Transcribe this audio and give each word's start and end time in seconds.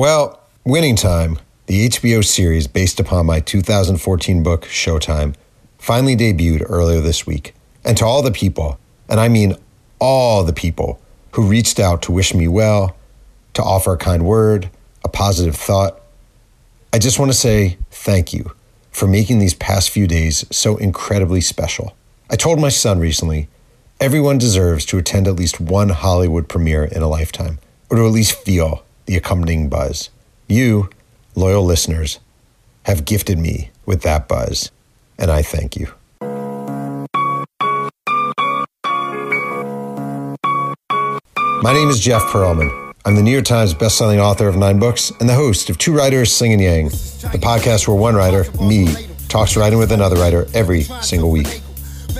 Well, 0.00 0.40
Winning 0.64 0.96
Time, 0.96 1.38
the 1.66 1.86
HBO 1.86 2.24
series 2.24 2.66
based 2.66 2.98
upon 2.98 3.26
my 3.26 3.40
2014 3.40 4.42
book, 4.42 4.64
Showtime, 4.64 5.34
finally 5.76 6.16
debuted 6.16 6.64
earlier 6.66 7.02
this 7.02 7.26
week. 7.26 7.54
And 7.84 7.98
to 7.98 8.06
all 8.06 8.22
the 8.22 8.30
people, 8.30 8.80
and 9.10 9.20
I 9.20 9.28
mean 9.28 9.56
all 9.98 10.42
the 10.42 10.54
people, 10.54 11.02
who 11.32 11.46
reached 11.46 11.78
out 11.78 12.00
to 12.00 12.12
wish 12.12 12.32
me 12.32 12.48
well, 12.48 12.96
to 13.52 13.62
offer 13.62 13.92
a 13.92 13.98
kind 13.98 14.24
word, 14.24 14.70
a 15.04 15.08
positive 15.10 15.54
thought, 15.54 16.00
I 16.94 16.98
just 16.98 17.18
want 17.18 17.30
to 17.30 17.36
say 17.36 17.76
thank 17.90 18.32
you 18.32 18.52
for 18.90 19.06
making 19.06 19.38
these 19.38 19.52
past 19.52 19.90
few 19.90 20.06
days 20.06 20.46
so 20.50 20.78
incredibly 20.78 21.42
special. 21.42 21.94
I 22.30 22.36
told 22.36 22.58
my 22.58 22.70
son 22.70 23.00
recently 23.00 23.48
everyone 24.00 24.38
deserves 24.38 24.86
to 24.86 24.96
attend 24.96 25.28
at 25.28 25.36
least 25.36 25.60
one 25.60 25.90
Hollywood 25.90 26.48
premiere 26.48 26.84
in 26.84 27.02
a 27.02 27.06
lifetime, 27.06 27.58
or 27.90 27.98
to 27.98 28.06
at 28.06 28.12
least 28.12 28.32
feel 28.32 28.82
the 29.06 29.16
accompanying 29.16 29.68
buzz. 29.68 30.10
You, 30.48 30.90
loyal 31.34 31.64
listeners, 31.64 32.18
have 32.84 33.04
gifted 33.04 33.38
me 33.38 33.70
with 33.86 34.02
that 34.02 34.28
buzz, 34.28 34.70
and 35.18 35.30
I 35.30 35.42
thank 35.42 35.76
you. 35.76 35.92
My 41.62 41.74
name 41.74 41.90
is 41.90 42.00
Jeff 42.00 42.22
Pearlman. 42.22 42.94
I'm 43.04 43.16
the 43.16 43.22
New 43.22 43.30
York 43.32 43.44
Times 43.44 43.74
bestselling 43.74 44.18
author 44.18 44.48
of 44.48 44.56
nine 44.56 44.78
books 44.78 45.10
and 45.20 45.28
the 45.28 45.34
host 45.34 45.70
of 45.70 45.78
Two 45.78 45.92
Writers 45.94 46.34
Slinging 46.34 46.60
Yang, 46.60 46.88
the 46.88 47.38
podcast 47.40 47.86
where 47.86 47.96
one 47.96 48.14
writer, 48.14 48.44
me, 48.62 48.94
talks 49.28 49.56
writing 49.56 49.78
with 49.78 49.92
another 49.92 50.16
writer 50.16 50.46
every 50.54 50.82
single 50.82 51.30
week. 51.30 51.60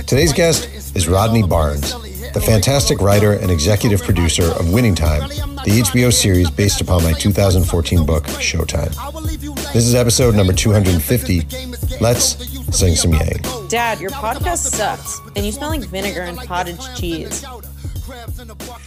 Today's 0.07 0.33
guest 0.33 0.97
is 0.97 1.09
Rodney 1.09 1.43
Barnes, 1.43 1.95
the 2.33 2.41
fantastic 2.41 3.01
writer 3.01 3.33
and 3.33 3.51
executive 3.51 4.03
producer 4.03 4.45
of 4.45 4.73
Winning 4.73 4.95
Time, 4.95 5.29
the 5.29 5.83
HBO 5.83 6.13
series 6.13 6.51
based 6.51 6.81
upon 6.81 7.03
my 7.03 7.13
2014 7.13 8.07
book, 8.07 8.25
Showtime. 8.25 8.95
This 9.73 9.87
is 9.87 9.95
episode 9.95 10.35
number 10.35 10.53
250. 10.53 11.47
Let's 12.01 12.77
sing 12.77 12.95
some 12.95 13.13
Yang. 13.13 13.43
Dad, 13.69 14.01
your 14.01 14.11
podcast 14.11 14.59
sucks, 14.59 15.21
and 15.35 15.45
you 15.45 15.53
smell 15.53 15.71
like 15.71 15.83
vinegar 15.83 16.23
and 16.23 16.39
cottage 16.39 16.81
cheese. 16.97 17.45
All 17.45 17.59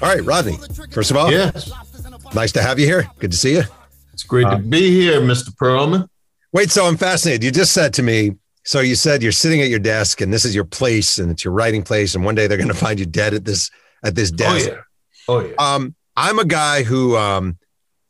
right, 0.02 0.24
Rodney. 0.24 0.58
First 0.92 1.12
of 1.12 1.18
all, 1.18 1.32
yes. 1.32 1.72
nice 2.34 2.52
to 2.54 2.62
have 2.62 2.80
you 2.80 2.86
here. 2.86 3.10
Good 3.20 3.32
to 3.32 3.38
see 3.38 3.54
you. 3.54 3.64
It's 4.14 4.24
great 4.24 4.46
uh, 4.46 4.58
to 4.58 4.64
be 4.64 4.92
here, 4.92 5.22
Mr. 5.22 5.50
Pearlman. 5.56 6.08
Wait, 6.52 6.70
so 6.70 6.86
I'm 6.86 6.98
fascinated. 6.98 7.44
You 7.44 7.52
just 7.52 7.74
said 7.74 7.94
to 7.96 8.04
me, 8.04 8.38
so 8.64 8.80
you 8.80 8.96
said 8.96 9.22
you're 9.22 9.32
sitting 9.32 9.62
at 9.62 9.70
your 9.70 9.80
desk 9.80 10.22
and 10.22 10.34
this 10.34 10.46
is 10.46 10.56
your 10.56 10.64
place 10.64 11.18
and 11.18 11.32
it's 11.32 11.44
your 11.44 11.54
writing 11.54 11.84
place, 11.84 12.16
and 12.16 12.24
one 12.24 12.36
day 12.36 12.48
they're 12.48 12.58
going 12.58 12.68
to 12.70 12.74
find 12.74 13.00
you 13.00 13.06
dead 13.06 13.34
at 13.34 13.46
this 13.46 13.70
at 14.04 14.16
this 14.16 14.32
desk. 14.32 14.70
Oh 14.70 14.74
yeah. 14.74 14.82
Oh 15.28 15.40
yeah. 15.40 15.56
Um, 15.58 15.96
I'm 16.16 16.40
a 16.40 16.46
guy 16.46 16.84
who 16.84 17.18
um, 17.18 17.58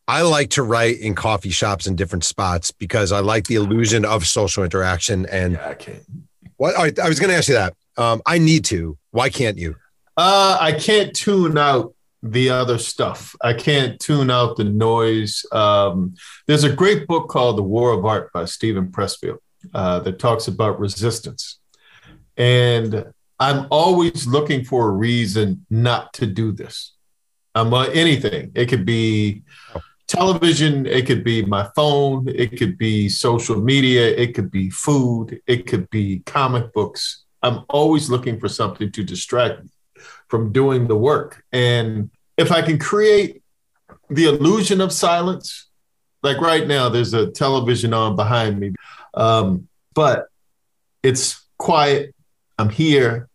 I 0.07 0.21
like 0.21 0.51
to 0.51 0.63
write 0.63 0.99
in 0.99 1.15
coffee 1.15 1.49
shops 1.49 1.87
in 1.87 1.95
different 1.95 2.23
spots 2.23 2.71
because 2.71 3.11
I 3.11 3.19
like 3.19 3.47
the 3.47 3.55
illusion 3.55 4.05
of 4.05 4.27
social 4.27 4.63
interaction. 4.63 5.25
And 5.27 5.53
yeah, 5.53 5.69
I 5.69 5.73
can't. 5.75 6.03
What 6.57 6.75
I 6.75 7.07
was 7.07 7.19
going 7.19 7.29
to 7.29 7.35
ask 7.35 7.47
you 7.47 7.55
that. 7.55 7.75
Um, 7.97 8.21
I 8.25 8.37
need 8.37 8.65
to. 8.65 8.97
Why 9.11 9.29
can't 9.29 9.57
you? 9.57 9.75
Uh, 10.17 10.57
I 10.59 10.73
can't 10.73 11.15
tune 11.15 11.57
out 11.57 11.93
the 12.21 12.49
other 12.49 12.77
stuff. 12.77 13.35
I 13.41 13.53
can't 13.53 13.99
tune 13.99 14.29
out 14.29 14.57
the 14.57 14.63
noise. 14.63 15.45
Um, 15.51 16.15
there's 16.47 16.63
a 16.63 16.73
great 16.73 17.07
book 17.07 17.29
called 17.29 17.57
The 17.57 17.63
War 17.63 17.91
of 17.91 18.05
Art 18.05 18.31
by 18.33 18.45
Steven 18.45 18.87
Pressfield 18.87 19.39
uh, 19.73 19.99
that 20.01 20.19
talks 20.19 20.47
about 20.47 20.79
resistance. 20.79 21.59
And 22.37 23.13
I'm 23.39 23.67
always 23.69 24.25
looking 24.25 24.63
for 24.63 24.87
a 24.87 24.91
reason 24.91 25.65
not 25.69 26.13
to 26.13 26.25
do 26.25 26.51
this. 26.51 26.93
Um, 27.55 27.73
uh, 27.73 27.85
anything. 27.85 28.51
It 28.55 28.67
could 28.67 28.85
be 28.85 29.43
television, 30.07 30.85
it 30.85 31.05
could 31.05 31.23
be 31.23 31.43
my 31.45 31.69
phone, 31.75 32.27
it 32.27 32.57
could 32.57 32.77
be 32.77 33.09
social 33.09 33.59
media, 33.59 34.07
it 34.07 34.33
could 34.33 34.51
be 34.51 34.69
food, 34.69 35.39
it 35.47 35.67
could 35.67 35.89
be 35.89 36.19
comic 36.25 36.73
books. 36.73 37.23
I'm 37.41 37.65
always 37.69 38.09
looking 38.09 38.39
for 38.39 38.47
something 38.47 38.91
to 38.91 39.03
distract 39.03 39.63
me 39.63 39.69
from 40.27 40.51
doing 40.51 40.87
the 40.87 40.95
work. 40.95 41.43
And 41.51 42.09
if 42.37 42.51
I 42.51 42.61
can 42.61 42.79
create 42.79 43.43
the 44.09 44.25
illusion 44.25 44.81
of 44.81 44.91
silence, 44.91 45.69
like 46.21 46.39
right 46.39 46.65
now, 46.67 46.89
there's 46.89 47.13
a 47.13 47.31
television 47.31 47.93
on 47.93 48.15
behind 48.15 48.59
me, 48.59 48.73
um, 49.13 49.67
but 49.93 50.27
it's 51.01 51.45
quiet. 51.57 52.13
I'm 52.57 52.69
here. 52.69 53.29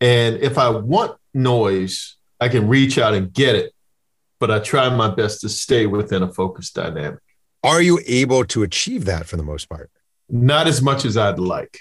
And 0.00 0.36
if 0.36 0.58
I 0.58 0.70
want 0.70 1.16
noise, 1.34 2.16
I 2.40 2.48
can 2.48 2.68
reach 2.68 2.98
out 2.98 3.14
and 3.14 3.32
get 3.32 3.54
it. 3.54 3.72
But 4.38 4.50
I 4.50 4.58
try 4.58 4.88
my 4.88 5.10
best 5.10 5.42
to 5.42 5.48
stay 5.48 5.86
within 5.86 6.22
a 6.22 6.32
focused 6.32 6.74
dynamic. 6.74 7.20
Are 7.62 7.82
you 7.82 8.00
able 8.06 8.44
to 8.46 8.62
achieve 8.62 9.04
that 9.04 9.26
for 9.26 9.36
the 9.36 9.42
most 9.42 9.68
part? 9.68 9.90
Not 10.30 10.66
as 10.66 10.80
much 10.80 11.04
as 11.04 11.16
I'd 11.16 11.38
like. 11.38 11.80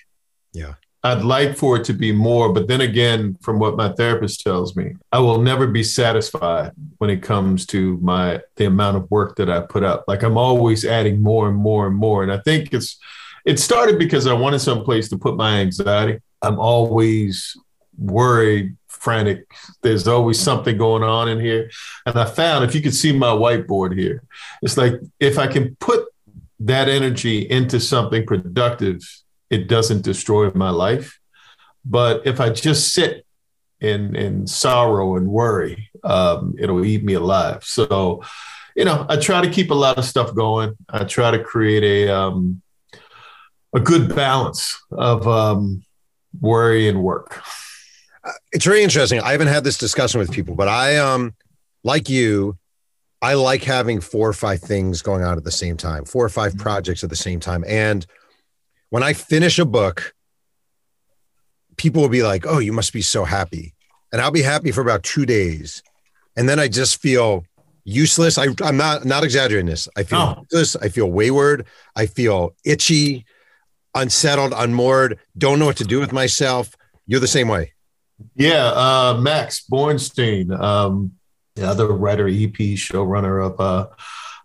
Yeah. 0.52 0.74
I'd 1.02 1.24
like 1.24 1.56
for 1.56 1.78
it 1.78 1.86
to 1.86 1.94
be 1.94 2.12
more, 2.12 2.52
but 2.52 2.68
then 2.68 2.82
again, 2.82 3.38
from 3.42 3.58
what 3.58 3.78
my 3.78 3.94
therapist 3.94 4.42
tells 4.42 4.76
me, 4.76 4.96
I 5.14 5.20
will 5.20 5.40
never 5.40 5.66
be 5.66 5.84
satisfied 5.84 6.74
when 6.98 7.10
it 7.10 7.24
comes 7.24 7.66
to 7.68 7.98
my 8.02 8.42
the 8.58 8.66
amount 8.66 8.98
of 8.98 9.10
work 9.10 9.38
that 9.38 9.50
I 9.50 9.62
put 9.62 9.84
up. 9.84 10.04
Like 10.10 10.24
I'm 10.24 10.38
always 10.38 10.84
adding 10.84 11.22
more 11.22 11.48
and 11.48 11.56
more 11.56 11.88
and 11.88 11.96
more. 11.96 12.24
And 12.24 12.32
I 12.32 12.40
think 12.40 12.74
it's 12.74 13.00
it 13.46 13.60
started 13.60 13.98
because 14.00 14.28
I 14.28 14.34
wanted 14.34 14.60
some 14.60 14.84
place 14.84 15.10
to 15.10 15.18
put 15.18 15.36
my 15.36 15.60
anxiety. 15.60 16.20
I'm 16.42 16.60
always 16.60 17.56
worried, 17.98 18.76
frantic. 18.88 19.46
There's 19.82 20.08
always 20.08 20.40
something 20.40 20.78
going 20.78 21.04
on 21.04 21.30
in 21.30 21.40
here. 21.40 21.70
And 22.06 22.18
I 22.18 22.26
found 22.26 22.66
if 22.66 22.76
you 22.76 22.82
could 22.82 22.96
see 22.96 23.12
my 23.12 23.32
whiteboard 23.32 23.98
here, 23.98 24.24
it's 24.62 24.78
like 24.78 24.94
if 25.20 25.38
I 25.38 25.48
can 25.48 25.76
put 25.78 26.06
that 26.62 26.90
energy 26.90 27.50
into 27.50 27.80
something 27.80 28.26
productive 28.26 29.02
it 29.50 29.68
doesn't 29.68 30.04
destroy 30.04 30.52
my 30.52 30.70
life. 30.70 31.20
But 31.86 32.26
if 32.26 32.40
I 32.40 32.50
just 32.50 32.94
sit 32.94 33.26
in 33.80 34.16
in 34.16 34.46
sorrow 34.46 35.16
and 35.16 35.28
worry, 35.28 35.90
um, 36.04 36.56
it'll 36.60 36.86
eat 36.86 37.04
me 37.04 37.14
alive. 37.14 37.64
So, 37.64 38.24
you 38.76 38.86
know, 38.86 39.06
I 39.10 39.18
try 39.18 39.42
to 39.42 39.50
keep 39.50 39.72
a 39.72 39.76
lot 39.76 39.98
of 39.98 40.06
stuff 40.06 40.36
going. 40.36 40.76
I 40.90 41.04
try 41.06 41.32
to 41.32 41.44
create 41.44 41.84
a 41.84 42.16
um, 42.16 42.62
a 43.74 43.80
good 43.80 44.16
balance 44.16 44.78
of 44.92 45.28
um, 45.28 45.84
worry 46.40 46.88
and 46.88 47.04
work. 47.04 47.42
Uh, 48.24 48.32
it's 48.52 48.66
very 48.66 48.84
interesting. 48.84 49.20
I 49.22 49.32
haven't 49.32 49.48
had 49.48 49.64
this 49.64 49.78
discussion 49.78 50.20
with 50.20 50.32
people, 50.32 50.56
but 50.56 50.68
I 50.68 50.98
um 50.98 51.36
like 51.84 52.10
you. 52.10 52.58
I 53.22 53.34
like 53.34 53.64
having 53.64 54.00
four 54.00 54.30
or 54.30 54.34
five 54.34 54.62
things 54.62 55.02
going 55.02 55.24
on 55.24 55.38
at 55.38 55.44
the 55.44 55.52
same 55.52 55.76
time, 55.76 56.06
four 56.06 56.24
or 56.24 56.30
5 56.30 56.54
mm-hmm. 56.54 56.62
projects 56.62 57.04
at 57.04 57.10
the 57.10 57.18
same 57.18 57.42
time, 57.42 57.66
and 57.68 58.06
when 58.90 59.04
I 59.04 59.14
finish 59.14 59.60
a 59.60 59.66
book, 59.66 60.14
people 61.78 62.02
will 62.02 62.10
be 62.10 62.24
like, 62.24 62.46
"Oh, 62.48 62.60
you 62.60 62.74
must 62.74 62.94
be 62.94 63.02
so 63.02 63.26
happy," 63.26 63.74
and 64.12 64.22
I'll 64.22 64.32
be 64.32 64.42
happy 64.42 64.72
for 64.72 64.82
about 64.82 65.04
two 65.04 65.26
days, 65.26 65.84
and 66.38 66.48
then 66.48 66.60
I 66.60 66.68
just 66.68 67.02
feel 67.02 67.46
useless. 67.84 68.38
I, 68.38 68.46
am 68.62 68.78
not 68.78 69.06
not 69.06 69.24
exaggerating 69.24 69.68
this. 69.68 69.88
I 69.96 70.04
feel 70.04 70.20
no. 70.20 70.46
useless. 70.52 70.76
I 70.76 70.90
feel 70.90 71.12
wayward. 71.12 71.66
I 71.96 72.06
feel 72.06 72.56
itchy, 72.64 73.26
unsettled, 73.96 74.54
unmoored. 74.56 75.20
Don't 75.38 75.60
know 75.60 75.66
what 75.66 75.78
to 75.78 75.86
do 75.86 76.00
with 76.00 76.12
myself. 76.12 76.76
You're 77.08 77.20
the 77.20 77.28
same 77.28 77.48
way. 77.48 77.74
Yeah, 78.36 78.68
uh, 78.68 79.18
Max 79.20 79.66
Borenstein, 79.70 80.58
um, 80.60 81.14
the 81.56 81.68
other 81.68 81.88
writer, 81.88 82.28
EP, 82.28 82.54
showrunner 82.54 83.46
of 83.46 83.60
uh, 83.60 83.88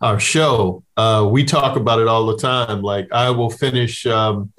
our 0.00 0.20
show, 0.20 0.84
uh, 0.96 1.26
we 1.30 1.44
talk 1.44 1.76
about 1.76 1.98
it 1.98 2.06
all 2.06 2.26
the 2.26 2.36
time. 2.36 2.82
Like 2.82 3.10
I 3.12 3.30
will 3.30 3.50
finish. 3.50 4.06
Um, 4.06 4.52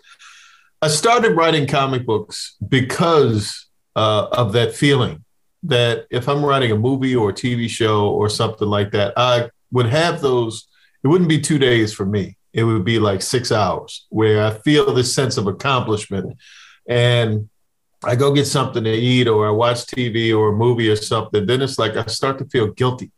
I 0.81 0.87
started 0.87 1.35
writing 1.35 1.67
comic 1.67 2.05
books 2.05 2.55
because 2.67 3.67
uh, 3.95 4.27
of 4.31 4.53
that 4.53 4.75
feeling 4.75 5.23
that 5.63 6.05
if 6.09 6.27
I'm 6.27 6.43
writing 6.43 6.71
a 6.71 6.77
movie 6.77 7.15
or 7.15 7.29
a 7.29 7.33
TV 7.33 7.69
show 7.69 8.09
or 8.09 8.29
something 8.29 8.67
like 8.67 8.91
that, 8.91 9.13
I 9.17 9.49
would 9.71 9.87
have 9.87 10.21
those. 10.21 10.67
It 11.03 11.07
wouldn't 11.07 11.29
be 11.29 11.39
two 11.39 11.59
days 11.59 11.93
for 11.93 12.05
me. 12.05 12.37
It 12.55 12.63
would 12.63 12.85
be 12.85 12.99
like 12.99 13.21
six 13.21 13.51
hours 13.51 14.07
where 14.09 14.45
I 14.45 14.51
feel 14.51 14.93
this 14.93 15.13
sense 15.13 15.35
of 15.35 15.45
accomplishment, 15.45 16.37
and 16.87 17.49
I 18.03 18.15
go 18.15 18.33
get 18.33 18.45
something 18.45 18.83
to 18.85 18.93
eat 18.93 19.27
or 19.27 19.47
I 19.47 19.51
watch 19.51 19.85
TV 19.87 20.35
or 20.35 20.49
a 20.49 20.55
movie 20.55 20.89
or 20.89 20.95
something. 20.95 21.45
Then 21.45 21.61
it's 21.61 21.77
like 21.77 21.97
I 21.97 22.05
start 22.05 22.37
to 22.39 22.45
feel 22.45 22.71
guilty 22.71 23.11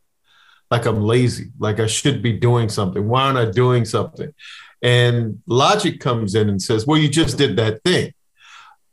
like 0.72 0.86
I'm 0.86 1.02
lazy, 1.02 1.52
like 1.60 1.80
I 1.80 1.88
should 1.88 2.22
be 2.22 2.34
doing 2.34 2.70
something. 2.70 3.08
Why 3.08 3.24
aren't 3.24 3.38
I 3.38 3.50
doing 3.50 3.86
something? 3.86 4.34
And 4.82 5.42
logic 5.48 6.00
comes 6.00 6.36
in 6.36 6.50
and 6.50 6.62
says, 6.62 6.86
well, 6.86 6.98
you 6.98 7.10
just 7.10 7.38
did 7.38 7.56
that 7.58 7.84
thing. 7.84 8.14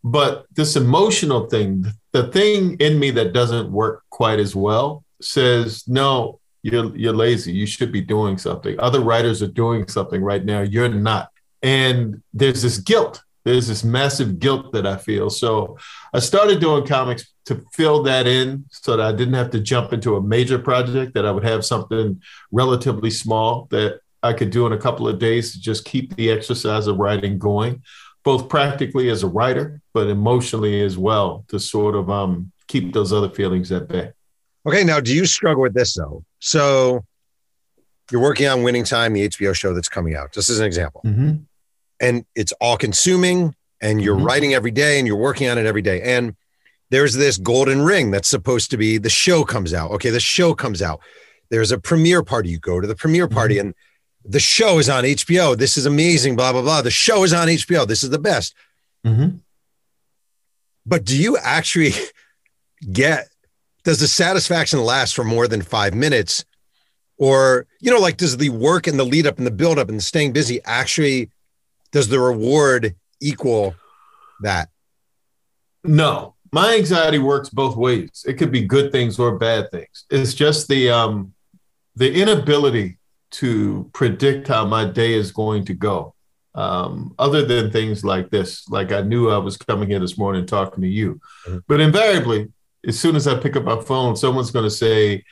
But 0.03 0.47
this 0.53 0.77
emotional 0.77 1.47
thing, 1.47 1.87
the 2.13 2.29
thing 2.29 2.77
in 2.79 2.99
me 2.99 3.11
that 3.13 3.33
doesn't 3.33 3.73
work 3.73 4.05
quite 4.11 4.39
as 4.39 4.55
well 4.55 5.05
says, 5.21 5.85
no, 5.89 6.41
you're, 6.65 6.97
you're 6.97 7.13
lazy. 7.27 7.53
You 7.53 7.67
should 7.67 7.93
be 7.93 8.01
doing 8.01 8.39
something. 8.39 8.75
Other 8.81 9.01
writers 9.01 9.43
are 9.43 9.53
doing 9.63 9.87
something 9.87 10.23
right 10.31 10.45
now. 10.45 10.63
You're 10.63 10.89
not. 11.11 11.31
And 11.63 12.23
there's 12.33 12.63
this 12.63 12.79
guilt 12.79 13.23
There's 13.45 13.69
this 13.69 13.85
massive 13.85 14.39
guilt 14.39 14.73
that 14.73 14.87
I 14.87 14.97
feel. 14.97 15.29
So 15.29 15.77
I 16.15 16.19
started 16.19 16.61
doing 16.61 16.87
comics 16.87 17.33
to 17.45 17.63
fill 17.75 18.03
that 18.05 18.27
in 18.27 18.65
so 18.71 18.97
that 18.97 19.07
I 19.07 19.13
didn't 19.13 19.35
have 19.35 19.51
to 19.51 19.61
jump 19.61 19.93
into 19.93 20.17
a 20.17 20.23
major 20.23 20.59
project, 20.59 21.13
that 21.15 21.27
I 21.27 21.31
would 21.31 21.45
have 21.45 21.65
something 21.65 22.23
relatively 22.51 23.11
small 23.11 23.69
that 23.71 24.01
I 24.23 24.33
could 24.33 24.51
do 24.51 24.67
in 24.67 24.73
a 24.73 24.79
couple 24.79 25.07
of 25.07 25.19
days 25.19 25.53
to 25.53 25.61
just 25.61 25.85
keep 25.85 26.17
the 26.17 26.31
exercise 26.31 26.87
of 26.87 26.97
writing 26.97 27.39
going, 27.39 27.83
both 28.25 28.49
practically 28.49 29.11
as 29.11 29.23
a 29.23 29.29
writer, 29.29 29.83
but 29.93 30.09
emotionally 30.09 30.81
as 30.81 30.97
well 30.97 31.45
to 31.49 31.61
sort 31.61 31.95
of 31.95 32.09
um, 32.09 32.51
keep 32.67 32.95
those 32.95 33.13
other 33.13 33.29
feelings 33.29 33.71
at 33.71 33.89
bay. 33.89 34.13
Okay, 34.67 34.83
now 34.83 35.01
do 35.01 35.15
you 35.15 35.27
struggle 35.27 35.63
with 35.63 35.75
this 35.75 35.93
though? 35.95 36.25
So 36.45 37.07
you're 38.11 38.21
working 38.21 38.47
on 38.47 38.63
Winning 38.63 38.85
Time, 38.85 39.15
the 39.15 39.27
HBO 39.29 39.55
show 39.57 39.73
that's 39.73 39.89
coming 39.89 40.15
out, 40.15 40.31
just 40.33 40.51
as 40.51 40.59
an 40.61 40.67
example. 40.67 41.01
Mm-hmm. 41.07 41.37
And 42.01 42.27
it's 42.35 42.53
all 42.61 42.77
consuming, 42.77 43.55
and 43.81 44.03
you're 44.03 44.17
Mhm. 44.19 44.27
writing 44.27 44.53
every 44.53 44.71
day 44.71 44.99
and 44.99 45.07
you're 45.09 45.17
working 45.17 45.49
on 45.49 45.57
it 45.57 45.65
every 45.65 45.81
day. 45.81 46.03
And 46.03 46.37
there's 46.91 47.15
this 47.15 47.39
golden 47.39 47.81
ring 47.81 48.11
that's 48.11 48.29
supposed 48.29 48.71
to 48.73 48.77
be 48.77 48.99
the 48.99 49.09
show 49.09 49.43
comes 49.43 49.73
out. 49.73 49.91
Okay, 49.93 50.11
the 50.11 50.21
show 50.21 50.55
comes 50.55 50.83
out. 50.83 51.01
There's 51.49 51.73
a 51.73 51.79
premiere 51.79 52.23
party. 52.23 52.51
You 52.51 52.59
go 52.59 52.79
to 52.79 52.87
the 52.87 52.95
premiere 52.95 53.27
party, 53.27 53.59
and 53.59 53.75
the 54.23 54.39
show 54.39 54.79
is 54.79 54.91
on 54.91 55.05
HBO. 55.05 55.55
This 55.55 55.79
is 55.79 55.87
amazing, 55.87 56.37
blah, 56.37 56.53
blah, 56.53 56.61
blah. 56.61 56.83
The 56.83 56.91
show 56.91 57.25
is 57.25 57.33
on 57.33 57.49
HBO. 57.49 57.87
This 57.87 58.03
is 58.05 58.11
the 58.11 58.19
best. 58.19 58.55
Mm-hmm. 59.07 59.39
But 60.85 61.05
do 61.05 61.17
you 61.17 61.39
actually 61.39 61.95
get, 62.93 63.29
does 63.85 64.01
the 64.01 64.09
satisfaction 64.09 64.83
last 64.83 65.15
for 65.15 65.25
more 65.25 65.47
than 65.47 65.63
five 65.63 65.95
minutes? 65.95 66.45
Or, 67.17 67.67
you 67.81 67.91
know, 67.93 68.01
like 68.01 68.17
does 68.17 68.37
the 68.37 68.51
work 68.51 68.87
and 68.87 68.99
the 68.99 69.05
lead 69.05 69.27
up 69.27 69.39
and 69.39 69.47
the 69.47 69.51
build 69.53 69.79
up 69.79 69.89
and 69.89 70.03
staying 70.03 70.33
busy 70.33 70.61
actually, 70.65 71.31
does 71.93 72.09
the 72.09 72.19
reward 72.19 72.95
equal 73.21 73.75
that? 74.41 74.69
No, 75.85 76.35
my 76.53 76.75
anxiety 76.75 77.19
works 77.19 77.51
both 77.51 77.77
ways. 77.77 78.25
It 78.27 78.35
could 78.35 78.51
be 78.51 78.65
good 78.65 78.91
things 78.91 79.19
or 79.19 79.39
bad 79.39 79.71
things. 79.71 80.05
It's 80.11 80.35
just 80.35 80.67
the 80.69 80.91
um, 80.91 81.35
the 81.95 82.13
inability 82.13 82.99
to 83.33 83.89
predict 83.93 84.49
how 84.49 84.65
my 84.65 84.85
day 84.85 85.13
is 85.13 85.31
going 85.31 85.65
to 85.67 85.75
go. 85.75 86.15
Um, 86.57 87.15
other 87.19 87.45
than 87.45 87.71
things 87.73 88.05
like 88.05 88.31
this, 88.31 88.69
like 88.69 88.93
I 88.93 89.03
knew 89.03 89.29
I 89.29 89.39
was 89.39 89.57
coming 89.57 89.89
here 89.91 89.99
this 89.99 90.17
morning 90.17 90.47
talking 90.47 90.83
to 90.83 90.89
you, 90.89 91.21
Mhm. 91.47 91.63
but 91.67 91.81
invariably, 91.81 92.49
as 92.87 92.99
soon 92.99 93.17
as 93.17 93.27
I 93.27 93.39
pick 93.39 93.57
up 93.57 93.65
my 93.65 93.81
phone, 93.81 94.17
someone's 94.17 94.51
going 94.51 94.65
to 94.65 94.71
say, 94.71 95.25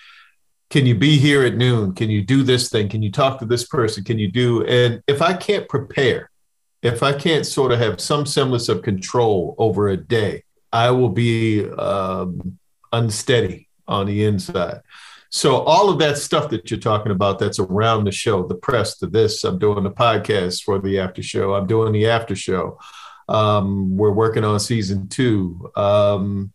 "Can 0.70 0.87
you 0.87 0.94
be 0.94 1.19
here 1.19 1.44
at 1.44 1.56
noon? 1.56 1.94
Can 1.94 2.10
you 2.10 2.22
do 2.22 2.43
this 2.43 2.69
thing? 2.69 2.88
Can 2.88 3.02
you 3.02 3.10
talk 3.10 3.38
to 3.38 3.46
this 3.46 3.66
person? 3.66 4.04
Can 4.04 4.19
you 4.19 4.31
do?" 4.31 4.64
And 4.66 5.02
if 5.06 5.22
I 5.22 5.34
can't 5.34 5.69
prepare, 5.69 6.31
if 6.82 7.02
I 7.02 7.12
can't 7.12 7.46
sort 7.46 7.72
of 7.72 7.78
have 7.78 8.00
some 8.00 8.26
semblance 8.26 8.69
of 8.69 8.82
control 8.82 9.54
over 9.58 9.88
a 9.88 9.96
day, 9.96 10.44
I 10.72 10.90
will 10.90 11.10
be 11.10 11.69
um, 11.70 12.58
unsteady 12.93 13.69
on 13.87 14.06
the 14.06 14.25
inside. 14.25 14.81
So 15.34 15.62
all 15.62 15.88
of 15.88 15.99
that 16.00 16.19
stuff 16.19 16.50
that 16.50 16.70
you're 16.70 16.78
talking 16.78 17.10
about 17.10 17.38
that's 17.38 17.58
around 17.58 18.04
the 18.04 18.12
show, 18.12 18.46
the 18.46 18.54
press, 18.54 18.99
the 18.99 19.06
this, 19.06 19.44
I'm 19.44 19.58
doing 19.58 19.82
the 19.82 19.90
podcast 19.90 20.62
for 20.62 20.78
the 20.78 20.99
after 20.99 21.22
show. 21.22 21.54
I'm 21.54 21.66
doing 21.66 21.93
the 21.93 22.06
after 22.08 22.37
show. 22.37 22.78
Um, 23.28 23.96
we're 23.96 24.10
working 24.10 24.44
on 24.44 24.60
season 24.60 25.08
two. 25.08 25.70
Um, 25.75 26.52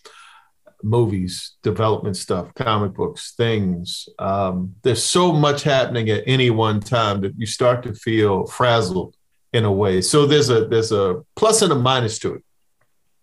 movies, 0.87 1.57
development 1.63 2.17
stuff, 2.17 2.53
comic 2.55 2.93
books, 2.93 3.33
things. 3.35 4.07
Um, 4.19 4.75
there's 4.83 5.03
so 5.03 5.31
much 5.31 5.63
happening 5.63 6.09
at 6.09 6.23
any 6.25 6.49
one 6.49 6.79
time 6.79 7.21
that 7.21 7.33
you 7.37 7.45
start 7.45 7.83
to 7.83 7.93
feel 7.93 8.45
frazzled 8.47 9.15
in 9.53 9.65
a 9.65 9.71
way. 9.71 10.01
So 10.01 10.25
there's 10.25 10.49
a 10.49 10.65
there's 10.65 10.91
a 10.91 11.23
plus 11.35 11.61
and 11.61 11.71
a 11.71 11.75
minus 11.75 12.19
to 12.19 12.35
it. 12.35 12.43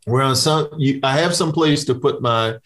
Where 0.05 0.23
on 0.23 0.37
some 0.37 0.69
you, 0.79 1.01
I 1.03 1.19
have 1.19 1.35
some 1.35 1.53
place 1.53 1.85
to 1.87 1.95
put 1.95 2.21
my 2.21 2.57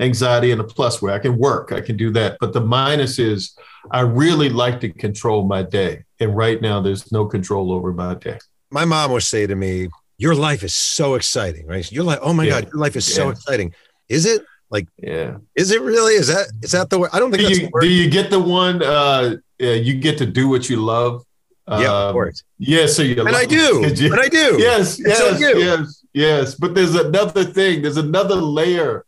anxiety 0.00 0.50
and 0.50 0.60
a 0.60 0.64
plus 0.64 1.00
where 1.00 1.12
I 1.14 1.18
can 1.18 1.38
work, 1.38 1.72
I 1.72 1.80
can 1.80 1.96
do 1.96 2.10
that. 2.12 2.38
But 2.40 2.52
the 2.52 2.60
minus 2.60 3.18
is 3.18 3.56
I 3.90 4.00
really 4.00 4.48
like 4.48 4.80
to 4.80 4.88
control 4.88 5.46
my 5.46 5.62
day. 5.62 6.04
And 6.20 6.36
right 6.36 6.60
now 6.60 6.80
there's 6.80 7.12
no 7.12 7.26
control 7.26 7.72
over 7.72 7.92
my 7.92 8.14
day. 8.14 8.38
My 8.70 8.84
mom 8.84 9.12
would 9.12 9.22
say 9.22 9.46
to 9.46 9.54
me, 9.54 9.88
Your 10.18 10.34
life 10.34 10.62
is 10.62 10.74
so 10.74 11.14
exciting, 11.14 11.66
right? 11.66 11.90
You're 11.90 12.04
like, 12.04 12.20
Oh 12.22 12.32
my 12.32 12.44
Yeah. 12.44 12.60
God, 12.60 12.68
your 12.72 12.80
life 12.80 12.96
is 12.96 13.06
so 13.06 13.30
exciting. 13.30 13.74
Is 14.08 14.26
it? 14.26 14.42
Like? 14.70 14.88
Yeah. 14.98 15.38
Is 15.54 15.70
it 15.70 15.80
really? 15.82 16.14
Is 16.14 16.28
that 16.28 16.46
is 16.62 16.72
that 16.72 16.90
the 16.90 16.98
word? 16.98 17.10
I 17.12 17.18
don't 17.18 17.30
think 17.30 17.42
Do 17.42 17.48
that's 17.48 17.58
you, 17.60 17.66
the 17.66 17.70
word. 17.72 17.80
do 17.82 17.88
you 17.88 18.10
get 18.10 18.30
the 18.30 18.40
one 18.40 18.82
uh 18.82 19.36
you 19.58 19.94
get 19.98 20.18
to 20.18 20.26
do 20.26 20.48
what 20.48 20.68
you 20.68 20.76
love? 20.76 21.24
yeah, 21.68 21.76
of 21.90 22.08
Um, 22.08 22.12
course. 22.12 22.42
Yeah, 22.58 22.86
so 22.86 23.02
you 23.02 23.18
And 23.24 23.34
I 23.36 23.46
do. 23.46 23.56
You- 23.96 24.12
And 24.12 24.20
I 24.20 24.28
do. 24.28 24.56
yes, 24.58 24.98
And 24.98 25.12
so 25.14 25.24
yes, 25.30 25.38
do 25.38 25.46
you. 25.46 25.58
yes, 25.64 26.04
yes. 26.12 26.54
But 26.56 26.74
there's 26.74 26.94
another 26.94 27.44
thing. 27.44 27.80
There's 27.82 27.96
another 27.96 28.34
layer, 28.34 29.04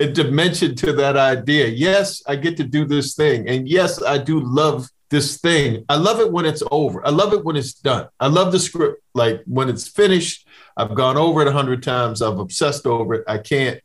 a 0.00 0.06
dimension 0.08 0.74
to 0.76 0.92
that 0.94 1.16
idea. 1.16 1.66
Yes, 1.68 2.22
I 2.26 2.34
get 2.36 2.56
to 2.56 2.64
do 2.64 2.84
this 2.86 3.14
thing, 3.14 3.48
and 3.48 3.68
yes, 3.68 4.02
I 4.02 4.18
do 4.18 4.40
love 4.40 4.88
this 5.10 5.38
thing. 5.38 5.84
I 5.88 5.96
love 5.96 6.18
it 6.20 6.32
when 6.32 6.44
it's 6.46 6.62
over. 6.70 7.06
I 7.06 7.10
love 7.10 7.32
it 7.34 7.44
when 7.44 7.54
it's 7.54 7.74
done. 7.74 8.08
I 8.18 8.26
love 8.28 8.50
the 8.50 8.58
script. 8.58 9.02
Like 9.14 9.42
when 9.46 9.68
it's 9.68 9.86
finished, 9.86 10.46
I've 10.76 10.94
gone 10.94 11.18
over 11.18 11.42
it 11.42 11.48
a 11.48 11.52
hundred 11.52 11.82
times. 11.82 12.22
I've 12.22 12.38
obsessed 12.38 12.86
over 12.86 13.14
it. 13.14 13.24
I 13.28 13.38
can't. 13.38 13.78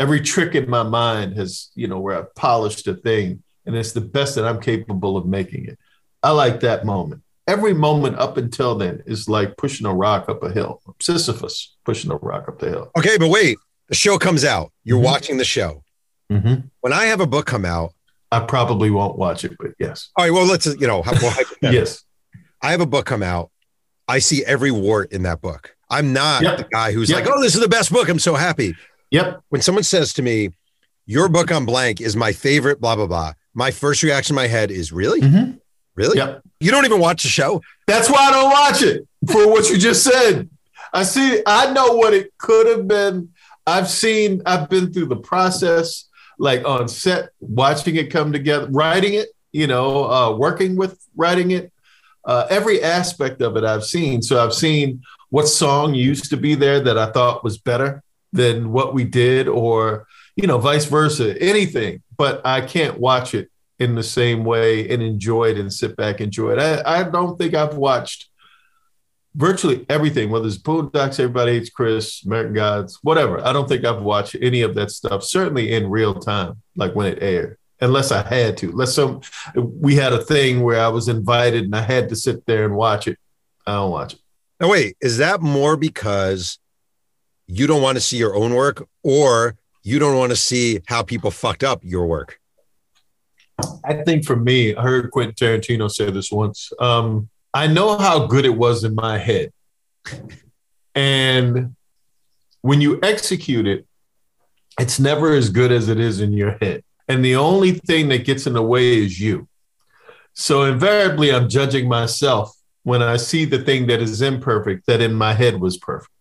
Every 0.00 0.20
trick 0.20 0.54
in 0.56 0.68
my 0.68 0.82
mind 0.82 1.36
has, 1.36 1.70
you 1.76 1.86
know, 1.86 2.00
where 2.00 2.16
I've 2.18 2.34
polished 2.34 2.88
a 2.88 2.94
thing, 2.94 3.42
and 3.66 3.76
it's 3.76 3.92
the 3.92 4.00
best 4.00 4.34
that 4.34 4.44
I'm 4.46 4.60
capable 4.60 5.16
of 5.16 5.26
making 5.26 5.66
it. 5.66 5.78
I 6.22 6.30
like 6.32 6.60
that 6.60 6.84
moment 6.84 7.22
every 7.48 7.74
moment 7.74 8.16
up 8.16 8.36
until 8.36 8.76
then 8.76 9.02
is 9.06 9.28
like 9.28 9.56
pushing 9.56 9.84
a 9.84 9.92
rock 9.92 10.28
up 10.28 10.40
a 10.44 10.52
hill. 10.52 10.80
Sisyphus 11.00 11.74
pushing 11.84 12.08
a 12.12 12.16
rock 12.16 12.46
up 12.46 12.60
the 12.60 12.68
hill. 12.68 12.90
Okay, 12.96 13.18
but 13.18 13.28
wait. 13.28 13.58
The 13.88 13.96
show 13.96 14.18
comes 14.18 14.44
out. 14.44 14.70
You're 14.84 15.00
Mhm. 15.00 15.04
watching 15.04 15.36
the 15.36 15.44
show. 15.44 15.82
When 16.28 16.92
I 16.92 17.06
have 17.06 17.20
a 17.20 17.26
book 17.26 17.46
come 17.46 17.64
out, 17.64 17.92
I 18.30 18.38
probably 18.38 18.90
won't 18.90 19.18
watch 19.18 19.44
it, 19.44 19.56
but 19.58 19.72
yes. 19.80 20.10
all 20.14 20.24
right, 20.24 20.30
well, 20.32 20.46
let's, 20.46 20.64
you 20.66 20.86
know, 20.86 21.02
well. 21.20 21.36
Yes. 21.60 22.04
I 22.62 22.70
have 22.70 22.80
a 22.80 22.86
book 22.86 23.04
come 23.06 23.24
out. 23.24 23.50
I 24.06 24.20
see 24.20 24.44
every 24.44 24.70
wart 24.70 25.10
in 25.10 25.24
that 25.24 25.40
book. 25.40 25.74
I'm 25.90 26.12
not 26.12 26.42
Yep. 26.42 26.56
the 26.58 26.64
guy 26.70 26.92
who's 26.92 27.10
Yep. 27.10 27.24
like, 27.26 27.34
oh, 27.34 27.42
this 27.42 27.56
is 27.56 27.60
the 27.60 27.68
best 27.68 27.90
book. 27.92 28.08
I'm 28.08 28.20
so 28.20 28.36
happy. 28.36 28.76
Yep. 29.10 29.42
When 29.48 29.62
someone 29.62 29.84
says 29.84 30.12
to 30.14 30.22
me, 30.22 30.50
your 31.06 31.28
book 31.28 31.50
on 31.50 31.64
blank 31.66 32.00
is 32.00 32.14
my 32.16 32.32
favorite, 32.32 32.80
blah, 32.80 32.96
blah, 32.96 33.06
blah, 33.06 33.32
my 33.54 33.70
first 33.70 34.02
reaction 34.02 34.34
in 34.34 34.36
my 34.36 34.46
head 34.46 34.70
is, 34.70 34.92
really? 34.92 35.20
Mhm. 35.20 35.58
Really? 35.96 36.18
Yep. 36.18 36.42
You 36.60 36.70
don't 36.70 36.84
even 36.84 37.00
watch 37.00 37.22
the 37.24 37.28
show? 37.28 37.60
That's 37.86 38.08
why 38.08 38.28
I 38.28 38.30
don't 38.30 38.50
watch 38.50 38.82
it 38.82 39.06
for 39.30 39.48
what 39.48 39.68
you 39.68 39.76
just 39.76 40.04
said. 40.04 40.48
I 40.92 41.02
see, 41.02 41.42
I 41.46 41.72
know 41.72 41.94
what 41.94 42.14
it 42.14 42.32
could 42.38 42.66
have 42.68 42.86
been. 42.86 43.30
I've 43.66 43.88
seen, 43.88 44.42
I've 44.46 44.68
been 44.68 44.92
through 44.92 45.06
the 45.06 45.16
process, 45.16 46.08
like 46.38 46.66
on 46.66 46.88
set, 46.88 47.30
watching 47.40 47.96
it 47.96 48.10
come 48.10 48.32
together, 48.32 48.68
writing 48.70 49.14
it, 49.14 49.28
you 49.52 49.66
know, 49.66 50.10
uh, 50.10 50.36
working 50.36 50.76
with 50.76 50.98
writing 51.16 51.50
it. 51.50 51.72
Uh, 52.24 52.46
every 52.50 52.82
aspect 52.82 53.40
of 53.42 53.56
it 53.56 53.64
I've 53.64 53.84
seen. 53.84 54.22
So 54.22 54.42
I've 54.42 54.54
seen 54.54 55.02
what 55.30 55.48
song 55.48 55.94
used 55.94 56.30
to 56.30 56.36
be 56.36 56.54
there 56.54 56.80
that 56.80 56.96
I 56.98 57.10
thought 57.12 57.42
was 57.44 57.58
better 57.58 58.02
than 58.32 58.72
what 58.72 58.94
we 58.94 59.04
did, 59.04 59.48
or, 59.48 60.06
you 60.36 60.46
know, 60.46 60.58
vice 60.58 60.84
versa, 60.84 61.40
anything. 61.42 62.02
But 62.16 62.40
I 62.44 62.60
can't 62.60 62.98
watch 62.98 63.34
it 63.34 63.50
in 63.78 63.94
the 63.94 64.02
same 64.02 64.44
way 64.44 64.88
and 64.90 65.02
enjoy 65.02 65.50
it 65.50 65.58
and 65.58 65.72
sit 65.72 65.96
back 65.96 66.16
and 66.20 66.26
enjoy 66.26 66.52
it. 66.52 66.58
I, 66.58 67.00
I 67.00 67.02
don't 67.02 67.38
think 67.38 67.54
I've 67.54 67.76
watched 67.76 68.28
virtually 69.34 69.86
everything, 69.88 70.30
whether 70.30 70.46
it's 70.46 70.58
Boondocks, 70.58 71.18
Everybody 71.18 71.52
Hates 71.52 71.70
Chris, 71.70 72.24
American 72.24 72.54
Gods, 72.54 72.98
whatever. 73.02 73.44
I 73.44 73.52
don't 73.52 73.68
think 73.68 73.84
I've 73.84 74.02
watched 74.02 74.36
any 74.40 74.62
of 74.62 74.74
that 74.74 74.90
stuff, 74.90 75.24
certainly 75.24 75.72
in 75.72 75.88
real 75.88 76.14
time, 76.14 76.60
like 76.76 76.94
when 76.94 77.06
it 77.06 77.22
aired, 77.22 77.58
unless 77.80 78.12
I 78.12 78.22
had 78.22 78.56
to. 78.58 78.70
Unless 78.70 78.94
some 78.94 79.20
we 79.54 79.94
had 79.94 80.12
a 80.12 80.22
thing 80.22 80.62
where 80.62 80.80
I 80.80 80.88
was 80.88 81.08
invited 81.08 81.64
and 81.64 81.74
I 81.74 81.82
had 81.82 82.08
to 82.10 82.16
sit 82.16 82.44
there 82.46 82.64
and 82.64 82.74
watch 82.74 83.08
it. 83.08 83.18
I 83.66 83.74
don't 83.74 83.90
watch 83.90 84.14
it. 84.14 84.20
Now, 84.58 84.68
wait, 84.70 84.96
is 85.00 85.18
that 85.18 85.40
more 85.40 85.76
because 85.76 86.58
you 87.50 87.66
don't 87.66 87.82
want 87.82 87.96
to 87.96 88.00
see 88.00 88.16
your 88.16 88.36
own 88.36 88.54
work 88.54 88.86
or 89.02 89.56
you 89.82 89.98
don't 89.98 90.16
want 90.16 90.30
to 90.30 90.36
see 90.36 90.80
how 90.86 91.02
people 91.02 91.30
fucked 91.30 91.64
up 91.64 91.80
your 91.82 92.06
work? 92.06 92.38
I 93.84 94.02
think 94.04 94.24
for 94.24 94.36
me, 94.36 94.74
I 94.74 94.82
heard 94.82 95.10
Quentin 95.10 95.34
Tarantino 95.34 95.90
say 95.90 96.10
this 96.10 96.30
once. 96.30 96.72
Um, 96.78 97.28
I 97.52 97.66
know 97.66 97.98
how 97.98 98.26
good 98.26 98.44
it 98.44 98.56
was 98.56 98.84
in 98.84 98.94
my 98.94 99.18
head. 99.18 99.52
And 100.94 101.74
when 102.62 102.80
you 102.80 102.98
execute 103.02 103.66
it, 103.66 103.86
it's 104.78 105.00
never 105.00 105.34
as 105.34 105.50
good 105.50 105.72
as 105.72 105.88
it 105.88 105.98
is 105.98 106.20
in 106.20 106.32
your 106.32 106.56
head. 106.60 106.84
And 107.08 107.24
the 107.24 107.36
only 107.36 107.72
thing 107.72 108.08
that 108.10 108.24
gets 108.24 108.46
in 108.46 108.52
the 108.52 108.62
way 108.62 108.98
is 108.98 109.20
you. 109.20 109.48
So 110.34 110.62
invariably, 110.62 111.32
I'm 111.32 111.48
judging 111.48 111.88
myself 111.88 112.56
when 112.84 113.02
I 113.02 113.16
see 113.16 113.44
the 113.44 113.58
thing 113.58 113.88
that 113.88 114.00
is 114.00 114.22
imperfect 114.22 114.86
that 114.86 115.00
in 115.00 115.12
my 115.12 115.34
head 115.34 115.60
was 115.60 115.76
perfect. 115.76 116.19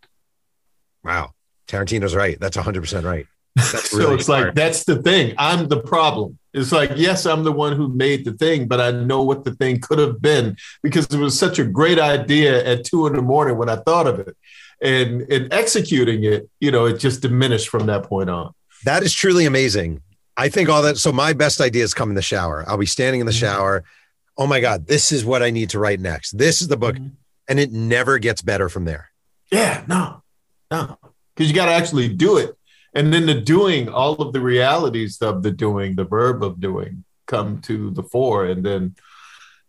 Wow. 1.04 1.32
Tarantino's 1.68 2.16
right. 2.16 2.40
That's 2.40 2.58
100% 2.58 3.04
right. 3.04 3.28
so 3.60 3.98
really 3.98 4.16
it's 4.16 4.30
like 4.30 4.54
that's 4.54 4.84
the 4.84 5.02
thing. 5.02 5.34
I'm 5.38 5.68
the 5.68 5.82
problem. 5.82 6.38
It's 6.54 6.72
like, 6.72 6.92
yes, 6.96 7.26
I'm 7.26 7.44
the 7.44 7.52
one 7.52 7.76
who 7.76 7.88
made 7.90 8.26
the 8.26 8.34
thing, 8.34 8.68
but 8.68 8.82
I 8.82 8.92
know 8.92 9.22
what 9.22 9.44
the 9.44 9.54
thing 9.54 9.80
could 9.80 10.00
have 10.00 10.22
been 10.22 10.58
because 10.82 11.06
it 11.08 11.20
was 11.20 11.38
such 11.38 11.60
a 11.60 11.64
great 11.64 12.00
idea 12.00 12.66
at 12.66 12.86
two 12.86 13.06
in 13.06 13.14
the 13.14 13.22
morning 13.22 13.58
when 13.58 13.70
I 13.70 13.76
thought 13.78 14.08
of 14.08 14.20
it. 14.20 14.36
And 14.82 15.22
in 15.24 15.52
executing 15.52 16.24
it, 16.24 16.50
you 16.60 16.72
know, 16.72 16.86
it 16.86 16.98
just 16.98 17.22
diminished 17.22 17.70
from 17.70 17.86
that 17.88 18.04
point 18.04 18.30
on. 18.30 18.54
That 18.86 19.04
is 19.04 19.14
truly 19.14 19.46
amazing. 19.46 20.02
I 20.38 20.50
think 20.50 20.70
all 20.70 20.82
that. 20.84 20.98
So 20.98 21.12
my 21.12 21.34
best 21.34 21.60
ideas 21.60 21.94
come 21.94 22.10
in 22.10 22.16
the 22.16 22.22
shower. 22.22 22.64
I'll 22.68 22.78
be 22.78 22.86
standing 22.86 23.20
in 23.20 23.26
the 23.26 23.32
mm-hmm. 23.34 23.40
shower. 23.40 23.84
Oh 24.38 24.48
my 24.48 24.62
God, 24.62 24.88
this 24.88 25.12
is 25.12 25.26
what 25.26 25.44
I 25.44 25.50
need 25.50 25.70
to 25.72 25.80
write 25.80 26.00
next. 26.00 26.38
This 26.38 26.62
is 26.62 26.70
the 26.70 26.78
book. 26.78 26.96
Mm-hmm. 26.96 27.10
And 27.50 27.60
it 27.60 27.72
never 27.72 28.20
gets 28.20 28.42
better 28.42 28.70
from 28.70 28.86
there. 28.86 29.10
Yeah, 29.52 29.84
no, 29.88 30.22
no. 30.72 30.98
Because 31.36 31.50
you 31.50 31.56
got 31.56 31.68
to 31.68 31.72
actually 31.72 32.10
do 32.10 32.38
it. 32.38 32.56
And 32.94 33.14
then 33.14 33.26
the 33.26 33.40
doing 33.40 33.88
all 33.90 34.16
of 34.16 34.34
the 34.34 34.42
realities 34.42 35.22
of 35.22 35.44
the 35.44 35.52
doing 35.52 35.96
the 35.96 36.04
verb 36.04 36.44
of 36.44 36.60
doing 36.60 37.04
come 37.28 37.62
to 37.62 37.92
the 37.92 38.04
fore 38.04 38.46
and 38.46 38.66
then 38.66 38.96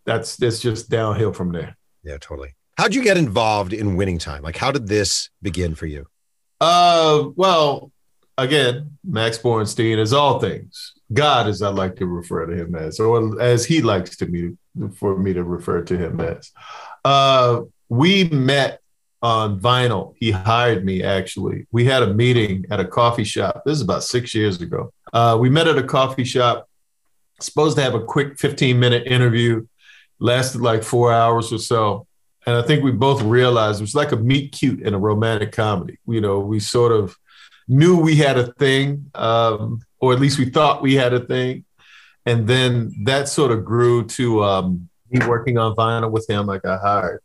that's 0.06 0.36
that's 0.36 0.60
just 0.60 0.88
downhill 0.88 1.32
from 1.32 1.52
there. 1.52 1.76
Yeah 2.02 2.16
totally. 2.18 2.54
How'd 2.78 2.94
you 2.94 3.02
get 3.02 3.18
involved 3.18 3.74
in 3.74 3.96
winning 3.96 4.18
time? 4.18 4.42
Like 4.42 4.56
how 4.56 4.72
did 4.72 4.88
this 4.88 5.28
begin 5.42 5.74
for 5.74 5.86
you? 5.86 6.06
Uh 6.60 7.28
well 7.36 7.92
again 8.38 8.96
max 9.04 9.38
Borenstein 9.38 9.98
is 9.98 10.14
all 10.14 10.40
things. 10.40 10.94
God 11.12 11.46
as 11.46 11.60
i 11.60 11.68
like 11.68 11.96
to 11.96 12.06
refer 12.06 12.46
to 12.46 12.56
him 12.56 12.74
as 12.74 12.98
or 12.98 13.40
as 13.40 13.66
he 13.66 13.82
likes 13.82 14.16
to 14.18 14.26
me 14.26 14.56
for 14.94 15.18
me 15.18 15.34
to 15.34 15.44
refer 15.44 15.82
to 15.82 15.96
him 15.98 16.20
as. 16.20 16.50
Uh 17.04 17.62
we 17.90 18.24
met 18.24 18.79
on 19.22 19.60
vinyl. 19.60 20.14
He 20.18 20.30
hired 20.30 20.84
me 20.84 21.02
actually. 21.02 21.66
We 21.70 21.84
had 21.84 22.02
a 22.02 22.14
meeting 22.14 22.64
at 22.70 22.80
a 22.80 22.84
coffee 22.84 23.24
shop. 23.24 23.62
This 23.64 23.76
is 23.76 23.82
about 23.82 24.02
six 24.02 24.34
years 24.34 24.60
ago. 24.60 24.92
Uh, 25.12 25.36
we 25.38 25.50
met 25.50 25.68
at 25.68 25.76
a 25.76 25.82
coffee 25.82 26.24
shop, 26.24 26.68
supposed 27.40 27.76
to 27.76 27.82
have 27.82 27.94
a 27.94 28.02
quick 28.02 28.38
15 28.38 28.78
minute 28.78 29.06
interview, 29.06 29.66
lasted 30.18 30.60
like 30.60 30.82
four 30.82 31.12
hours 31.12 31.52
or 31.52 31.58
so. 31.58 32.06
And 32.46 32.56
I 32.56 32.62
think 32.62 32.82
we 32.82 32.92
both 32.92 33.22
realized 33.22 33.80
it 33.80 33.82
was 33.82 33.94
like 33.94 34.12
a 34.12 34.16
meet 34.16 34.52
cute 34.52 34.80
in 34.80 34.94
a 34.94 34.98
romantic 34.98 35.52
comedy. 35.52 35.98
You 36.06 36.22
know, 36.22 36.40
we 36.40 36.58
sort 36.58 36.92
of 36.92 37.16
knew 37.68 37.96
we 37.96 38.16
had 38.16 38.38
a 38.38 38.52
thing, 38.54 39.10
um, 39.14 39.80
or 39.98 40.14
at 40.14 40.20
least 40.20 40.38
we 40.38 40.46
thought 40.46 40.82
we 40.82 40.94
had 40.94 41.12
a 41.12 41.20
thing. 41.20 41.64
And 42.24 42.46
then 42.46 42.94
that 43.04 43.28
sort 43.28 43.50
of 43.50 43.64
grew 43.64 44.06
to 44.06 44.42
um, 44.44 44.88
me 45.10 45.26
working 45.26 45.58
on 45.58 45.76
vinyl 45.76 46.10
with 46.10 46.28
him. 46.28 46.48
I 46.48 46.58
got 46.58 46.80
hired. 46.80 47.22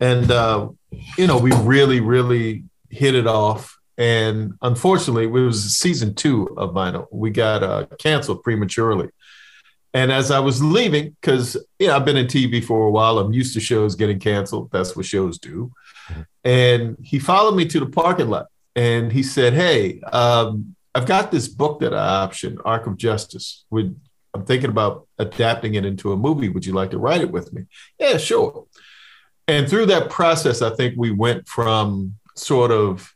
And 0.00 0.30
uh, 0.30 0.68
you 1.16 1.26
know, 1.26 1.38
we 1.38 1.52
really, 1.52 2.00
really 2.00 2.64
hit 2.90 3.14
it 3.14 3.26
off. 3.26 3.78
And 3.96 4.54
unfortunately, 4.62 5.24
it 5.24 5.30
was 5.30 5.76
season 5.76 6.14
two 6.14 6.48
of 6.56 6.74
Vinyl. 6.74 7.06
We 7.12 7.30
got 7.30 7.62
uh, 7.62 7.86
canceled 7.98 8.42
prematurely. 8.42 9.10
And 9.92 10.10
as 10.10 10.32
I 10.32 10.40
was 10.40 10.62
leaving, 10.62 11.16
because 11.20 11.56
you 11.78 11.86
know, 11.86 11.96
I've 11.96 12.04
been 12.04 12.16
in 12.16 12.26
TV 12.26 12.62
for 12.62 12.86
a 12.86 12.90
while, 12.90 13.18
I'm 13.18 13.32
used 13.32 13.54
to 13.54 13.60
shows 13.60 13.94
getting 13.94 14.18
canceled. 14.18 14.70
That's 14.72 14.96
what 14.96 15.06
shows 15.06 15.38
do. 15.38 15.72
And 16.42 16.96
he 17.02 17.18
followed 17.18 17.54
me 17.54 17.66
to 17.66 17.80
the 17.80 17.86
parking 17.86 18.28
lot 18.28 18.46
and 18.74 19.12
he 19.12 19.22
said, 19.22 19.54
Hey, 19.54 20.00
um, 20.12 20.74
I've 20.94 21.06
got 21.06 21.30
this 21.30 21.48
book 21.48 21.80
that 21.80 21.94
I 21.94 22.26
optioned, 22.26 22.58
Arc 22.64 22.86
of 22.86 22.96
Justice. 22.96 23.64
Would 23.70 23.98
I'm 24.34 24.44
thinking 24.44 24.70
about 24.70 25.06
adapting 25.18 25.76
it 25.76 25.84
into 25.84 26.12
a 26.12 26.16
movie. 26.16 26.48
Would 26.48 26.66
you 26.66 26.72
like 26.72 26.90
to 26.90 26.98
write 26.98 27.20
it 27.20 27.30
with 27.30 27.52
me? 27.52 27.66
Yeah, 28.00 28.16
sure 28.16 28.66
and 29.48 29.68
through 29.68 29.86
that 29.86 30.10
process, 30.10 30.62
I 30.62 30.70
think 30.70 30.94
we 30.96 31.10
went 31.10 31.46
from 31.48 32.16
sort 32.36 32.70
of 32.70 33.14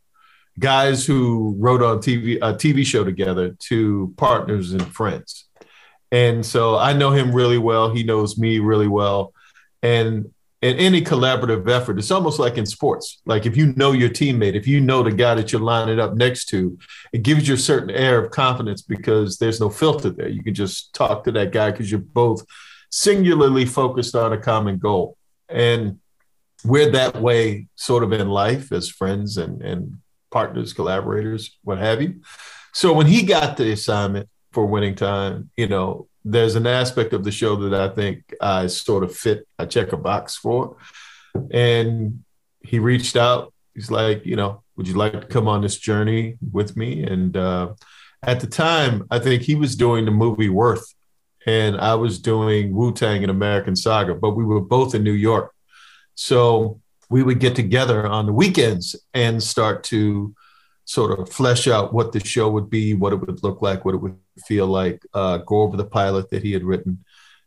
guys 0.58 1.06
who 1.06 1.54
wrote 1.58 1.82
on 1.82 1.99
TV 1.99 2.37
a 2.37 2.54
TV 2.54 2.85
show 2.85 3.04
together 3.04 3.56
to 3.68 4.12
partners 4.16 4.73
and 4.73 4.87
friends. 4.94 5.47
And 6.11 6.44
so 6.44 6.76
I 6.76 6.92
know 6.92 7.11
him 7.11 7.35
really 7.35 7.58
well. 7.58 7.90
He 7.90 8.02
knows 8.02 8.38
me 8.38 8.58
really 8.58 8.88
well. 8.88 9.32
And 9.82 10.32
in 10.61 10.76
any 10.76 11.02
collaborative 11.02 11.68
effort, 11.68 11.99
it's 11.99 12.11
almost 12.11 12.38
like 12.38 12.58
in 12.58 12.66
sports. 12.66 13.20
Like 13.25 13.47
if 13.47 13.56
you 13.56 13.73
know 13.75 13.92
your 13.92 14.08
teammate, 14.08 14.54
if 14.54 14.66
you 14.66 14.80
know 14.80 15.02
the 15.02 15.12
guy 15.12 15.35
that 15.35 15.52
you're 15.52 15.61
lining 15.61 16.00
up 16.00 16.14
next 16.14 16.47
to, 16.47 16.76
it 17.12 17.23
gives 17.23 17.47
you 17.47 17.54
a 17.54 17.58
certain 17.58 17.90
air 17.90 18.23
of 18.23 18.32
confidence 18.32 18.82
because 18.82 19.38
there's 19.38 19.61
no 19.61 19.70
filter 19.70 20.11
there. 20.11 20.28
You 20.28 20.42
can 20.42 20.54
just 20.54 20.92
talk 20.94 21.25
to 21.25 21.32
that 21.32 21.52
guy 21.52 21.70
because 21.70 21.90
you're 21.90 22.00
both 22.00 22.44
singularly 22.90 23.66
focused 23.66 24.16
on 24.16 24.32
a 24.32 24.38
common 24.38 24.78
goal. 24.78 25.16
And 25.49 26.00
we're 26.64 26.90
that 26.90 27.20
way 27.20 27.68
sort 27.76 28.02
of 28.02 28.12
in 28.12 28.28
life 28.28 28.72
as 28.72 28.88
friends 28.88 29.36
and, 29.36 29.62
and 29.62 29.98
partners, 30.30 30.72
collaborators, 30.72 31.56
what 31.62 31.78
have 31.78 32.02
you. 32.02 32.20
So 32.72 32.92
when 32.92 33.06
he 33.06 33.22
got 33.22 33.56
the 33.56 33.72
assignment 33.72 34.28
for 34.52 34.66
Winning 34.66 34.94
Time, 34.94 35.50
you 35.56 35.68
know, 35.68 36.08
there's 36.24 36.56
an 36.56 36.66
aspect 36.66 37.12
of 37.12 37.24
the 37.24 37.30
show 37.30 37.56
that 37.56 37.74
I 37.74 37.94
think 37.94 38.34
I 38.40 38.66
sort 38.66 39.04
of 39.04 39.16
fit, 39.16 39.46
I 39.58 39.64
check 39.66 39.92
a 39.92 39.96
box 39.96 40.36
for. 40.36 40.76
And 41.50 42.24
he 42.60 42.78
reached 42.78 43.16
out. 43.16 43.54
He's 43.74 43.90
like, 43.90 44.26
you 44.26 44.36
know, 44.36 44.62
would 44.76 44.88
you 44.88 44.94
like 44.94 45.12
to 45.12 45.26
come 45.26 45.48
on 45.48 45.62
this 45.62 45.78
journey 45.78 46.36
with 46.52 46.76
me? 46.76 47.02
And 47.04 47.36
uh, 47.36 47.74
at 48.22 48.40
the 48.40 48.46
time, 48.46 49.06
I 49.10 49.18
think 49.18 49.42
he 49.42 49.54
was 49.54 49.76
doing 49.76 50.04
the 50.04 50.10
movie 50.10 50.48
Worth, 50.48 50.94
and 51.46 51.76
I 51.76 51.94
was 51.94 52.18
doing 52.18 52.74
Wu 52.74 52.92
Tang 52.92 53.22
and 53.22 53.30
American 53.30 53.76
Saga, 53.76 54.14
but 54.14 54.32
we 54.32 54.44
were 54.44 54.60
both 54.60 54.94
in 54.94 55.04
New 55.04 55.12
York. 55.12 55.54
So 56.18 56.80
we 57.08 57.22
would 57.22 57.38
get 57.38 57.54
together 57.54 58.04
on 58.04 58.26
the 58.26 58.32
weekends 58.32 58.96
and 59.14 59.40
start 59.40 59.84
to 59.84 60.34
sort 60.84 61.16
of 61.16 61.30
flesh 61.30 61.68
out 61.68 61.94
what 61.94 62.10
the 62.10 62.18
show 62.18 62.50
would 62.50 62.68
be, 62.68 62.92
what 62.92 63.12
it 63.12 63.20
would 63.20 63.44
look 63.44 63.62
like, 63.62 63.84
what 63.84 63.94
it 63.94 63.98
would 63.98 64.16
feel 64.44 64.66
like, 64.66 65.00
uh, 65.14 65.38
go 65.38 65.62
over 65.62 65.76
the 65.76 65.84
pilot 65.84 66.28
that 66.30 66.42
he 66.42 66.50
had 66.50 66.64
written. 66.64 67.04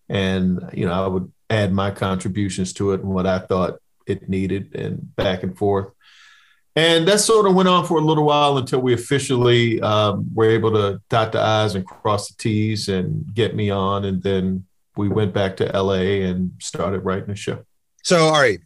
And, 0.07 0.69
you 0.71 0.85
know, 0.85 0.93
I 0.93 1.05
would 1.05 1.29
add 1.49 1.73
my 1.73 1.91
contributions 1.91 2.71
to 2.73 2.93
it 2.93 3.01
and 3.01 3.09
what 3.09 3.27
I 3.27 3.39
thought 3.39 3.79
it 4.07 4.29
needed 4.29 4.73
and 4.73 5.13
back 5.17 5.43
and 5.43 5.57
forth. 5.57 5.89
And 6.73 7.05
that 7.09 7.19
sort 7.19 7.47
of 7.47 7.53
went 7.53 7.67
on 7.67 7.85
for 7.85 7.97
a 7.97 8.05
little 8.05 8.23
while 8.23 8.57
until 8.57 8.79
we 8.79 8.93
officially 8.93 9.81
um, 9.81 10.33
were 10.33 10.49
able 10.49 10.71
to 10.71 11.01
dot 11.09 11.33
the 11.33 11.41
I's 11.41 11.75
and 11.75 11.85
cross 11.85 12.29
the 12.29 12.37
T's 12.37 12.87
and 12.87 13.33
get 13.33 13.53
me 13.53 13.69
on. 13.69 14.05
And 14.05 14.23
then 14.23 14.65
we 14.95 15.09
went 15.09 15.33
back 15.33 15.57
to 15.57 15.65
LA 15.65 16.23
and 16.23 16.53
started 16.59 17.01
writing 17.01 17.27
the 17.27 17.35
show. 17.35 17.65
So, 18.03 18.25
all 18.25 18.41
right, 18.41 18.59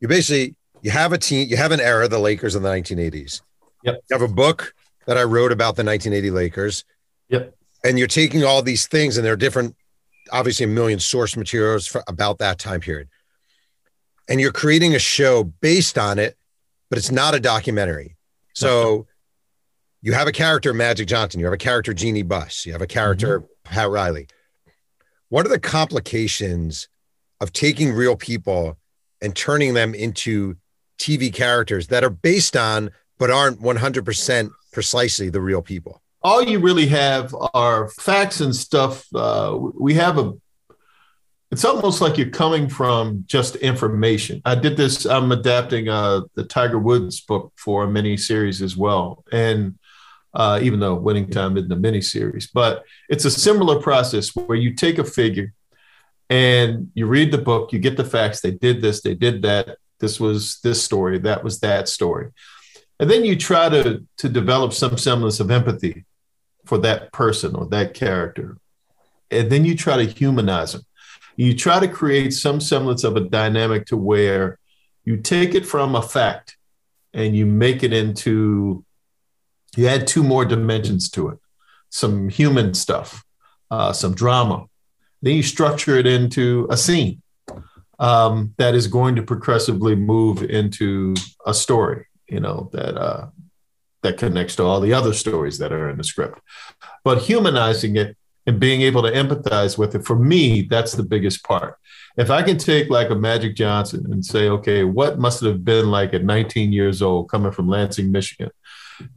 you 0.00 0.08
basically 0.08 0.56
you 0.82 0.90
have 0.90 1.12
a 1.12 1.18
team, 1.18 1.48
you 1.48 1.56
have 1.56 1.72
an 1.72 1.80
era, 1.80 2.08
the 2.08 2.18
Lakers 2.18 2.54
in 2.54 2.62
the 2.62 2.68
1980s. 2.68 3.42
Yep. 3.84 3.94
You 4.10 4.18
have 4.18 4.22
a 4.22 4.32
book 4.32 4.74
that 5.06 5.16
I 5.16 5.24
wrote 5.24 5.52
about 5.52 5.76
the 5.76 5.84
1980 5.84 6.30
Lakers. 6.30 6.84
Yep. 7.28 7.54
And 7.84 7.98
you're 7.98 8.08
taking 8.08 8.44
all 8.44 8.62
these 8.62 8.86
things, 8.86 9.16
and 9.16 9.24
there 9.24 9.32
are 9.32 9.36
different, 9.36 9.76
obviously, 10.32 10.64
a 10.64 10.68
million 10.68 10.98
source 10.98 11.36
materials 11.36 11.86
for, 11.86 12.02
about 12.08 12.38
that 12.38 12.58
time 12.58 12.80
period. 12.80 13.08
And 14.28 14.40
you're 14.40 14.52
creating 14.52 14.94
a 14.94 14.98
show 14.98 15.44
based 15.44 15.96
on 15.96 16.18
it, 16.18 16.36
but 16.90 16.98
it's 16.98 17.10
not 17.10 17.34
a 17.34 17.40
documentary. 17.40 18.16
So 18.52 19.06
you 20.02 20.12
have 20.12 20.26
a 20.28 20.32
character, 20.32 20.74
Magic 20.74 21.08
Johnson. 21.08 21.40
You 21.40 21.46
have 21.46 21.54
a 21.54 21.58
character, 21.58 21.94
Jeanie 21.94 22.22
Buss. 22.22 22.66
You 22.66 22.72
have 22.72 22.82
a 22.82 22.86
character, 22.86 23.40
mm-hmm. 23.40 23.74
Pat 23.74 23.88
Riley. 23.88 24.28
What 25.28 25.46
are 25.46 25.50
the 25.50 25.60
complications 25.60 26.88
of 27.40 27.52
taking 27.52 27.92
real 27.92 28.16
people 28.16 28.76
and 29.20 29.34
turning 29.34 29.74
them 29.74 29.94
into 29.94 30.56
TV 30.98 31.32
characters 31.32 31.88
that 31.88 32.04
are 32.04 32.10
based 32.10 32.56
on 32.56 32.90
but 33.18 33.30
aren't 33.30 33.60
100% 33.60 34.50
precisely 34.72 35.28
the 35.28 35.40
real 35.40 35.62
people. 35.62 36.02
All 36.22 36.42
you 36.42 36.58
really 36.58 36.86
have 36.86 37.34
are 37.54 37.88
facts 37.88 38.40
and 38.40 38.54
stuff. 38.54 39.06
Uh, 39.14 39.58
we 39.78 39.94
have 39.94 40.18
a, 40.18 40.34
it's 41.50 41.64
almost 41.64 42.00
like 42.00 42.18
you're 42.18 42.30
coming 42.30 42.68
from 42.68 43.24
just 43.26 43.56
information. 43.56 44.42
I 44.44 44.54
did 44.54 44.76
this, 44.76 45.04
I'm 45.04 45.32
adapting 45.32 45.88
uh, 45.88 46.22
the 46.34 46.44
Tiger 46.44 46.78
Woods 46.78 47.20
book 47.20 47.52
for 47.56 47.84
a 47.84 47.90
mini 47.90 48.16
series 48.16 48.62
as 48.62 48.76
well. 48.76 49.24
And 49.32 49.78
uh, 50.34 50.60
even 50.62 50.78
though 50.78 50.94
Winning 50.94 51.30
Time 51.30 51.56
isn't 51.56 51.72
a 51.72 51.76
mini 51.76 52.00
series, 52.00 52.48
but 52.48 52.84
it's 53.08 53.24
a 53.24 53.30
similar 53.30 53.80
process 53.80 54.34
where 54.34 54.58
you 54.58 54.74
take 54.74 54.98
a 54.98 55.04
figure 55.04 55.52
and 56.30 56.90
you 56.94 57.06
read 57.06 57.32
the 57.32 57.38
book, 57.38 57.72
you 57.72 57.78
get 57.78 57.96
the 57.96 58.04
facts. 58.04 58.40
They 58.40 58.50
did 58.50 58.82
this, 58.82 59.00
they 59.00 59.14
did 59.14 59.42
that. 59.42 59.78
This 60.00 60.20
was 60.20 60.60
this 60.60 60.82
story, 60.82 61.18
that 61.20 61.42
was 61.42 61.60
that 61.60 61.88
story. 61.88 62.30
And 63.00 63.10
then 63.10 63.24
you 63.24 63.36
try 63.36 63.68
to, 63.68 64.04
to 64.18 64.28
develop 64.28 64.72
some 64.72 64.98
semblance 64.98 65.40
of 65.40 65.50
empathy 65.50 66.04
for 66.66 66.78
that 66.78 67.12
person 67.12 67.54
or 67.54 67.66
that 67.66 67.94
character. 67.94 68.58
And 69.30 69.50
then 69.50 69.64
you 69.64 69.76
try 69.76 69.96
to 69.96 70.10
humanize 70.10 70.72
them. 70.72 70.82
You 71.36 71.54
try 71.54 71.80
to 71.80 71.88
create 71.88 72.32
some 72.32 72.60
semblance 72.60 73.04
of 73.04 73.16
a 73.16 73.20
dynamic 73.20 73.86
to 73.86 73.96
where 73.96 74.58
you 75.04 75.18
take 75.18 75.54
it 75.54 75.64
from 75.64 75.94
a 75.94 76.02
fact 76.02 76.56
and 77.14 77.36
you 77.36 77.46
make 77.46 77.82
it 77.82 77.92
into, 77.92 78.84
you 79.76 79.86
add 79.86 80.06
two 80.06 80.22
more 80.22 80.44
dimensions 80.44 81.10
to 81.10 81.28
it 81.28 81.38
some 81.90 82.28
human 82.28 82.74
stuff, 82.74 83.24
uh, 83.70 83.92
some 83.92 84.14
drama, 84.14 84.66
then 85.22 85.36
you 85.36 85.42
structure 85.42 85.96
it 85.96 86.06
into 86.06 86.66
a 86.70 86.76
scene 86.76 87.22
um, 87.98 88.54
that 88.58 88.74
is 88.74 88.86
going 88.86 89.16
to 89.16 89.22
progressively 89.22 89.94
move 89.94 90.42
into 90.42 91.14
a 91.46 91.54
story, 91.54 92.06
you 92.28 92.40
know, 92.40 92.70
that 92.72 92.96
uh, 92.96 93.26
that 94.02 94.18
connects 94.18 94.56
to 94.56 94.62
all 94.62 94.80
the 94.80 94.92
other 94.92 95.12
stories 95.12 95.58
that 95.58 95.72
are 95.72 95.90
in 95.90 95.98
the 95.98 96.04
script. 96.04 96.40
But 97.04 97.22
humanizing 97.22 97.96
it 97.96 98.16
and 98.46 98.60
being 98.60 98.82
able 98.82 99.02
to 99.02 99.10
empathize 99.10 99.76
with 99.76 99.94
it, 99.94 100.04
for 100.04 100.16
me, 100.16 100.62
that's 100.62 100.92
the 100.92 101.02
biggest 101.02 101.42
part. 101.44 101.76
If 102.16 102.30
I 102.30 102.42
can 102.42 102.58
take 102.58 102.90
like 102.90 103.10
a 103.10 103.14
Magic 103.14 103.56
Johnson 103.56 104.06
and 104.10 104.24
say, 104.24 104.48
okay, 104.48 104.84
what 104.84 105.18
must 105.18 105.42
it 105.42 105.46
have 105.46 105.64
been 105.64 105.90
like 105.90 106.14
at 106.14 106.24
19 106.24 106.72
years 106.72 107.02
old 107.02 107.28
coming 107.28 107.52
from 107.52 107.68
Lansing, 107.68 108.10
Michigan, 108.10 108.50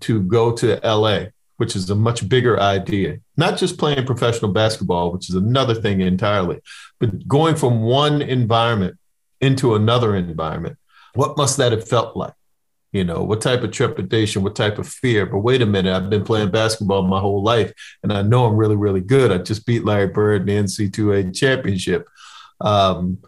to 0.01 0.21
go 0.23 0.51
to 0.53 0.79
LA, 0.83 1.25
which 1.61 1.75
is 1.75 1.91
a 1.91 1.95
much 1.95 2.27
bigger 2.27 2.59
idea, 2.59 3.19
not 3.37 3.55
just 3.55 3.77
playing 3.77 4.03
professional 4.03 4.51
basketball, 4.51 5.11
which 5.11 5.29
is 5.29 5.35
another 5.35 5.75
thing 5.75 6.01
entirely, 6.01 6.59
but 6.99 7.27
going 7.27 7.55
from 7.55 7.83
one 7.83 8.19
environment 8.19 8.97
into 9.41 9.75
another 9.75 10.15
environment. 10.15 10.75
What 11.13 11.37
must 11.37 11.57
that 11.57 11.71
have 11.71 11.87
felt 11.87 12.17
like? 12.17 12.33
You 12.93 13.03
know, 13.03 13.21
what 13.21 13.41
type 13.41 13.61
of 13.61 13.69
trepidation, 13.69 14.41
what 14.41 14.55
type 14.55 14.79
of 14.79 14.87
fear? 14.87 15.27
But 15.27 15.41
wait 15.41 15.61
a 15.61 15.67
minute, 15.67 15.95
I've 15.95 16.09
been 16.09 16.23
playing 16.23 16.49
basketball 16.49 17.03
my 17.03 17.19
whole 17.19 17.43
life 17.43 17.71
and 18.01 18.11
I 18.11 18.23
know 18.23 18.45
I'm 18.45 18.55
really, 18.55 18.75
really 18.75 19.01
good. 19.01 19.31
I 19.31 19.37
just 19.37 19.67
beat 19.67 19.85
Larry 19.85 20.07
Bird 20.07 20.41
in 20.41 20.47
the 20.47 20.63
NCAA 20.63 21.35
championship. 21.35 22.09
Um, 22.59 23.19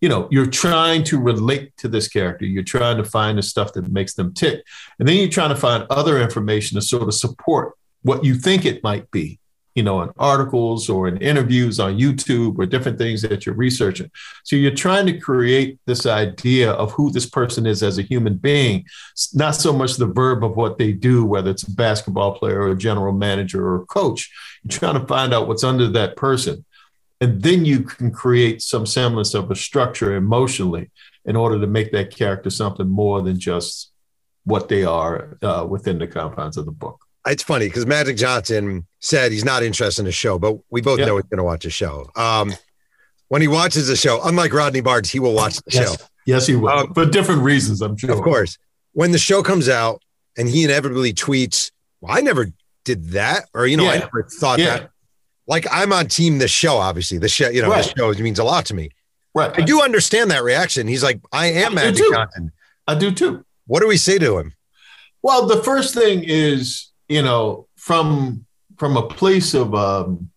you 0.00 0.08
know, 0.08 0.28
you're 0.30 0.46
trying 0.46 1.04
to 1.04 1.18
relate 1.18 1.76
to 1.78 1.88
this 1.88 2.08
character. 2.08 2.44
You're 2.44 2.62
trying 2.62 2.96
to 2.98 3.04
find 3.04 3.38
the 3.38 3.42
stuff 3.42 3.72
that 3.72 3.90
makes 3.90 4.14
them 4.14 4.32
tick. 4.32 4.64
And 4.98 5.08
then 5.08 5.16
you're 5.16 5.28
trying 5.28 5.50
to 5.50 5.56
find 5.56 5.86
other 5.90 6.20
information 6.20 6.76
to 6.76 6.82
sort 6.82 7.02
of 7.02 7.14
support 7.14 7.74
what 8.02 8.24
you 8.24 8.34
think 8.34 8.64
it 8.64 8.82
might 8.84 9.10
be 9.10 9.40
you 9.78 9.84
know, 9.84 10.02
in 10.02 10.10
articles 10.18 10.90
or 10.90 11.06
in 11.06 11.18
interviews 11.18 11.78
on 11.78 11.96
YouTube 11.96 12.58
or 12.58 12.66
different 12.66 12.98
things 12.98 13.22
that 13.22 13.46
you're 13.46 13.54
researching. 13.54 14.10
So 14.42 14.56
you're 14.56 14.74
trying 14.74 15.06
to 15.06 15.16
create 15.16 15.78
this 15.86 16.04
idea 16.04 16.72
of 16.72 16.90
who 16.90 17.12
this 17.12 17.30
person 17.30 17.64
is 17.64 17.80
as 17.84 17.96
a 17.96 18.02
human 18.02 18.38
being, 18.38 18.86
not 19.34 19.52
so 19.52 19.72
much 19.72 19.94
the 19.94 20.06
verb 20.06 20.42
of 20.42 20.56
what 20.56 20.78
they 20.78 20.90
do, 20.90 21.24
whether 21.24 21.52
it's 21.52 21.62
a 21.62 21.70
basketball 21.70 22.34
player 22.34 22.62
or 22.62 22.72
a 22.72 22.76
general 22.76 23.12
manager 23.12 23.64
or 23.64 23.82
a 23.82 23.86
coach. 23.86 24.28
You're 24.64 24.76
trying 24.76 25.00
to 25.00 25.06
find 25.06 25.32
out 25.32 25.46
what's 25.46 25.62
under 25.62 25.86
that 25.90 26.16
person. 26.16 26.64
And 27.20 27.42
then 27.42 27.64
you 27.64 27.82
can 27.82 28.10
create 28.12 28.62
some 28.62 28.86
semblance 28.86 29.34
of 29.34 29.50
a 29.50 29.56
structure 29.56 30.14
emotionally 30.14 30.90
in 31.24 31.36
order 31.36 31.60
to 31.60 31.66
make 31.66 31.92
that 31.92 32.14
character 32.14 32.50
something 32.50 32.88
more 32.88 33.22
than 33.22 33.40
just 33.40 33.90
what 34.44 34.68
they 34.68 34.84
are 34.84 35.36
uh, 35.42 35.66
within 35.68 35.98
the 35.98 36.06
confines 36.06 36.56
of 36.56 36.64
the 36.64 36.72
book 36.72 37.04
it's 37.30 37.42
funny 37.42 37.66
because 37.66 37.86
Magic 37.86 38.16
Johnson 38.16 38.86
said 39.00 39.32
he's 39.32 39.44
not 39.44 39.62
interested 39.62 40.02
in 40.02 40.06
the 40.06 40.12
show, 40.12 40.38
but 40.38 40.58
we 40.70 40.80
both 40.80 40.98
know 40.98 41.16
he's 41.16 41.26
going 41.26 41.38
to 41.38 41.44
watch 41.44 41.64
the 41.64 41.70
show. 41.70 42.10
Um, 42.16 42.54
when 43.28 43.42
he 43.42 43.48
watches 43.48 43.88
the 43.88 43.96
show, 43.96 44.20
unlike 44.24 44.52
Rodney 44.52 44.80
Barnes, 44.80 45.10
he 45.10 45.20
will 45.20 45.34
watch 45.34 45.56
the 45.56 45.70
yes. 45.70 45.98
show. 45.98 46.06
Yes, 46.26 46.46
he 46.46 46.56
will, 46.56 46.68
um, 46.70 46.94
for 46.94 47.06
different 47.06 47.42
reasons, 47.42 47.80
I'm 47.80 47.96
sure. 47.96 48.12
Of 48.12 48.22
course. 48.22 48.58
When 48.92 49.12
the 49.12 49.18
show 49.18 49.42
comes 49.42 49.68
out 49.68 50.02
and 50.36 50.48
he 50.48 50.64
inevitably 50.64 51.12
tweets, 51.12 51.70
well, 52.00 52.16
I 52.16 52.20
never 52.20 52.46
did 52.84 53.10
that, 53.10 53.48
or, 53.54 53.66
you 53.66 53.76
know, 53.76 53.84
yeah. 53.84 53.90
I 53.90 53.98
never 53.98 54.22
thought 54.24 54.58
yeah. 54.58 54.64
that. 54.78 54.90
Like, 55.48 55.66
I'm 55.70 55.92
on 55.92 56.06
team 56.06 56.38
the 56.38 56.46
show, 56.46 56.76
obviously. 56.76 57.18
The 57.18 57.28
show, 57.28 57.48
you 57.48 57.62
know, 57.62 57.70
right. 57.70 57.84
the 57.84 58.14
show 58.14 58.22
means 58.22 58.38
a 58.38 58.44
lot 58.44 58.66
to 58.66 58.74
me. 58.74 58.90
Right. 59.34 59.52
I 59.58 59.62
do 59.62 59.82
understand 59.82 60.30
that 60.30 60.44
reaction. 60.44 60.86
He's 60.86 61.02
like, 61.02 61.20
I 61.32 61.46
am 61.46 61.72
I 61.72 61.74
Magic 61.86 62.06
Johnson. 62.12 62.52
I 62.86 62.94
do 62.94 63.10
too. 63.10 63.44
What 63.66 63.80
do 63.80 63.88
we 63.88 63.96
say 63.96 64.18
to 64.18 64.38
him? 64.38 64.54
Well, 65.22 65.46
the 65.46 65.62
first 65.62 65.94
thing 65.94 66.22
is 66.24 66.88
you 67.08 67.22
know, 67.22 67.66
from 67.76 68.44
from 68.76 68.96
a 68.96 69.08
place 69.08 69.54
of 69.54 69.74
um, 69.74 70.30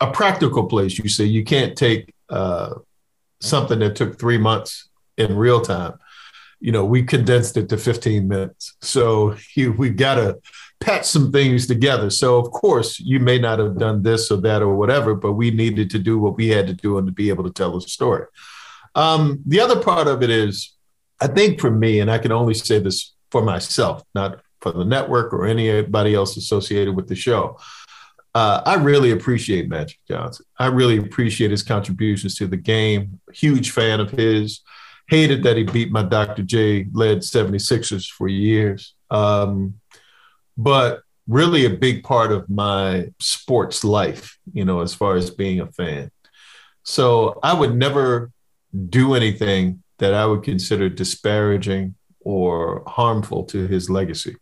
a 0.00 0.10
practical 0.10 0.66
place, 0.66 0.98
you 0.98 1.08
say 1.08 1.24
you 1.24 1.44
can't 1.44 1.76
take 1.76 2.12
uh, 2.28 2.74
something 3.40 3.78
that 3.78 3.96
took 3.96 4.18
three 4.18 4.38
months 4.38 4.88
in 5.16 5.36
real 5.36 5.60
time. 5.60 5.94
You 6.62 6.72
know, 6.72 6.84
we 6.84 7.02
condensed 7.02 7.56
it 7.56 7.68
to 7.68 7.76
15 7.76 8.26
minutes. 8.28 8.76
So 8.80 9.36
you, 9.54 9.72
we 9.72 9.90
got 9.90 10.14
to 10.14 10.38
patch 10.80 11.04
some 11.04 11.30
things 11.30 11.66
together. 11.66 12.10
So, 12.10 12.38
of 12.38 12.50
course, 12.50 12.98
you 12.98 13.20
may 13.20 13.38
not 13.38 13.58
have 13.58 13.78
done 13.78 14.02
this 14.02 14.30
or 14.30 14.40
that 14.40 14.62
or 14.62 14.74
whatever, 14.74 15.14
but 15.14 15.32
we 15.32 15.50
needed 15.50 15.90
to 15.90 15.98
do 15.98 16.18
what 16.18 16.36
we 16.36 16.48
had 16.48 16.66
to 16.66 16.74
do 16.74 16.98
and 16.98 17.06
to 17.06 17.12
be 17.12 17.28
able 17.28 17.44
to 17.44 17.52
tell 17.52 17.72
the 17.72 17.80
story. 17.80 18.26
Um, 18.94 19.42
the 19.46 19.60
other 19.60 19.80
part 19.80 20.08
of 20.08 20.22
it 20.22 20.30
is, 20.30 20.74
I 21.20 21.28
think 21.28 21.60
for 21.60 21.70
me, 21.70 22.00
and 22.00 22.10
I 22.10 22.18
can 22.18 22.32
only 22.32 22.54
say 22.54 22.78
this 22.78 23.14
for 23.30 23.42
myself, 23.42 24.02
not 24.14 24.40
for 24.60 24.72
the 24.72 24.84
network 24.84 25.32
or 25.32 25.46
anybody 25.46 26.14
else 26.14 26.36
associated 26.36 26.94
with 26.94 27.08
the 27.08 27.14
show. 27.14 27.58
Uh, 28.34 28.62
I 28.64 28.74
really 28.76 29.10
appreciate 29.10 29.68
Magic 29.68 29.98
Johnson. 30.08 30.46
I 30.58 30.66
really 30.66 30.96
appreciate 30.96 31.50
his 31.50 31.62
contributions 31.62 32.34
to 32.36 32.46
the 32.46 32.56
game. 32.56 33.20
Huge 33.32 33.70
fan 33.70 34.00
of 34.00 34.10
his. 34.10 34.60
Hated 35.12 35.42
that 35.42 35.58
he 35.58 35.64
beat 35.64 35.92
my 35.92 36.02
Dr. 36.02 36.42
J 36.42 36.86
led 36.94 37.18
76ers 37.18 38.08
for 38.08 38.28
years. 38.28 38.94
Um, 39.10 39.74
but 40.56 41.02
really 41.28 41.66
a 41.66 41.70
big 41.70 42.02
part 42.02 42.32
of 42.32 42.48
my 42.48 43.10
sports 43.20 43.84
life, 43.84 44.38
you 44.54 44.64
know, 44.64 44.80
as 44.80 44.94
far 44.94 45.16
as 45.16 45.28
being 45.28 45.60
a 45.60 45.70
fan. 45.70 46.10
So 46.84 47.38
I 47.42 47.52
would 47.52 47.76
never 47.76 48.32
do 48.88 49.12
anything 49.12 49.82
that 49.98 50.14
I 50.14 50.24
would 50.24 50.44
consider 50.44 50.88
disparaging 50.88 51.94
or 52.20 52.82
harmful 52.86 53.44
to 53.52 53.66
his 53.66 53.90
legacy. 53.90 54.36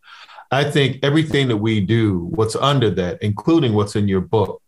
I 0.52 0.70
think 0.70 1.00
everything 1.02 1.48
that 1.48 1.56
we 1.56 1.80
do, 1.80 2.28
what's 2.36 2.54
under 2.54 2.90
that, 2.90 3.20
including 3.24 3.74
what's 3.74 3.96
in 3.96 4.06
your 4.06 4.20
book, 4.20 4.62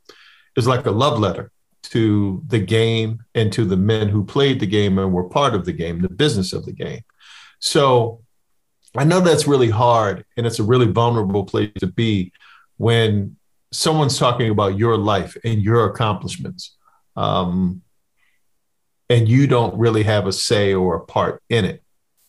is 0.57 0.67
like 0.67 0.85
a 0.87 0.91
love 0.91 1.21
letter 1.21 1.53
to 1.83 2.43
the 2.47 2.59
game 2.59 3.25
and 3.35 3.53
to 3.53 3.65
the 3.65 3.77
men 3.77 4.09
who 4.09 4.25
played 4.25 4.61
the 4.61 4.67
game 4.67 4.99
and 4.99 5.13
were 5.13 5.29
part 5.29 5.55
of 5.55 5.65
the 5.65 5.73
game, 5.73 6.01
the 6.01 6.09
business 6.09 6.53
of 6.53 6.65
the 6.65 6.73
game. 6.73 7.03
So 7.59 8.21
I 8.97 9.05
know 9.05 9.21
that's 9.21 9.47
really 9.47 9.71
hard 9.71 10.25
and 10.37 10.47
it's 10.47 10.59
a 10.59 10.65
really 10.65 10.87
vulnerable 10.87 11.45
place 11.45 11.73
to 11.81 11.87
be 11.87 12.33
when 12.77 13.37
someone's 13.73 14.19
talking 14.19 14.51
about 14.51 14.79
your 14.79 14.97
life 14.97 15.37
and 15.45 15.63
your 15.63 15.87
accomplishments. 15.87 16.77
Um, 17.17 17.83
and 19.09 19.29
you 19.29 19.47
don't 19.47 19.77
really 19.79 20.03
have 20.05 20.27
a 20.27 20.33
say 20.33 20.73
or 20.73 20.97
a 20.97 21.05
part 21.05 21.43
in 21.51 21.65
it. 21.65 21.83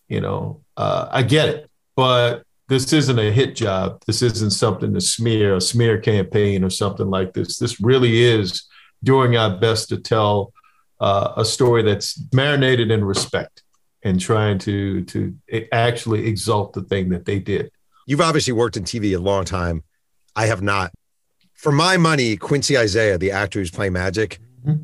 You 0.09 0.21
know, 0.21 0.61
uh, 0.75 1.07
I 1.11 1.23
get 1.23 1.49
it, 1.49 1.69
but 1.95 2.43
this 2.67 2.91
isn't 2.91 3.19
a 3.19 3.31
hit 3.31 3.55
job. 3.55 4.03
This 4.05 4.21
isn't 4.21 4.51
something 4.51 4.93
to 4.93 5.01
smear, 5.01 5.55
a 5.55 5.61
smear 5.61 5.99
campaign 5.99 6.63
or 6.63 6.69
something 6.69 7.09
like 7.09 7.33
this. 7.33 7.57
This 7.57 7.79
really 7.79 8.21
is 8.21 8.63
doing 9.03 9.35
our 9.35 9.57
best 9.57 9.89
to 9.89 9.97
tell 9.97 10.53
uh, 10.99 11.33
a 11.37 11.45
story 11.45 11.83
that's 11.83 12.19
marinated 12.33 12.89
in 12.89 13.03
respect 13.03 13.63
and 14.03 14.19
trying 14.19 14.57
to 14.59 15.03
to 15.05 15.35
actually 15.71 16.27
exalt 16.27 16.73
the 16.73 16.81
thing 16.81 17.09
that 17.09 17.25
they 17.25 17.39
did. 17.39 17.71
You've 18.05 18.21
obviously 18.21 18.53
worked 18.53 18.77
in 18.77 18.83
TV 18.83 19.15
a 19.15 19.19
long 19.19 19.45
time. 19.45 19.83
I 20.35 20.47
have 20.47 20.61
not. 20.61 20.91
For 21.53 21.71
my 21.71 21.97
money, 21.97 22.35
Quincy 22.35 22.77
Isaiah, 22.77 23.17
the 23.17 23.31
actor 23.31 23.59
who's 23.59 23.71
playing 23.71 23.93
Magic, 23.93 24.39
mm-hmm. 24.65 24.83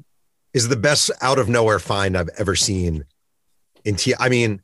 is 0.53 0.69
the 0.69 0.77
best 0.77 1.11
out 1.21 1.37
of 1.37 1.49
nowhere 1.49 1.79
find 1.79 2.17
I've 2.17 2.29
ever 2.37 2.55
seen 2.55 3.05
in 3.83 3.95
TV. 3.95 4.13
I 4.19 4.29
mean, 4.29 4.61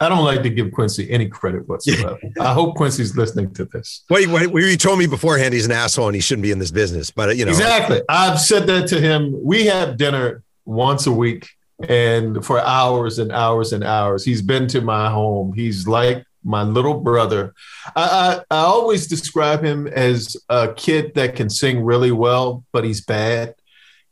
I 0.00 0.08
don't 0.08 0.24
like 0.24 0.42
to 0.42 0.50
give 0.50 0.70
Quincy 0.72 1.10
any 1.10 1.28
credit 1.28 1.68
whatsoever. 1.68 2.18
I 2.40 2.52
hope 2.52 2.76
Quincy's 2.76 3.16
listening 3.16 3.52
to 3.54 3.64
this. 3.64 4.04
Wait, 4.10 4.28
wait, 4.28 4.50
you 4.52 4.76
told 4.76 4.98
me 4.98 5.06
beforehand 5.06 5.54
he's 5.54 5.66
an 5.66 5.72
asshole 5.72 6.06
and 6.06 6.14
he 6.14 6.20
shouldn't 6.20 6.44
be 6.44 6.50
in 6.50 6.58
this 6.58 6.70
business, 6.70 7.10
but 7.10 7.30
uh, 7.30 7.32
you 7.32 7.44
know 7.44 7.50
exactly. 7.50 8.00
I've 8.08 8.40
said 8.40 8.66
that 8.68 8.88
to 8.88 9.00
him. 9.00 9.34
We 9.42 9.66
have 9.66 9.96
dinner 9.96 10.42
once 10.64 11.06
a 11.06 11.12
week, 11.12 11.48
and 11.88 12.44
for 12.44 12.60
hours 12.60 13.18
and 13.18 13.32
hours 13.32 13.72
and 13.72 13.82
hours, 13.82 14.24
he's 14.24 14.42
been 14.42 14.68
to 14.68 14.80
my 14.80 15.10
home. 15.10 15.52
He's 15.52 15.88
like 15.88 16.24
my 16.44 16.62
little 16.62 17.00
brother. 17.00 17.54
I, 17.96 18.40
I, 18.50 18.56
I 18.56 18.60
always 18.60 19.06
describe 19.06 19.64
him 19.64 19.88
as 19.88 20.36
a 20.48 20.72
kid 20.74 21.14
that 21.14 21.34
can 21.34 21.50
sing 21.50 21.82
really 21.82 22.12
well, 22.12 22.64
but 22.72 22.84
he's 22.84 23.00
bad, 23.00 23.54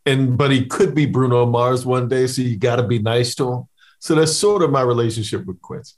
and 0.05 0.37
but 0.37 0.51
he 0.51 0.67
could 0.67 0.95
be 0.95 1.07
Bruno 1.07 1.47
Mars 1.47 1.87
one 1.87 2.09
day. 2.09 2.27
So 2.27 2.43
you 2.43 2.57
got 2.57 2.77
to 2.77 2.83
be 2.83 2.99
nice 2.99 3.37
to 3.37 3.53
him 3.53 3.69
so 3.99 4.15
that's 4.15 4.37
sort 4.37 4.63
of 4.63 4.71
my 4.71 4.83
relationship 4.83 5.45
with 5.47 5.61
Quincy. 5.61 5.95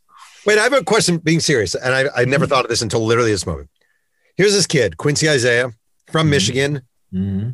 Wait, 0.46 0.58
I 0.58 0.62
have 0.62 0.72
a 0.72 0.84
question 0.84 1.18
being 1.18 1.40
serious, 1.40 1.74
and 1.74 1.94
I, 1.94 2.04
I 2.16 2.24
never 2.24 2.44
mm-hmm. 2.44 2.50
thought 2.50 2.64
of 2.64 2.70
this 2.70 2.82
until 2.82 3.04
literally 3.04 3.30
this 3.30 3.46
moment. 3.46 3.68
Here's 4.36 4.52
this 4.52 4.66
kid, 4.66 4.96
Quincy 4.96 5.28
Isaiah 5.28 5.70
from 6.10 6.24
mm-hmm. 6.24 6.30
Michigan, 6.30 6.82
mm-hmm. 7.12 7.50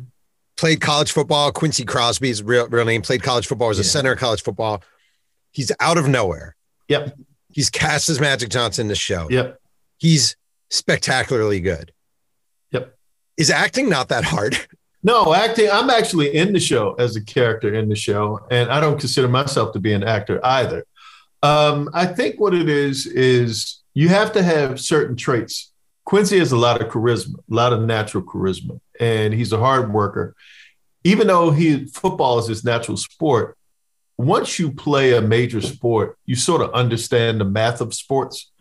played 0.55 0.81
college 0.81 1.11
football. 1.11 1.51
Quincy 1.51 1.83
Crosby's 1.83 2.43
real, 2.43 2.67
real 2.67 2.85
name, 2.85 3.01
played 3.01 3.23
college 3.23 3.47
football, 3.47 3.69
was 3.69 3.77
yeah. 3.77 3.81
a 3.81 3.85
center 3.85 4.11
of 4.13 4.19
college 4.19 4.43
football. 4.43 4.83
He's 5.51 5.71
out 5.79 5.97
of 5.97 6.07
nowhere. 6.07 6.55
Yep. 6.89 7.17
He's 7.51 7.69
cast 7.69 8.09
as 8.09 8.19
Magic 8.19 8.49
Johnson 8.49 8.83
in 8.83 8.87
the 8.89 8.95
show. 8.95 9.29
Yep. 9.29 9.59
He's 9.97 10.35
spectacularly 10.69 11.61
good. 11.61 11.91
Yep. 12.71 12.95
Is 13.37 13.49
acting 13.49 13.89
not 13.89 14.09
that 14.09 14.23
hard? 14.23 14.57
No, 15.05 15.35
acting. 15.35 15.69
I'm 15.71 15.91
actually 15.91 16.35
in 16.35 16.51
the 16.51 16.59
show 16.59 16.95
as 16.95 17.15
a 17.15 17.23
character 17.23 17.71
in 17.71 17.89
the 17.89 17.95
show, 17.95 18.39
and 18.49 18.71
I 18.71 18.79
don't 18.79 18.99
consider 18.99 19.27
myself 19.27 19.71
to 19.73 19.79
be 19.79 19.93
an 19.93 20.03
actor 20.03 20.43
either. 20.43 20.83
Um, 21.43 21.91
I 21.93 22.07
think 22.07 22.39
what 22.39 22.55
it 22.55 22.67
is 22.67 23.05
is 23.05 23.83
you 23.93 24.09
have 24.09 24.31
to 24.31 24.41
have 24.41 24.81
certain 24.81 25.15
traits. 25.15 25.71
Quincy 26.05 26.39
has 26.39 26.51
a 26.53 26.57
lot 26.57 26.81
of 26.81 26.87
charisma, 26.87 27.35
a 27.35 27.53
lot 27.53 27.71
of 27.71 27.81
natural 27.81 28.23
charisma, 28.23 28.79
and 28.99 29.31
he's 29.31 29.53
a 29.53 29.59
hard 29.59 29.93
worker. 29.93 30.35
Even 31.03 31.27
though 31.27 31.51
he 31.51 31.85
football 31.85 32.39
is 32.39 32.47
his 32.47 32.63
natural 32.63 32.97
sport, 32.97 33.55
once 34.17 34.57
you 34.57 34.71
play 34.71 35.13
a 35.13 35.21
major 35.21 35.61
sport, 35.61 36.17
you 36.25 36.35
sort 36.35 36.63
of 36.63 36.73
understand 36.73 37.39
the 37.39 37.45
math 37.45 37.79
of 37.79 37.93
sports 37.93 38.51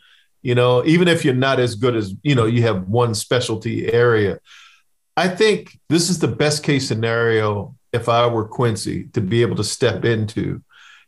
You 0.42 0.54
know, 0.54 0.84
even 0.84 1.08
if 1.08 1.24
you're 1.24 1.32
not 1.32 1.58
as 1.58 1.74
good 1.74 1.96
as 1.96 2.12
you 2.22 2.34
know, 2.34 2.44
you 2.44 2.60
have 2.64 2.86
one 2.86 3.14
specialty 3.14 3.90
area. 3.90 4.40
I 5.16 5.28
think 5.28 5.78
this 5.88 6.10
is 6.10 6.18
the 6.18 6.28
best 6.28 6.62
case 6.64 6.88
scenario 6.88 7.74
if 7.92 8.08
I 8.08 8.26
were 8.26 8.46
Quincy 8.46 9.04
to 9.12 9.20
be 9.20 9.42
able 9.42 9.56
to 9.56 9.64
step 9.64 10.04
into. 10.04 10.62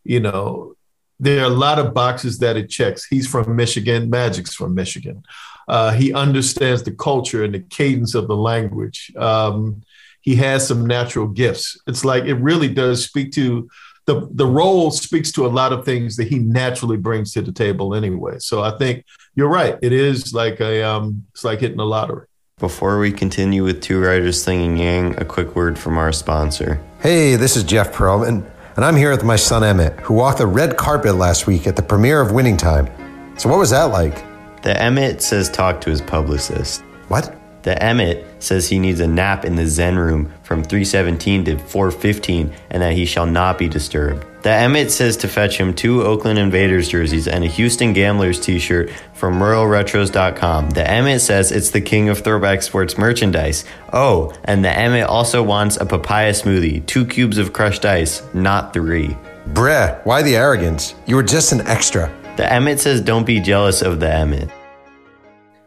You 0.05 0.21
know, 0.21 0.77
there 1.19 1.41
are 1.41 1.47
a 1.47 1.49
lot 1.49 1.79
of 1.79 1.95
boxes 1.95 2.39
that 2.39 2.57
it 2.57 2.69
checks. 2.69 3.07
He's 3.07 3.27
from 3.27 3.57
Michigan, 3.57 4.09
Magic's 4.09 4.55
from 4.55 4.75
Michigan. 4.75 5.25
Uh, 5.69 5.93
he 5.93 6.13
understands 6.13 6.85
the 6.85 6.93
culture 6.93 7.43
and 7.43 7.55
the 7.55 7.61
cadence 7.61 8.15
of 8.15 8.29
the 8.29 8.37
language. 8.37 9.13
Um, 9.17 9.83
he 10.21 10.37
has 10.37 10.67
some 10.67 10.87
natural 10.87 11.27
gifts. 11.27 11.81
It's 11.87 12.05
like 12.05 12.25
it 12.25 12.35
really 12.35 12.69
does 12.69 13.05
speak 13.05 13.33
to 13.33 13.69
the 14.07 14.29
the 14.33 14.47
role 14.47 14.93
speaks 14.93 15.33
to 15.33 15.47
a 15.47 15.49
lot 15.49 15.73
of 15.73 15.85
things 15.85 16.17
that 16.17 16.29
he 16.29 16.39
naturally 16.39 16.97
brings 16.97 17.33
to 17.33 17.43
the 17.43 17.53
table 17.53 17.95
anyway. 17.95 18.39
So 18.39 18.63
I 18.63 18.77
think 18.79 19.05
you're 19.35 19.49
right. 19.49 19.77
It 19.83 19.93
is 19.93 20.33
like 20.33 20.61
a 20.61 20.83
um, 20.83 21.27
it's 21.33 21.45
like 21.45 21.61
hitting 21.61 21.77
the 21.77 21.87
lottery. 21.87 22.27
Before 22.59 22.99
we 22.99 23.13
continue 23.13 23.65
with 23.65 23.83
Two 23.83 24.01
Writers 24.01 24.43
Slinging 24.43 24.79
Yang, 24.79 25.21
a 25.21 25.27
quick 25.27 25.55
word 25.55 25.79
from 25.79 25.99
our 25.99 26.11
sponsor. 26.11 26.81
Hey, 27.01 27.37
this 27.37 27.55
is 27.55 27.65
Jeff 27.65 27.93
Pearlman, 27.93 28.51
and 28.77 28.83
I'm 28.83 28.97
here 28.97 29.11
with 29.11 29.25
my 29.25 29.37
son 29.37 29.63
Emmett, 29.63 30.01
who 30.01 30.15
walked 30.15 30.39
the 30.39 30.47
red 30.47 30.79
carpet 30.79 31.17
last 31.17 31.47
week 31.47 31.67
at 31.67 31.77
the 31.77 31.83
premiere 31.83 32.19
of 32.23 32.33
Winning 32.33 32.57
Time. 32.57 32.89
So, 33.37 33.51
what 33.51 33.59
was 33.59 33.69
that 33.73 33.91
like? 33.91 34.25
The 34.63 34.75
Emmett 34.81 35.21
says 35.21 35.51
talk 35.51 35.83
to 35.83 35.91
his 35.91 36.01
publicist. 36.01 36.81
What? 37.09 37.39
The 37.63 37.83
Emmett 37.83 38.43
says 38.43 38.67
he 38.67 38.79
needs 38.79 39.01
a 39.01 39.07
nap 39.07 39.45
in 39.45 39.55
the 39.55 39.67
Zen 39.67 39.99
room 39.99 40.33
from 40.43 40.65
317 40.65 41.45
to 41.45 41.59
415 41.59 42.55
and 42.71 42.83
that 42.83 42.95
he 42.95 43.05
shall 43.05 43.27
not 43.27 43.59
be 43.59 43.69
disturbed. 43.69 44.25
The 44.47 44.53
Emmett 44.53 44.93
says 44.93 45.17
to 45.17 45.27
fetch 45.27 45.59
him 45.59 45.75
two 45.75 46.05
Oakland 46.05 46.39
Invaders 46.39 46.89
jerseys 46.89 47.27
and 47.27 47.43
a 47.43 47.49
Houston 47.49 47.93
Gamblers 47.93 48.39
t 48.39 48.61
shirt 48.61 48.93
from 49.13 49.41
RoyalRetros.com. 49.41 50.71
The 50.71 50.89
Emmett 50.89 51.21
says 51.21 51.51
it's 51.51 51.71
the 51.71 51.81
king 51.81 52.11
of 52.11 52.21
throwback 52.21 52.63
sports 52.63 52.97
merchandise. 52.97 53.65
Oh, 53.93 54.33
and 54.45 54.65
the 54.65 54.71
Emmett 54.71 55.09
also 55.09 55.43
wants 55.43 55.79
a 55.79 55.85
papaya 55.85 56.31
smoothie, 56.31 56.87
two 56.87 57.05
cubes 57.05 57.39
of 57.39 57.53
crushed 57.53 57.85
ice, 57.85 58.23
not 58.35 58.73
three. 58.73 59.17
Breh, 59.49 60.01
why 60.05 60.23
the 60.23 60.37
arrogance? 60.37 60.95
You 61.07 61.17
were 61.17 61.25
just 61.25 61.51
an 61.51 61.63
extra. 61.63 62.09
The 62.37 62.49
Emmett 62.49 62.79
says 62.79 63.01
don't 63.01 63.27
be 63.27 63.41
jealous 63.41 63.83
of 63.83 63.99
the 63.99 64.15
Emmett. 64.15 64.49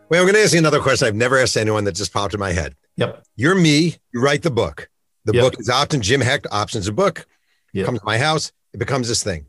Wait, 0.07 0.19
I'm 0.19 0.23
going 0.23 0.35
to 0.35 0.41
ask 0.41 0.53
you 0.53 0.59
another 0.59 0.79
question 0.79 1.05
I've 1.05 1.15
never 1.15 1.37
asked 1.37 1.57
anyone 1.57 1.83
that 1.83 1.95
just 1.95 2.13
popped 2.13 2.33
in 2.33 2.39
my 2.39 2.53
head. 2.53 2.77
Yep. 2.95 3.25
You're 3.35 3.55
me. 3.55 3.97
You 4.13 4.21
write 4.21 4.43
the 4.43 4.51
book. 4.51 4.89
The 5.25 5.33
Yep. 5.33 5.43
book 5.43 5.59
is 5.59 5.67
Option. 5.69 6.01
Jim 6.01 6.21
Hecht, 6.21 6.47
Options 6.49 6.87
a 6.87 6.93
book. 6.93 7.25
Yep. 7.73 7.85
Comes 7.85 7.99
to 7.99 8.05
my 8.05 8.17
house. 8.17 8.53
It 8.73 8.77
becomes 8.77 9.07
this 9.07 9.23
thing. 9.23 9.45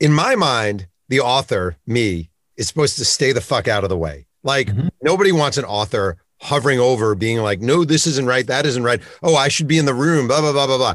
In 0.00 0.12
my 0.12 0.34
mind, 0.34 0.88
the 1.08 1.20
author, 1.20 1.76
me, 1.86 2.30
is 2.56 2.66
supposed 2.68 2.96
to 2.98 3.04
stay 3.04 3.32
the 3.32 3.40
fuck 3.40 3.68
out 3.68 3.84
of 3.84 3.88
the 3.90 3.96
way. 3.96 4.26
Like 4.42 4.68
Mhm. 4.68 4.90
nobody 5.02 5.32
wants 5.32 5.56
an 5.58 5.64
author 5.64 6.16
hovering 6.40 6.80
over, 6.80 7.14
being 7.14 7.38
like, 7.38 7.60
no, 7.60 7.84
this 7.84 8.06
isn't 8.06 8.26
right. 8.26 8.46
That 8.46 8.66
isn't 8.66 8.82
right. 8.82 9.00
Oh, 9.22 9.36
I 9.36 9.48
should 9.48 9.68
be 9.68 9.78
in 9.78 9.84
the 9.84 9.94
room. 9.94 10.26
Blah 10.26 10.40
blah 10.40 10.52
blah 10.52 10.66
blah 10.66 10.76
blah. 10.78 10.94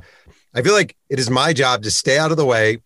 I 0.54 0.62
feel 0.62 0.74
like 0.74 0.96
it 1.10 1.20
is 1.20 1.30
my 1.30 1.54
job 1.54 1.84
to 1.84 1.92
stay 1.92 2.18
out 2.18 2.32
of 2.32 2.38
the 2.38 2.46
way, 2.46 2.80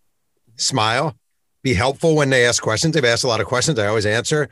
smile, 0.58 1.15
be 1.63 1.74
helpful 1.74 2.15
when 2.15 2.30
they 2.30 2.46
ask 2.46 2.62
questions. 2.62 2.94
They've 2.94 3.06
asked 3.06 3.24
a 3.24 3.28
lot 3.28 3.41
of 3.41 3.48
questions. 3.48 3.80
I 3.80 3.88
always 3.88 4.06
answer. 4.06 4.50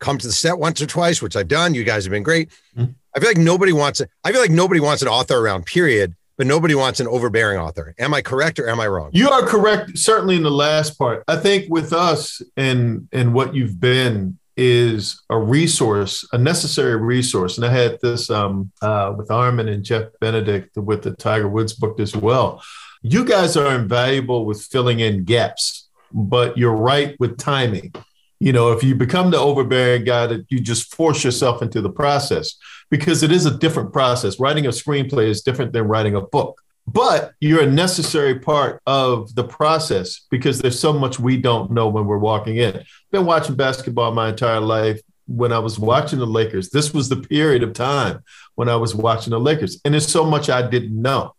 Come 0.00 0.18
to 0.18 0.26
the 0.28 0.32
set 0.32 0.58
once 0.60 0.80
or 0.80 0.86
twice, 0.86 1.20
which 1.20 1.34
I've 1.34 1.48
done. 1.48 1.74
You 1.74 1.82
guys 1.82 2.04
have 2.04 2.12
been 2.12 2.22
great. 2.22 2.50
Mhm. 2.76 2.94
I 3.16 3.20
feel 3.20 3.28
like 3.30 3.38
nobody 3.38 3.72
wants 3.72 4.00
it. 4.00 4.08
I 4.22 4.30
feel 4.30 4.40
like 4.40 4.50
nobody 4.52 4.78
wants 4.80 5.02
an 5.02 5.08
author 5.08 5.38
around, 5.38 5.66
period, 5.66 6.14
but 6.38 6.46
nobody 6.46 6.74
wants 6.74 7.00
an 7.00 7.08
overbearing 7.08 7.58
author. 7.58 7.94
Am 7.98 8.14
I 8.14 8.22
correct 8.22 8.58
or 8.60 8.68
am 8.68 8.80
I 8.80 8.86
wrong? 8.86 9.10
You 9.12 9.28
are 9.28 9.44
correct, 9.44 9.98
certainly 9.98 10.36
in 10.36 10.44
the 10.44 10.50
last 10.50 10.96
part. 10.96 11.24
I 11.28 11.36
think 11.36 11.66
with 11.68 11.92
us 11.92 12.40
and 12.56 13.08
and 13.12 13.34
what 13.34 13.54
you've 13.54 13.80
been 13.80 14.38
is 14.56 15.22
a 15.30 15.38
resource, 15.38 16.26
a 16.32 16.38
necessary 16.38 16.96
resource. 16.96 17.58
And 17.58 17.66
I 17.66 17.70
had 17.70 17.98
this 18.00 18.30
um, 18.30 18.72
uh, 18.82 19.14
with 19.16 19.30
Armen 19.30 19.68
and 19.68 19.84
Jeff 19.84 20.04
Benedict 20.20 20.76
with 20.76 21.02
the 21.02 21.12
Tiger 21.12 21.48
Woods 21.48 21.74
book 21.74 22.00
as 22.00 22.16
well. 22.16 22.62
You 23.02 23.24
guys 23.24 23.56
are 23.56 23.74
invaluable 23.74 24.44
with 24.46 24.60
filling 24.62 24.98
in 24.98 25.24
gaps, 25.24 25.88
but 26.12 26.58
you're 26.58 26.74
right 26.74 27.14
with 27.20 27.38
timing. 27.38 27.92
You 28.40 28.52
know, 28.52 28.72
if 28.72 28.84
you 28.84 28.94
become 28.94 29.30
the 29.30 29.38
overbearing 29.38 30.04
guy, 30.04 30.26
that 30.26 30.46
you 30.48 30.60
just 30.60 30.94
force 30.94 31.24
yourself 31.24 31.60
into 31.60 31.80
the 31.80 31.90
process 31.90 32.54
because 32.90 33.22
it 33.22 33.32
is 33.32 33.46
a 33.46 33.58
different 33.58 33.92
process. 33.92 34.38
Writing 34.38 34.66
a 34.66 34.70
screenplay 34.70 35.28
is 35.28 35.42
different 35.42 35.72
than 35.72 35.84
writing 35.84 36.14
a 36.14 36.20
book 36.20 36.62
but 36.90 37.34
you're 37.40 37.62
a 37.62 37.70
necessary 37.70 38.38
part 38.38 38.80
of 38.86 39.34
the 39.34 39.44
process 39.44 40.26
because 40.30 40.58
there's 40.58 40.80
so 40.80 40.92
much 40.92 41.20
we 41.20 41.36
don't 41.36 41.70
know 41.70 41.86
when 41.88 42.06
we're 42.06 42.16
walking 42.16 42.56
in. 42.56 42.82
Been 43.10 43.26
watching 43.26 43.56
basketball 43.56 44.12
my 44.12 44.30
entire 44.30 44.60
life. 44.60 45.00
When 45.26 45.52
I 45.52 45.58
was 45.58 45.78
watching 45.78 46.18
the 46.18 46.26
Lakers, 46.26 46.70
this 46.70 46.94
was 46.94 47.10
the 47.10 47.16
period 47.16 47.62
of 47.62 47.74
time 47.74 48.24
when 48.54 48.70
I 48.70 48.76
was 48.76 48.94
watching 48.94 49.32
the 49.32 49.38
Lakers, 49.38 49.78
and 49.84 49.92
there's 49.92 50.10
so 50.10 50.24
much 50.24 50.48
I 50.48 50.66
didn't 50.66 51.00
know, 51.00 51.34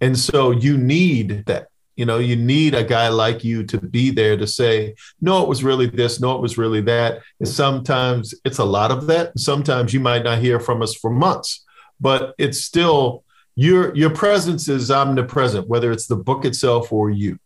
and 0.00 0.18
so 0.18 0.50
you 0.50 0.78
need 0.78 1.44
that. 1.44 1.68
You 1.96 2.04
know, 2.06 2.18
you 2.18 2.34
need 2.36 2.74
a 2.74 2.82
guy 2.84 3.08
like 3.08 3.44
you 3.44 3.64
to 3.64 3.78
be 3.78 4.10
there 4.10 4.36
to 4.36 4.46
say, 4.46 4.94
no, 5.20 5.42
it 5.42 5.48
was 5.48 5.62
really 5.62 5.86
this, 5.86 6.20
no, 6.20 6.34
it 6.34 6.40
was 6.42 6.58
really 6.58 6.80
that. 6.82 7.20
And 7.38 7.48
sometimes 7.48 8.34
it's 8.44 8.58
a 8.58 8.64
lot 8.64 8.90
of 8.90 9.06
that. 9.06 9.38
Sometimes 9.38 9.94
you 9.94 10.00
might 10.00 10.24
not 10.24 10.38
hear 10.40 10.58
from 10.58 10.82
us 10.82 10.94
for 10.94 11.10
months, 11.10 11.64
but 12.00 12.34
it's 12.38 12.60
still 12.62 13.22
your 13.56 13.94
your 13.94 14.10
presence 14.10 14.68
is 14.68 14.90
omnipresent, 14.90 15.68
whether 15.68 15.92
it's 15.92 16.08
the 16.08 16.16
book 16.16 16.44
itself 16.44 16.92
or 16.92 17.10
you. 17.10 17.38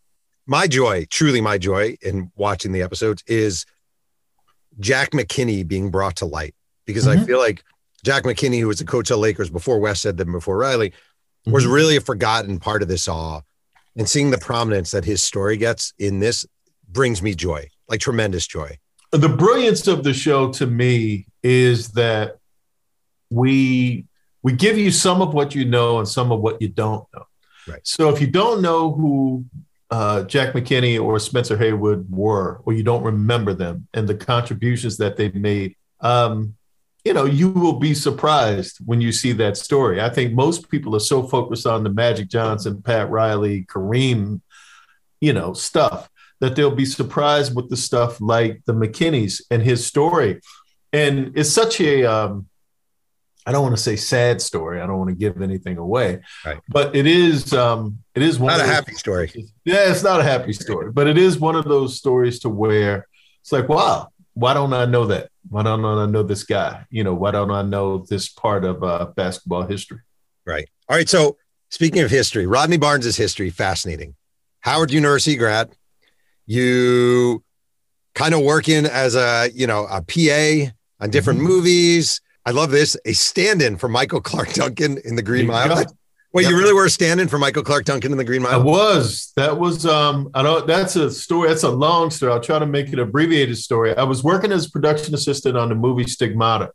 my 0.47 0.67
joy, 0.67 1.05
truly 1.11 1.43
my 1.43 1.59
joy 1.59 1.95
in 2.01 2.33
watching 2.35 2.73
the 2.73 2.81
episodes 2.81 3.23
is 3.27 3.67
Jack 4.81 5.11
McKinney 5.11 5.67
being 5.69 5.91
brought 5.91 6.17
to 6.17 6.25
light 6.25 6.55
because 6.87 7.07
I 7.07 7.17
Mhm. 7.17 7.27
feel 7.27 7.39
like 7.39 7.63
Jack 8.05 8.23
McKinney, 8.25 8.61
who 8.61 8.69
was 8.69 8.79
the 8.79 8.87
coach 8.87 9.11
of 9.11 9.19
Lakers 9.19 9.51
before 9.51 9.79
Westhead 9.79 10.17
them 10.17 10.33
before 10.33 10.57
Riley, 10.57 10.95
was 11.47 11.67
Mhm. 11.67 11.73
really 11.75 11.97
a 11.97 12.01
forgotten 12.01 12.59
part 12.59 12.81
of 12.81 12.89
this 12.89 13.09
all. 13.09 13.45
And 13.99 14.09
seeing 14.09 14.31
the 14.31 14.39
prominence 14.39 14.93
that 14.93 15.05
his 15.05 15.23
story 15.23 15.57
gets 15.57 15.93
in 15.99 16.21
this 16.21 16.47
brings 16.89 17.21
me 17.21 17.35
joy, 17.35 17.69
like 17.89 18.01
tremendous 18.01 18.47
joy. 18.47 18.79
the 19.11 19.29
brilliance 19.29 19.87
of 19.89 20.05
the 20.05 20.15
show 20.15 20.53
to 20.53 20.67
me 20.67 21.27
is 21.43 21.89
that 21.89 22.39
we 23.31 24.05
we 24.43 24.53
give 24.53 24.79
you 24.79 24.91
some 24.91 25.21
of 25.21 25.35
what 25.35 25.55
you 25.55 25.65
know 25.65 25.99
and 25.99 26.09
some 26.09 26.31
of 26.31 26.41
what 26.41 26.63
you 26.63 26.69
don't 26.69 27.05
know. 27.15 27.25
Right. 27.67 27.81
So 27.83 28.09
if 28.09 28.21
you 28.21 28.29
don't 28.29 28.63
know 28.63 28.93
who 28.93 29.45
uh, 29.91 30.23
Jack 30.25 30.55
McKinney 30.55 31.03
or 31.03 31.19
Spencer 31.19 31.57
Haywood 31.57 32.07
were, 32.11 32.61
or 32.65 32.73
you 32.73 32.83
don't 32.83 33.03
remember 33.03 33.55
them 33.55 33.89
and 33.95 34.09
the 34.09 34.15
contributions 34.15 34.97
that 34.99 35.17
they 35.17 35.31
made, 35.31 35.75
um, 36.01 36.55
you 37.09 37.14
know, 37.14 37.25
you 37.25 37.49
will 37.49 37.79
be 37.79 37.94
surprised 37.94 38.81
when 38.85 39.01
you 39.01 39.12
see 39.12 39.33
that 39.33 39.57
story. 39.57 39.99
I 39.99 40.11
think 40.11 40.35
most 40.35 40.68
people 40.68 40.94
are 40.94 41.01
so 41.01 41.23
focused 41.23 41.66
on 41.66 41.83
the 41.83 41.88
Magic 41.88 42.29
Johnson, 42.29 42.83
Pat 42.83 43.09
Riley, 43.09 43.64
Kareem, 43.64 44.42
you 45.18 45.33
know, 45.33 45.55
stuff 45.55 46.11
that 46.40 46.55
they'll 46.55 46.71
be 46.71 46.85
surprised 46.85 47.57
with 47.57 47.71
the 47.71 47.79
stuff 47.79 48.21
like 48.21 48.61
the 48.66 48.75
McKinneys 48.75 49.40
and 49.51 49.62
his 49.62 49.87
story. 49.87 50.42
And 50.92 51.33
it's 51.35 51.49
such 51.51 51.81
a, 51.81 52.05
um, 52.05 52.47
I 53.47 53.53
don't 53.53 53.62
want 53.62 53.75
to 53.75 53.83
say 53.83 53.97
sad 53.97 54.42
story. 54.42 54.79
I 54.79 54.87
don't 54.87 54.99
want 54.99 55.09
to 55.09 55.16
give 55.16 55.40
anything 55.40 55.79
away, 55.79 56.21
Right. 56.44 56.61
but 56.68 56.94
it 56.94 57.07
is, 57.07 57.55
um, 57.55 58.01
it 58.14 58.21
is 58.21 58.38
one 58.38 58.53
Not 58.53 58.61
a 58.61 58.66
happy 58.71 58.92
story. 58.92 59.33
Yeah, 59.64 59.90
it's 59.90 60.03
not 60.03 60.21
a 60.21 60.25
happy 60.25 60.53
story, 60.53 60.92
but 60.92 61.07
it 61.07 61.16
is 61.16 61.38
one 61.40 61.57
of 61.57 61.64
those 61.64 61.97
stories 61.97 62.40
to 62.40 62.51
where 62.51 63.07
it's 63.40 63.51
like, 63.51 63.66
wow, 63.71 64.09
why 64.38 64.55
don't 64.55 64.72
I 64.72 64.85
know 64.85 65.05
that? 65.07 65.31
Why 65.48 65.64
don't 65.64 65.85
I 65.85 66.07
know 66.07 66.22
this 66.22 66.44
guy? 66.44 66.87
You 66.90 67.03
know, 67.03 67.12
why 67.14 67.33
don't 67.33 67.51
I 67.51 67.62
know 67.62 68.05
this 68.09 68.29
part 68.29 68.64
of 68.64 68.85
uh, 68.85 69.07
basketball 69.16 69.62
history? 69.62 69.98
Right. 70.46 70.68
All 70.88 70.96
right. 70.96 71.09
So 71.09 71.37
speaking 71.70 72.03
of 72.03 72.11
history, 72.11 72.46
Rodney 72.46 72.77
Barnes' 72.77 73.16
history, 73.16 73.51
fascinating. 73.51 74.14
Howard 74.61 74.92
University 74.92 75.37
grad. 75.37 75.74
You 76.46 77.42
kind 78.14 78.33
of 78.35 78.42
working 78.42 78.87
as 78.87 79.14
a, 79.16 79.51
you 79.53 79.66
know, 79.66 79.87
a 79.90 80.03
PA 80.03 80.72
on 81.01 81.11
different 81.11 81.40
Mhm. 81.40 81.44
movies. 81.44 82.20
I 82.46 82.53
love 82.53 82.70
this. 82.70 82.96
A 83.05 83.12
stand-in 83.12 83.77
for 83.77 83.88
Michael 83.88 84.20
Clarke 84.20 84.53
Duncan 84.55 84.98
in 85.05 85.16
the 85.16 85.22
Green 85.22 85.46
Mile. 85.46 85.85
Wait, 86.35 86.47
you 86.47 86.59
really 86.59 86.75
were 86.75 86.88
standing 86.91 87.27
for 87.27 87.38
Michael 87.38 87.62
Clarke 87.62 87.85
Duncan 87.87 88.12
in 88.12 88.19
the 88.19 88.25
Green 88.25 88.43
Mile? 88.43 88.53
I 88.53 88.57
was. 88.62 89.33
That 89.37 89.59
was. 89.59 89.87
Um. 89.87 90.31
I 90.35 90.43
don't. 90.43 90.67
That's 90.67 90.95
a 90.97 91.11
story. 91.11 91.49
That's 91.49 91.62
a 91.62 91.71
long 91.71 92.11
story. 92.11 92.33
I'll 92.33 92.41
try 92.41 92.59
to 92.59 92.67
make 92.67 92.88
it 92.88 92.95
an 92.95 93.01
abbreviated 93.01 93.57
story. 93.57 93.97
I 93.97 94.03
was 94.05 94.23
working 94.23 94.53
as 94.53 94.67
a 94.67 94.71
production 94.71 95.14
assistant 95.14 95.57
on 95.57 95.71
the 95.71 95.75
movie 95.75 96.05
Stigmata. 96.07 96.71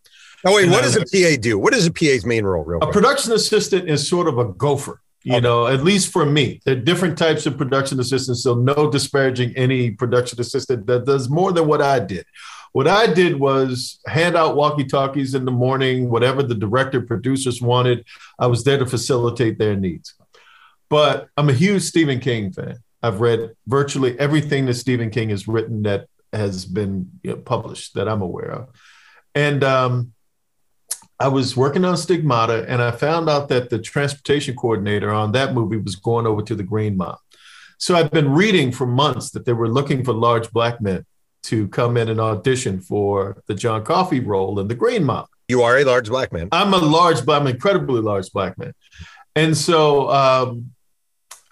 Oh 0.46 0.56
wait, 0.56 0.64
And 0.64 0.72
what 0.72 0.82
I 0.84 0.88
does 0.88 0.96
a 0.98 1.02
PA 1.06 1.40
do? 1.40 1.58
What 1.60 1.74
is 1.74 1.86
a 1.86 1.92
PA's 1.92 2.26
main 2.26 2.44
role? 2.46 2.64
Real 2.64 2.80
A 2.80 2.82
quick? 2.82 2.94
production 2.94 3.32
assistant 3.34 3.88
is 3.90 4.08
sort 4.08 4.28
of 4.28 4.40
a 4.40 4.46
gopher. 4.46 5.00
You 5.24 5.34
Okay. 5.36 5.42
know, 5.42 5.68
at 5.68 5.84
least 5.86 6.12
for 6.12 6.26
me, 6.26 6.60
there 6.66 6.76
are 6.76 6.80
different 6.82 7.18
types 7.18 7.46
of 7.46 7.58
production 7.58 7.98
assistants. 8.00 8.44
So 8.44 8.56
no 8.56 8.90
disparaging 8.90 9.54
any 9.56 9.92
production 9.92 10.42
assistant 10.42 10.86
that 10.88 11.06
does 11.06 11.30
more 11.30 11.54
than 11.54 11.66
what 11.68 11.82
I 11.82 12.00
did. 12.00 12.26
What 12.74 12.88
I 12.88 13.12
did 13.14 13.40
was 13.40 14.00
hand 14.08 14.36
out 14.36 14.56
walkie 14.56 14.86
talkies 14.86 15.36
in 15.36 15.46
the 15.46 15.52
morning, 15.52 16.10
whatever 16.10 16.42
the 16.42 16.56
director 16.56 17.02
producers 17.02 17.62
wanted. 17.62 18.04
I 18.40 18.48
was 18.48 18.64
there 18.64 18.80
to 18.80 18.86
facilitate 18.86 19.60
their 19.60 19.76
needs. 19.76 20.16
But 20.90 21.30
I'm 21.38 21.50
a 21.50 21.54
huge 21.54 21.84
Stephen 21.84 22.20
King 22.20 22.52
fan. 22.52 22.80
I've 23.04 23.22
read 23.22 23.52
virtually 23.68 24.20
everything 24.20 24.66
that 24.66 24.74
Stephen 24.74 25.12
King 25.12 25.30
has 25.30 25.48
written 25.48 25.84
that 25.84 26.08
has 26.32 26.66
been 26.66 27.12
you 27.22 27.32
know, 27.32 27.38
published 27.38 27.94
that 27.94 28.10
I'm 28.10 28.24
aware 28.24 28.52
of. 28.52 28.70
And 29.36 29.64
um, 29.64 30.14
I 31.20 31.28
was 31.28 31.56
working 31.56 31.86
on 31.86 31.96
Stigmata, 31.96 32.66
and 32.68 32.82
I 32.82 32.90
found 32.90 33.30
out 33.30 33.50
that 33.50 33.70
the 33.70 33.80
transportation 33.80 34.56
coordinator 34.56 35.12
on 35.12 35.32
that 35.34 35.54
movie 35.54 35.78
was 35.78 35.96
going 35.96 36.26
over 36.26 36.42
to 36.42 36.56
the 36.56 36.64
Green 36.64 36.98
Mile. 36.98 37.22
So 37.78 37.96
I've 37.96 38.12
been 38.12 38.32
reading 38.32 38.72
for 38.72 38.88
months 38.88 39.30
that 39.32 39.46
they 39.46 39.54
were 39.54 39.70
looking 39.70 40.04
for 40.04 40.14
large 40.14 40.50
black 40.52 40.82
men 40.82 41.06
to 41.44 41.68
come 41.70 41.98
in 41.98 42.10
and 42.10 42.20
audition 42.20 42.80
for 42.80 43.44
the 43.48 43.56
John 43.56 43.84
Coffey 43.84 44.20
role 44.20 44.60
in 44.60 44.68
the 44.68 44.76
Green 44.76 45.04
Mile. 45.04 45.30
You 45.48 45.62
are 45.64 45.78
a 45.78 45.84
large 45.84 46.10
black 46.10 46.32
man. 46.32 46.50
I'm 46.52 46.74
a 46.74 46.78
large, 46.78 47.26
but 47.26 47.40
I'm 47.40 47.48
an 47.48 47.54
incredibly 47.54 48.02
large 48.02 48.32
black 48.32 48.58
man. 48.58 48.74
And 49.36 49.56
so 49.58 50.10
um, 50.10 50.72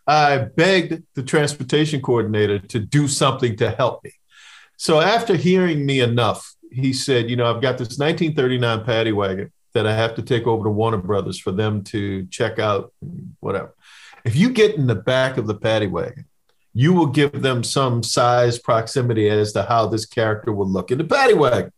I 0.07 0.37
begged 0.37 1.03
the 1.15 1.23
transportation 1.23 2.01
coordinator 2.01 2.59
to 2.59 2.79
do 2.79 3.07
something 3.07 3.55
to 3.57 3.71
help 3.71 4.03
me. 4.03 4.11
So 4.77 4.99
after 4.99 5.35
hearing 5.35 5.85
me 5.85 5.99
enough, 5.99 6.55
he 6.71 6.93
said, 6.93 7.29
You 7.29 7.35
know, 7.35 7.45
I've 7.45 7.61
got 7.61 7.77
this 7.77 7.99
1939 7.99 8.83
paddy 8.85 9.11
wagon 9.11 9.51
that 9.73 9.85
I 9.85 9.93
have 9.93 10.15
to 10.15 10.21
take 10.21 10.47
over 10.47 10.63
to 10.63 10.69
Warner 10.69 10.97
Brothers 10.97 11.39
for 11.39 11.51
them 11.51 11.83
to 11.85 12.25
check 12.27 12.59
out, 12.59 12.93
whatever. 13.39 13.75
If 14.25 14.35
you 14.35 14.49
get 14.49 14.75
in 14.75 14.87
the 14.87 14.95
back 14.95 15.37
of 15.37 15.47
the 15.47 15.55
paddy 15.55 15.87
wagon, 15.87 16.25
you 16.73 16.93
will 16.93 17.07
give 17.07 17.41
them 17.41 17.63
some 17.63 18.03
size 18.03 18.59
proximity 18.59 19.29
as 19.29 19.53
to 19.53 19.63
how 19.63 19.87
this 19.87 20.05
character 20.05 20.53
will 20.53 20.69
look 20.69 20.91
in 20.91 20.97
the 20.97 21.03
paddy 21.03 21.33
wagon. 21.33 21.71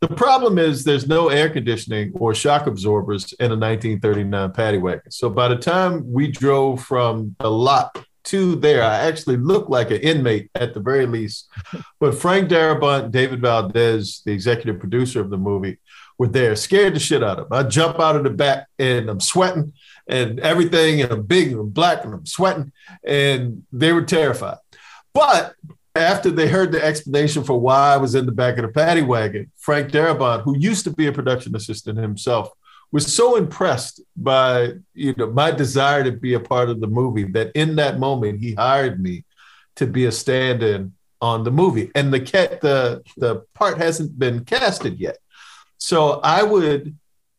The 0.00 0.08
problem 0.08 0.58
is 0.58 0.84
there's 0.84 1.08
no 1.08 1.28
air 1.28 1.48
conditioning 1.48 2.12
or 2.14 2.34
shock 2.34 2.66
absorbers 2.66 3.32
in 3.34 3.46
a 3.46 3.56
1939 3.56 4.52
paddy 4.52 4.78
wagon. 4.78 5.10
So 5.10 5.30
by 5.30 5.48
the 5.48 5.56
time 5.56 6.12
we 6.12 6.30
drove 6.30 6.82
from 6.82 7.34
the 7.40 7.50
lot 7.50 8.04
to 8.24 8.56
there, 8.56 8.82
I 8.82 8.98
actually 8.98 9.38
looked 9.38 9.70
like 9.70 9.90
an 9.90 10.02
inmate 10.02 10.50
at 10.54 10.74
the 10.74 10.80
very 10.80 11.06
least. 11.06 11.48
But 11.98 12.14
Frank 12.14 12.50
Darabont, 12.50 13.10
David 13.10 13.40
Valdes, 13.40 14.22
the 14.26 14.32
executive 14.32 14.78
producer 14.78 15.20
of 15.20 15.30
the 15.30 15.38
movie, 15.38 15.78
were 16.18 16.28
there, 16.28 16.54
scared 16.56 16.94
the 16.94 17.00
shit 17.00 17.22
out 17.22 17.38
of 17.38 17.48
them. 17.48 17.58
I 17.58 17.68
jump 17.68 17.98
out 17.98 18.16
of 18.16 18.24
the 18.24 18.30
back 18.30 18.68
and 18.78 19.08
I'm 19.08 19.20
sweating 19.20 19.72
and 20.08 20.40
everything, 20.40 21.00
and 21.02 21.12
I'm 21.12 21.22
big 21.22 21.52
and 21.52 21.72
black 21.72 22.04
and 22.04 22.14
I'm 22.14 22.26
sweating, 22.26 22.72
and 23.04 23.64
they 23.72 23.92
were 23.92 24.04
terrified. 24.04 24.58
But 25.12 25.54
after 25.94 26.30
they 26.30 26.48
heard 26.48 26.72
the 26.72 26.84
explanation 26.84 27.42
for 27.42 27.58
why 27.58 27.94
I 27.94 27.96
was 27.96 28.14
in 28.14 28.26
the 28.26 28.32
back 28.32 28.58
of 28.58 28.62
the 28.62 28.68
paddy 28.68 29.02
wagon, 29.02 29.50
Frank 29.56 29.90
Darabont, 29.90 30.42
who 30.42 30.56
used 30.58 30.84
to 30.84 30.90
be 30.90 31.06
a 31.06 31.12
production 31.12 31.56
assistant 31.56 31.98
himself, 31.98 32.50
was 32.92 33.12
so 33.12 33.36
impressed 33.36 34.00
by 34.16 34.72
you 34.94 35.14
know 35.16 35.30
my 35.30 35.50
desire 35.50 36.04
to 36.04 36.12
be 36.12 36.34
a 36.34 36.40
part 36.40 36.68
of 36.68 36.80
the 36.80 36.86
movie 36.86 37.24
that 37.24 37.50
in 37.54 37.76
that 37.76 37.98
moment 37.98 38.40
he 38.40 38.54
hired 38.54 39.00
me 39.02 39.24
to 39.74 39.86
be 39.86 40.06
a 40.06 40.12
stand-in 40.12 40.92
on 41.20 41.44
the 41.44 41.50
movie, 41.50 41.90
and 41.94 42.12
the 42.12 42.20
cat 42.20 42.60
the 42.60 43.02
the 43.16 43.42
part 43.54 43.78
hasn't 43.78 44.18
been 44.18 44.44
casted 44.44 45.00
yet. 45.00 45.18
So 45.78 46.20
I 46.22 46.42
would 46.42 46.96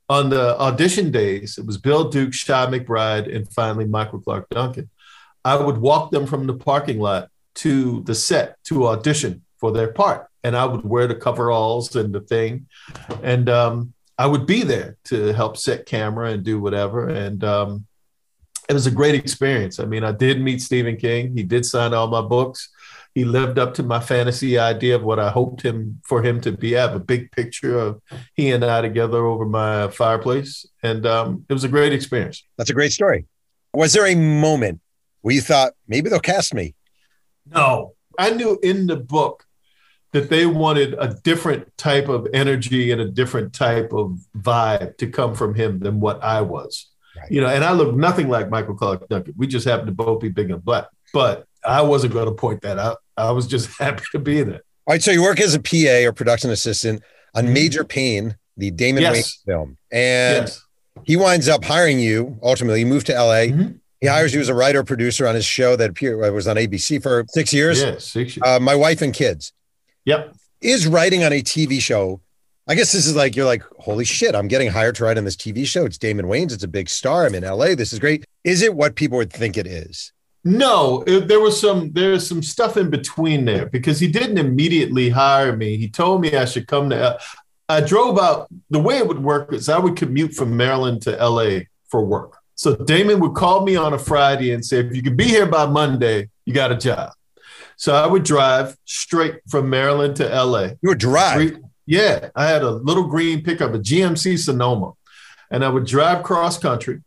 on 0.10 0.30
the 0.30 0.58
audition 0.60 1.12
days, 1.12 1.58
it 1.58 1.66
was 1.66 1.78
Bill 1.78 2.10
Duke, 2.10 2.32
Chi 2.32 2.66
McBride, 2.68 3.34
and 3.34 3.52
finally 3.52 3.86
Michael 3.86 4.20
Clarke 4.20 4.50
Duncan. 4.50 4.90
I 5.44 5.56
would 5.56 5.78
walk 5.78 6.12
them 6.12 6.26
from 6.26 6.48
the 6.48 6.54
parking 6.54 7.00
lot 7.00 7.30
to 7.56 8.02
the 8.04 8.16
set 8.16 8.62
to 8.66 8.88
audition 8.88 9.44
for 9.60 9.72
their 9.72 9.92
part. 9.92 10.28
And 10.44 10.56
I 10.56 10.66
would 10.66 10.86
wear 10.86 11.08
the 11.08 11.16
coveralls 11.16 11.96
and 11.96 12.14
the 12.14 12.22
thing. 12.22 12.68
And 13.22 13.50
um, 13.50 13.94
I 14.18 14.28
would 14.28 14.46
be 14.46 14.64
there 14.64 14.98
to 15.06 15.34
help 15.34 15.58
set 15.58 15.86
camera 15.86 16.32
and 16.32 16.44
do 16.44 16.60
whatever. 16.60 17.10
And 17.10 17.44
um, 17.44 17.86
it 18.70 18.74
was 18.74 18.88
a 18.88 18.92
great 18.92 19.16
experience. 19.16 19.80
I 19.80 19.86
mean, 19.86 20.04
I 20.04 20.12
did 20.12 20.42
meet 20.42 20.62
Stephen 20.62 20.98
King. 20.98 21.36
He 21.36 21.44
did 21.44 21.66
sign 21.66 21.94
all 21.94 22.08
my 22.08 22.22
books. 22.22 22.70
He 23.18 23.26
lived 23.26 23.58
up 23.58 23.74
to 23.74 23.82
my 23.82 24.00
fantasy 24.00 24.60
idea 24.60 24.96
of 24.96 25.02
what 25.02 25.18
I 25.18 25.32
hoped 25.32 25.64
him 25.64 26.00
for 26.04 26.22
him 26.22 26.40
to 26.42 26.52
be. 26.52 26.78
I 26.78 26.82
have 26.82 26.96
a 26.96 27.00
big 27.00 27.32
picture 27.32 27.76
of 27.76 28.00
he 28.36 28.52
and 28.52 28.64
I 28.64 28.82
together 28.82 29.26
over 29.26 29.44
my 29.44 29.88
fireplace, 29.88 30.68
and 30.84 31.04
um, 31.08 31.44
it 31.50 31.54
was 31.54 31.64
a 31.64 31.68
great 31.68 31.94
experience. 31.94 32.44
That's 32.60 32.70
a 32.70 32.76
great 32.76 32.92
story. 32.92 33.26
Was 33.74 33.94
there 33.94 34.06
a 34.06 34.14
moment 34.14 34.82
where 35.22 35.34
you 35.34 35.42
thought 35.42 35.74
maybe 35.88 36.12
they'll 36.12 36.20
cast 36.20 36.54
me? 36.54 36.76
No, 37.48 37.96
I 38.20 38.30
knew 38.30 38.60
in 38.62 38.86
the 38.86 38.98
book 38.98 39.46
that 40.12 40.30
they 40.30 40.46
wanted 40.46 40.94
a 41.00 41.16
different 41.24 41.76
type 41.76 42.10
of 42.10 42.28
energy 42.36 42.92
and 42.92 43.02
a 43.02 43.10
different 43.10 43.52
type 43.52 43.94
of 43.94 44.20
vibe 44.38 44.96
to 45.00 45.08
come 45.08 45.34
from 45.34 45.56
him 45.56 45.80
than 45.80 46.00
what 46.00 46.24
I 46.24 46.42
was. 46.42 46.92
Right. 47.18 47.32
You 47.32 47.42
know, 47.42 47.48
and 47.48 47.64
I 47.64 47.72
look 47.72 47.96
nothing 47.96 48.30
like 48.30 48.52
Michael 48.52 48.76
Clarke 48.76 49.10
Duncan. 49.10 49.34
We 49.36 49.48
just 49.48 49.66
happen 49.66 49.88
to 49.88 49.92
both 49.92 50.22
be 50.22 50.30
big 50.30 50.52
and 50.52 50.64
black. 50.64 50.86
But 51.14 51.47
I 51.68 51.82
wasn't 51.82 52.14
going 52.14 52.26
to 52.26 52.32
point 52.32 52.62
that 52.62 52.80
out. 52.80 52.98
I 53.18 53.32
was 53.32 53.46
just 53.46 53.70
happy 53.80 54.04
to 54.12 54.20
be 54.20 54.42
there. 54.44 54.62
All 54.86 54.94
right. 54.94 55.04
So 55.04 55.12
you 55.12 55.22
work 55.22 55.40
as 55.40 55.54
a 55.54 55.60
PA 55.60 56.08
or 56.08 56.14
production 56.14 56.50
assistant 56.50 57.04
on 57.36 57.46
mm-hmm. 57.46 57.54
Major 57.54 57.84
Payne, 57.84 58.38
the 58.56 58.72
Damon 58.72 59.04
yes. 59.04 59.18
Wayans 59.18 59.46
film. 59.46 59.78
And 59.92 60.48
yes. 60.48 60.66
he 61.04 61.18
winds 61.18 61.48
up 61.48 61.64
hiring 61.64 62.00
you. 62.00 62.40
Ultimately, 62.42 62.80
you 62.80 62.86
move 62.86 63.04
to 63.06 63.14
LA. 63.14 63.48
Mm-hmm. 63.48 63.72
He 64.00 64.08
hires 64.08 64.34
you 64.34 64.40
as 64.40 64.50
a 64.50 64.54
writer 64.54 64.84
producer 64.84 65.28
on 65.28 65.36
his 65.36 65.46
show 65.46 65.76
that 65.76 65.90
appeared 65.90 66.24
uh, 66.24 66.32
was 66.32 66.48
on 66.48 66.56
ABC 66.56 67.02
for 67.02 67.26
six 67.30 67.52
years. 67.52 67.82
Yeah, 67.82 67.98
six 67.98 68.38
years. 68.38 68.44
Uh, 68.46 68.60
my 68.60 68.76
wife 68.76 69.02
and 69.02 69.14
kids. 69.14 69.54
Yep. 70.06 70.36
Is 70.62 70.88
writing 70.88 71.24
on 71.24 71.34
a 71.34 71.42
TV 71.42 71.82
show? 71.82 72.22
I 72.68 72.76
guess 72.76 72.92
this 72.92 73.08
is 73.08 73.16
like 73.16 73.36
you're 73.36 73.46
like, 73.46 73.64
holy 73.80 74.06
shit! 74.06 74.36
I'm 74.36 74.48
getting 74.48 74.70
hired 74.70 74.96
to 74.96 75.04
write 75.04 75.18
on 75.18 75.24
this 75.24 75.36
TV 75.36 75.66
show. 75.66 75.86
It's 75.86 75.98
Damon 75.98 76.26
Wayans. 76.26 76.52
It's 76.52 76.64
a 76.64 76.68
big 76.68 76.90
star. 76.90 77.26
I'm 77.26 77.34
in 77.34 77.44
LA. 77.44 77.76
This 77.76 77.94
is 77.94 78.00
great. 78.00 78.26
Is 78.44 78.62
it 78.62 78.76
what 78.76 78.96
people 78.96 79.18
would 79.18 79.32
think 79.32 79.58
it 79.58 79.66
is? 79.66 80.12
No, 80.48 81.04
it, 81.06 81.28
there 81.28 81.42
was 81.42 81.60
some 81.60 81.92
there's 81.92 82.26
some 82.26 82.42
stuff 82.42 82.78
in 82.78 82.90
between 82.90 83.44
there 83.44 83.66
because 83.66 84.00
he 84.00 84.08
didn't 84.08 84.38
immediately 84.38 85.10
hire 85.10 85.58
me. 85.58 85.76
He 85.76 85.90
told 85.90 86.22
me 86.22 86.38
I 86.38 86.46
should 86.46 86.68
come 86.68 86.90
to. 86.92 87.20
I 87.68 87.82
drove 87.82 88.18
out. 88.18 88.48
The 88.70 88.80
way 88.80 88.98
it 88.98 89.06
would 89.06 89.22
work 89.22 89.52
is 89.52 89.68
I 89.68 89.78
would 89.78 89.98
commute 89.98 90.34
from 90.34 90.56
Maryland 90.56 91.02
to 91.02 91.12
LA 91.12 91.66
for 91.90 92.06
work. 92.06 92.38
So 92.56 92.78
Damon 92.78 93.20
would 93.20 93.34
call 93.34 93.66
me 93.66 93.76
on 93.76 93.94
a 93.94 94.00
Friday 94.00 94.54
and 94.54 94.64
say, 94.64 94.80
if 94.80 94.96
you 94.96 95.04
can 95.04 95.18
be 95.18 95.26
here 95.26 95.48
by 95.48 95.66
Monday, 95.66 96.30
you 96.46 96.54
got 96.54 96.72
a 96.72 96.78
job. 96.78 97.12
So 97.76 97.94
I 97.94 98.08
would 98.08 98.24
drive 98.24 98.78
straight 98.86 99.42
from 99.50 99.70
Maryland 99.70 100.16
to 100.16 100.30
LA. 100.30 100.70
You 100.82 100.90
would 100.90 100.98
drive? 100.98 101.60
Yeah. 101.86 102.30
I 102.38 102.48
had 102.48 102.64
a 102.64 102.72
little 102.72 103.08
green 103.08 103.44
pickup, 103.44 103.74
a 103.74 103.80
GMC 103.80 104.40
Sonoma, 104.40 104.94
and 105.52 105.66
I 105.66 105.68
would 105.68 105.86
drive 105.86 106.24
cross 106.24 106.58
country 106.58 107.02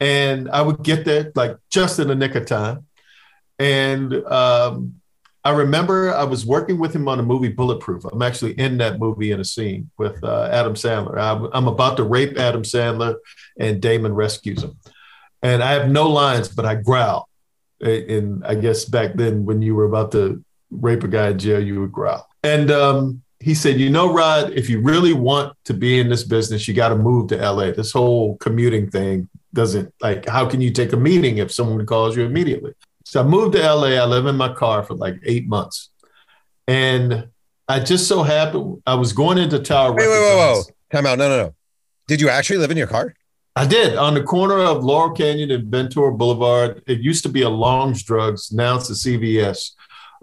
and 0.00 0.48
I 0.50 0.62
would 0.62 0.82
get 0.82 1.04
there 1.04 1.32
like 1.34 1.56
just 1.70 1.98
in 1.98 2.08
the 2.08 2.14
nick 2.14 2.34
of 2.34 2.46
time. 2.46 2.86
And 3.58 4.12
um, 4.24 5.00
I 5.44 5.50
remember 5.50 6.14
I 6.14 6.24
was 6.24 6.46
working 6.46 6.78
with 6.78 6.94
him 6.94 7.06
on 7.06 7.18
a 7.20 7.22
movie 7.22 7.48
Bulletproof. 7.48 8.04
I'm 8.04 8.22
actually 8.22 8.52
in 8.52 8.78
that 8.78 8.98
movie 8.98 9.30
in 9.30 9.40
a 9.40 9.44
scene 9.44 9.90
with 9.98 10.22
uh, 10.24 10.48
Adam 10.50 10.74
Sandler. 10.74 11.18
I'm, 11.18 11.50
I'm, 11.52 11.68
about 11.68 11.98
to 11.98 12.02
rape 12.02 12.38
Adam 12.38 12.62
Sandler, 12.62 13.16
and 13.58 13.80
Damon 13.80 14.14
rescues 14.14 14.62
him. 14.62 14.76
And 15.42 15.62
I 15.62 15.72
have 15.72 15.90
no 15.90 16.08
lines, 16.08 16.48
but 16.48 16.64
I 16.64 16.76
growl. 16.76 17.28
And 17.80 18.44
I 18.46 18.54
guess 18.54 18.86
back 18.86 19.14
then, 19.14 19.44
when 19.44 19.60
you 19.60 19.74
were 19.74 19.84
about 19.84 20.12
to 20.12 20.42
rape 20.70 21.04
a 21.04 21.08
guy 21.08 21.28
in 21.28 21.38
jail, 21.38 21.62
you 21.62 21.80
would 21.82 21.92
growl. 21.92 22.26
And 22.42 22.70
um, 22.70 23.22
he 23.44 23.54
said, 23.54 23.78
You 23.78 23.90
know, 23.90 24.10
Rod, 24.10 24.52
if 24.52 24.70
you 24.70 24.80
really 24.80 25.12
want 25.12 25.54
to 25.66 25.74
be 25.74 26.00
in 26.00 26.08
this 26.08 26.24
business, 26.24 26.66
you 26.66 26.72
got 26.72 26.88
to 26.88 26.96
move 26.96 27.28
to 27.28 27.36
LA. 27.36 27.72
This 27.72 27.92
whole 27.92 28.38
commuting 28.38 28.90
thing 28.90 29.28
doesn't 29.52 29.92
like, 30.00 30.26
how 30.26 30.48
can 30.48 30.62
you 30.62 30.70
take 30.70 30.94
a 30.94 30.96
meeting 30.96 31.36
if 31.36 31.52
someone 31.52 31.84
calls 31.84 32.16
you 32.16 32.24
immediately? 32.24 32.72
So 33.04 33.20
I 33.20 33.24
moved 33.24 33.54
to 33.54 33.60
LA. 33.60 33.88
I 33.88 34.06
live 34.06 34.24
in 34.24 34.36
my 34.36 34.54
car 34.54 34.82
for 34.82 34.94
like 34.94 35.16
eight 35.24 35.46
months. 35.46 35.90
And 36.66 37.28
I 37.68 37.80
just 37.80 38.08
so 38.08 38.22
happened 38.22 38.82
I 38.86 38.94
was 38.94 39.12
going 39.12 39.36
into 39.36 39.58
Tower. 39.58 39.92
Wait, 39.92 40.08
wait, 40.08 40.08
wait, 40.08 40.36
whoa. 40.36 40.62
Time 40.90 41.04
out. 41.04 41.18
No, 41.18 41.28
no, 41.28 41.36
no. 41.44 41.54
Did 42.08 42.22
you 42.22 42.30
actually 42.30 42.56
live 42.60 42.70
in 42.70 42.78
your 42.78 42.86
car? 42.86 43.14
I 43.54 43.66
did 43.66 43.94
on 43.96 44.14
the 44.14 44.22
corner 44.22 44.58
of 44.58 44.82
Laurel 44.82 45.14
Canyon 45.14 45.50
and 45.50 45.70
Ventura 45.70 46.14
Boulevard. 46.14 46.82
It 46.86 47.00
used 47.00 47.22
to 47.24 47.28
be 47.28 47.42
a 47.42 47.50
Long's 47.50 48.02
Drugs. 48.02 48.52
Now 48.52 48.78
it's 48.78 48.88
a 48.88 48.94
CVS. 48.94 49.72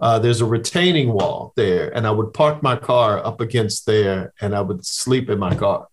Uh, 0.02 0.18
there's 0.18 0.40
a 0.40 0.46
retaining 0.46 1.12
wall 1.12 1.54
there, 1.56 1.88
and 1.96 2.06
I 2.06 2.10
would 2.10 2.34
park 2.34 2.62
my 2.62 2.76
car 2.76 3.24
up 3.24 3.40
against 3.40 3.86
there, 3.86 4.34
and 4.40 4.54
I 4.54 4.60
would 4.60 4.84
sleep 4.84 5.30
in 5.30 5.38
my 5.38 5.54
car. 5.54 5.86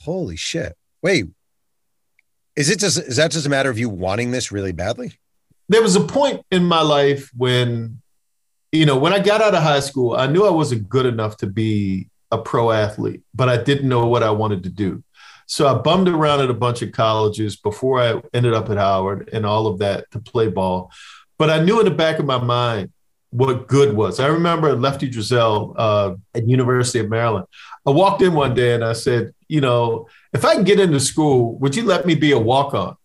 Holy 0.00 0.36
shit! 0.36 0.76
Wait, 1.02 1.26
is 2.56 2.70
it 2.70 2.78
just 2.78 2.98
is 2.98 3.16
that 3.16 3.32
just 3.32 3.46
a 3.46 3.50
matter 3.50 3.68
of 3.68 3.78
you 3.78 3.90
wanting 3.90 4.30
this 4.30 4.50
really 4.50 4.72
badly? 4.72 5.18
there 5.70 5.80
was 5.80 5.94
a 5.94 6.00
point 6.00 6.44
in 6.50 6.64
my 6.64 6.82
life 6.82 7.30
when, 7.36 8.02
you 8.72 8.84
know, 8.84 8.98
when 8.98 9.12
I 9.12 9.20
got 9.20 9.40
out 9.40 9.54
of 9.54 9.62
high 9.62 9.78
school, 9.78 10.16
I 10.16 10.26
knew 10.26 10.44
I 10.44 10.50
wasn't 10.50 10.88
good 10.88 11.06
enough 11.06 11.36
to 11.38 11.46
be 11.46 12.08
a 12.32 12.38
pro 12.38 12.72
athlete, 12.72 13.22
but 13.32 13.48
I 13.48 13.56
didn't 13.56 13.88
know 13.88 14.08
what 14.08 14.24
I 14.24 14.32
wanted 14.32 14.64
to 14.64 14.68
do. 14.68 15.04
So 15.46 15.68
I 15.68 15.74
bummed 15.74 16.08
around 16.08 16.40
at 16.40 16.50
a 16.50 16.54
bunch 16.54 16.82
of 16.82 16.90
colleges 16.90 17.54
before 17.54 18.02
I 18.02 18.20
ended 18.34 18.52
up 18.52 18.68
at 18.68 18.78
Howard 18.78 19.30
and 19.32 19.46
all 19.46 19.68
of 19.68 19.78
that 19.78 20.10
to 20.10 20.18
play 20.18 20.48
ball. 20.48 20.90
But 21.38 21.50
I 21.50 21.62
knew 21.62 21.78
in 21.78 21.84
the 21.84 21.92
back 21.92 22.18
of 22.18 22.26
my 22.26 22.38
mind 22.38 22.90
what 23.30 23.66
good 23.68 23.96
was. 23.96 24.20
I 24.20 24.26
remember 24.26 24.74
Lefty 24.74 25.10
Driesell 25.10 25.74
uh, 25.76 26.14
at 26.34 26.46
University 26.46 26.98
of 26.98 27.08
Maryland. 27.08 27.46
I 27.86 27.90
walked 27.90 28.22
in 28.22 28.34
one 28.34 28.54
day 28.54 28.74
and 28.74 28.84
I 28.84 28.92
said, 28.92 29.32
you 29.48 29.60
know, 29.60 30.08
if 30.32 30.44
I 30.44 30.54
can 30.54 30.64
get 30.64 30.80
into 30.80 31.00
school, 31.00 31.58
would 31.58 31.74
you 31.76 31.84
let 31.84 32.06
me 32.06 32.14
be 32.14 32.32
a 32.32 32.38
walk 32.38 32.74
on? 32.74 32.96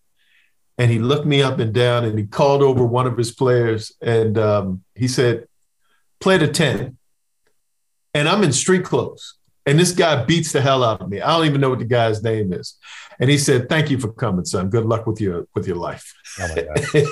and 0.78 0.92
he 0.92 1.00
looked 1.00 1.26
me 1.26 1.42
up 1.42 1.60
and 1.60 1.74
down 1.74 2.04
and 2.04 2.18
he 2.20 2.26
called 2.26 2.62
over 2.62 2.86
one 2.86 3.08
of 3.08 3.18
his 3.18 3.32
players 3.32 3.94
and 4.02 4.38
um, 4.38 4.84
he 4.94 5.08
said, 5.08 5.48
play 6.20 6.36
a 6.36 6.48
10, 6.48 6.98
and 8.14 8.30
I'm 8.30 8.44
in 8.44 8.52
street 8.52 8.84
clothes. 8.84 9.36
And 9.66 9.80
this 9.80 9.94
guy 9.94 10.24
beats 10.24 10.52
the 10.52 10.62
hell 10.62 10.84
out 10.84 11.02
of 11.02 11.10
me. 11.10 11.22
I 11.22 11.36
don't 11.36 11.48
even 11.48 11.62
know 11.62 11.70
what 11.70 11.80
the 11.80 11.86
guy's 11.86 12.22
name 12.22 12.54
is. 12.54 12.78
And 13.20 13.30
he 13.30 13.38
said, 13.38 13.70
Thank 13.70 13.90
you 13.90 13.98
for 13.98 14.12
coming, 14.12 14.46
son. 14.46 14.70
Good 14.70 14.86
luck 14.86 15.08
with 15.08 15.22
your 15.22 15.48
with 15.56 15.68
your 15.68 15.78
life. 15.78 16.14
Oh 16.40 16.56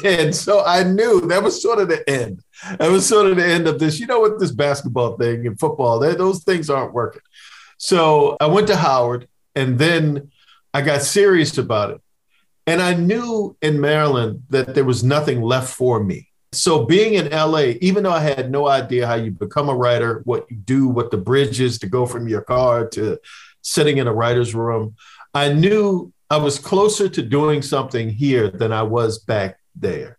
and 0.05 0.35
so 0.35 0.63
I 0.65 0.83
knew 0.83 1.21
that 1.27 1.43
was 1.43 1.61
sort 1.61 1.79
of 1.79 1.89
the 1.89 2.07
end. 2.09 2.43
That 2.77 2.91
was 2.91 3.07
sort 3.07 3.27
of 3.27 3.37
the 3.37 3.45
end 3.45 3.67
of 3.67 3.79
this. 3.79 3.99
You 3.99 4.07
know 4.07 4.19
what 4.19 4.39
this 4.39 4.51
basketball 4.51 5.17
thing 5.17 5.47
and 5.47 5.59
football, 5.59 5.99
those 5.99 6.43
things 6.43 6.69
aren't 6.69 6.93
working. 6.93 7.21
So 7.77 8.37
I 8.39 8.47
went 8.47 8.67
to 8.67 8.75
Howard 8.75 9.27
and 9.55 9.77
then 9.77 10.31
I 10.73 10.81
got 10.81 11.01
serious 11.01 11.57
about 11.57 11.91
it. 11.91 12.01
And 12.65 12.81
I 12.81 12.93
knew 12.93 13.57
in 13.61 13.81
Maryland 13.81 14.43
that 14.49 14.73
there 14.73 14.85
was 14.85 15.03
nothing 15.03 15.41
left 15.41 15.73
for 15.73 16.01
me. 16.01 16.29
So 16.53 16.85
being 16.85 17.15
in 17.15 17.31
LA, 17.31 17.73
even 17.81 18.03
though 18.03 18.11
I 18.11 18.21
had 18.21 18.51
no 18.51 18.67
idea 18.67 19.07
how 19.07 19.15
you 19.15 19.31
become 19.31 19.69
a 19.69 19.75
writer, 19.75 20.21
what 20.25 20.49
you 20.49 20.57
do, 20.57 20.87
what 20.87 21.11
the 21.11 21.17
bridge 21.17 21.59
is 21.59 21.79
to 21.79 21.87
go 21.87 22.05
from 22.05 22.27
your 22.27 22.41
car 22.41 22.87
to 22.89 23.19
sitting 23.61 23.97
in 23.97 24.07
a 24.07 24.13
writer's 24.13 24.53
room, 24.53 24.95
I 25.33 25.51
knew 25.53 26.13
I 26.29 26.37
was 26.37 26.59
closer 26.59 27.09
to 27.09 27.21
doing 27.21 27.61
something 27.61 28.09
here 28.09 28.49
than 28.49 28.71
I 28.71 28.83
was 28.83 29.19
back 29.19 29.59
there. 29.75 30.17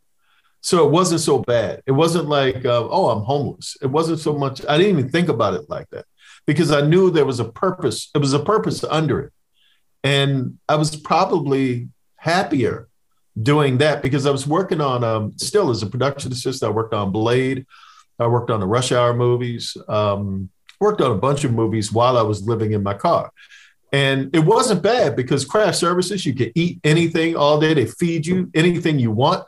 So 0.60 0.86
it 0.86 0.90
wasn't 0.90 1.20
so 1.20 1.38
bad. 1.38 1.82
It 1.86 1.92
wasn't 1.92 2.28
like, 2.28 2.64
uh, 2.64 2.88
oh, 2.88 3.10
I'm 3.10 3.22
homeless. 3.22 3.76
It 3.82 3.88
wasn't 3.88 4.18
so 4.18 4.32
much. 4.32 4.64
I 4.68 4.78
didn't 4.78 4.98
even 4.98 5.10
think 5.10 5.28
about 5.28 5.54
it 5.54 5.68
like 5.68 5.90
that 5.90 6.06
because 6.46 6.70
I 6.70 6.80
knew 6.80 7.10
there 7.10 7.26
was 7.26 7.40
a 7.40 7.44
purpose. 7.44 8.10
It 8.14 8.18
was 8.18 8.32
a 8.32 8.38
purpose 8.42 8.82
under 8.84 9.20
it. 9.20 9.32
And 10.02 10.58
I 10.68 10.76
was 10.76 10.96
probably 10.96 11.88
happier 12.16 12.88
doing 13.40 13.78
that 13.78 14.02
because 14.02 14.26
I 14.26 14.30
was 14.30 14.46
working 14.46 14.80
on, 14.80 15.04
um, 15.04 15.32
still 15.36 15.70
as 15.70 15.82
a 15.82 15.86
production 15.86 16.32
assistant, 16.32 16.70
I 16.70 16.74
worked 16.74 16.94
on 16.94 17.12
Blade. 17.12 17.66
I 18.18 18.26
worked 18.28 18.50
on 18.50 18.60
the 18.60 18.66
Rush 18.66 18.92
Hour 18.92 19.14
movies, 19.14 19.76
um, 19.88 20.50
worked 20.80 21.00
on 21.00 21.10
a 21.10 21.16
bunch 21.16 21.44
of 21.44 21.52
movies 21.52 21.92
while 21.92 22.16
I 22.16 22.22
was 22.22 22.46
living 22.46 22.72
in 22.72 22.82
my 22.82 22.94
car. 22.94 23.32
And 23.94 24.34
it 24.34 24.40
wasn't 24.40 24.82
bad 24.82 25.14
because 25.14 25.44
craft 25.44 25.76
services, 25.76 26.26
you 26.26 26.34
can 26.34 26.50
eat 26.56 26.80
anything 26.82 27.36
all 27.36 27.60
day. 27.60 27.74
They 27.74 27.86
feed 27.86 28.26
you 28.26 28.50
anything 28.52 28.98
you 28.98 29.12
want. 29.12 29.46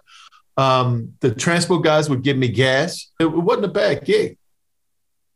Um, 0.57 1.15
the 1.19 1.35
transport 1.35 1.83
guys 1.83 2.09
would 2.09 2.23
give 2.23 2.37
me 2.37 2.47
gas. 2.47 3.11
It, 3.19 3.25
wasn't 3.25 3.65
a 3.65 3.71
bad 3.71 4.05
gig. 4.05 4.39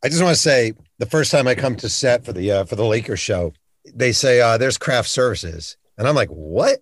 I 0.05 0.11
just 0.11 0.23
want 0.23 0.37
to 0.37 0.41
say 0.41 0.75
the 0.99 1.07
first 1.07 1.33
time 1.33 1.49
I 1.49 1.57
come 1.57 1.75
to 1.79 1.89
set 1.89 2.25
for 2.25 2.33
the 2.33 2.53
uh, 2.53 2.65
for 2.67 2.77
the 2.77 2.85
Lakers 2.85 3.19
show, 3.19 3.53
they 3.93 4.13
say 4.13 4.41
uh, 4.41 4.59
there's 4.59 4.79
craft 4.79 5.09
services, 5.09 5.77
and 5.99 6.07
I'm 6.07 6.15
like, 6.15 6.29
what? 6.29 6.79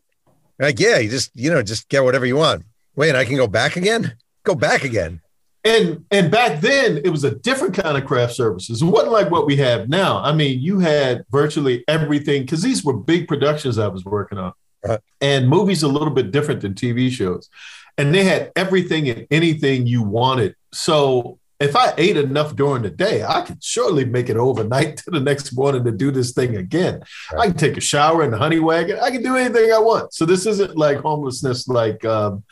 like, 0.58 0.78
yeah, 0.78 0.98
you 0.98 1.08
just 1.08 1.30
you 1.34 1.50
know 1.50 1.62
just 1.62 1.88
get 1.88 2.04
whatever 2.04 2.26
you 2.26 2.36
want. 2.36 2.62
Wait, 2.94 3.14
I 3.14 3.24
can 3.24 3.36
go 3.36 3.46
back 3.46 3.76
again? 3.76 4.18
Go 4.44 4.54
back 4.54 4.84
again. 4.84 5.22
And 5.68 6.04
and 6.10 6.30
back 6.30 6.60
then 6.60 7.00
it 7.04 7.10
was 7.10 7.24
a 7.24 7.34
different 7.34 7.74
kind 7.74 7.98
of 7.98 8.06
craft 8.06 8.34
services. 8.34 8.80
It 8.80 8.86
wasn't 8.86 9.12
like 9.12 9.30
what 9.30 9.44
we 9.44 9.56
have 9.56 9.88
now. 9.88 10.18
I 10.22 10.32
mean, 10.32 10.60
you 10.60 10.78
had 10.78 11.24
virtually 11.30 11.84
everything 11.88 12.42
because 12.42 12.62
these 12.62 12.82
were 12.82 12.94
big 12.94 13.28
productions 13.28 13.78
I 13.78 13.88
was 13.88 14.04
working 14.04 14.38
on. 14.38 14.52
Uh-huh. 14.84 14.98
And 15.20 15.48
movies 15.48 15.82
a 15.82 15.88
little 15.88 16.10
bit 16.10 16.30
different 16.30 16.62
than 16.62 16.72
TV 16.72 17.10
shows. 17.10 17.50
And 17.98 18.14
they 18.14 18.24
had 18.24 18.52
everything 18.56 19.10
and 19.10 19.26
anything 19.30 19.86
you 19.86 20.02
wanted. 20.02 20.54
So 20.72 21.38
if 21.60 21.76
I 21.76 21.92
ate 21.98 22.16
enough 22.16 22.54
during 22.56 22.82
the 22.82 22.90
day, 22.90 23.24
I 23.24 23.42
could 23.42 23.62
surely 23.62 24.04
make 24.04 24.30
it 24.30 24.36
overnight 24.36 24.96
to 25.04 25.10
the 25.10 25.20
next 25.20 25.52
morning 25.54 25.84
to 25.84 25.90
do 25.90 26.10
this 26.10 26.32
thing 26.32 26.56
again. 26.56 27.02
Right. 27.32 27.40
I 27.40 27.46
can 27.48 27.56
take 27.56 27.76
a 27.76 27.82
shower 27.82 28.22
in 28.22 28.30
the 28.30 28.38
honey 28.38 28.60
wagon. 28.60 28.98
I 29.02 29.10
can 29.10 29.22
do 29.22 29.36
anything 29.36 29.70
I 29.72 29.80
want. 29.80 30.14
So 30.14 30.24
this 30.24 30.46
isn't 30.46 30.78
like 30.78 30.98
homelessness, 30.98 31.68
like 31.68 32.04
um, 32.06 32.44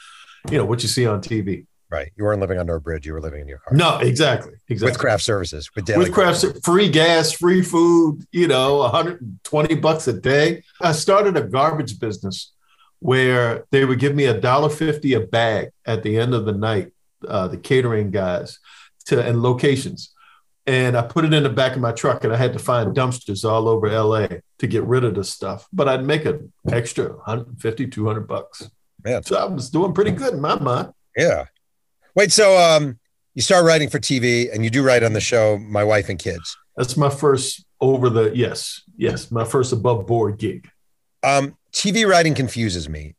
you 0.50 0.59
know 0.59 0.66
what 0.66 0.83
you 0.83 0.88
see 0.88 1.07
on 1.07 1.22
TV. 1.22 1.66
Right. 1.88 2.11
You 2.16 2.25
weren't 2.25 2.40
living 2.40 2.59
under 2.59 2.75
a 2.75 2.81
bridge. 2.81 3.07
You 3.07 3.12
were 3.12 3.20
living 3.20 3.40
in 3.40 3.49
your 3.49 3.59
car. 3.59 3.77
No, 3.77 3.99
exactly. 3.99 4.55
Exactly. 4.68 4.92
With 4.92 4.99
craft 4.99 5.22
services, 5.22 5.70
with 5.75 5.85
daily 5.85 6.01
with 6.01 6.12
craft, 6.12 6.44
free 6.64 6.88
gas, 6.88 7.31
free 7.33 7.62
food. 7.62 8.25
You 8.33 8.49
know, 8.49 8.79
120 8.79 9.75
bucks 9.77 10.09
a 10.09 10.12
day. 10.12 10.64
I 10.81 10.92
started 10.92 11.37
a 11.37 11.42
garbage 11.42 12.01
business 12.01 12.53
where 12.99 13.66
they 13.70 13.85
would 13.85 14.01
give 14.01 14.16
me 14.16 14.25
a 14.25 14.40
dollar 14.40 14.68
fifty 14.68 15.14
a 15.14 15.20
bag 15.20 15.68
at 15.85 16.03
the 16.03 16.18
end 16.18 16.35
of 16.35 16.44
the 16.44 16.53
night. 16.53 16.92
Uh, 17.27 17.49
the 17.49 17.57
catering 17.57 18.11
guys 18.11 18.59
to 19.07 19.25
and 19.25 19.42
locations. 19.42 20.12
And 20.66 20.96
I 20.96 21.03
put 21.03 21.25
it 21.25 21.33
in 21.33 21.44
the 21.44 21.49
back 21.49 21.77
of 21.77 21.81
my 21.81 21.92
truck 21.92 22.25
and 22.25 22.33
I 22.33 22.37
had 22.37 22.53
to 22.53 22.59
find 22.59 22.94
dumpsters 22.94 23.49
all 23.49 23.68
over 23.68 23.88
LA 23.88 24.27
to 24.59 24.66
get 24.66 24.83
rid 24.83 25.05
of 25.05 25.14
the 25.14 25.22
stuff. 25.22 25.68
But 25.72 25.88
I'd 25.88 26.05
make 26.05 26.25
an 26.25 26.53
extra 26.70 27.11
150, 27.11 27.87
200 27.87 28.27
bucks. 28.27 28.68
Man. 29.05 29.22
So 29.22 29.37
I 29.37 29.44
was 29.44 29.70
doing 29.70 29.92
pretty 29.92 30.11
good 30.11 30.35
in 30.35 30.40
my 30.40 30.59
mind. 30.59 30.92
Yeah. 31.16 31.44
Wait, 32.16 32.33
so 32.33 32.57
um, 32.59 32.98
you 33.35 33.42
start 33.42 33.66
writing 33.66 33.90
for 33.90 33.98
TV 33.98 34.52
and 34.52 34.64
you 34.64 34.70
do 34.70 34.83
write 34.83 35.02
on 35.02 35.12
the 35.12 35.20
show 35.20 35.59
My 35.59 35.85
Wife 35.85 36.09
and 36.09 36.18
Kids. 36.18 36.57
That's 36.74 36.96
my 36.96 37.11
first 37.11 37.64
over 37.79 38.09
the, 38.09 38.35
yes, 38.35 38.83
yes, 38.96 39.31
my 39.31 39.44
first 39.44 39.70
above 39.74 40.07
board 40.07 40.38
gig. 40.38 40.66
Um, 41.22 41.59
TV 41.72 42.09
writing 42.09 42.35
confuses 42.35 42.88
me. 42.88 43.16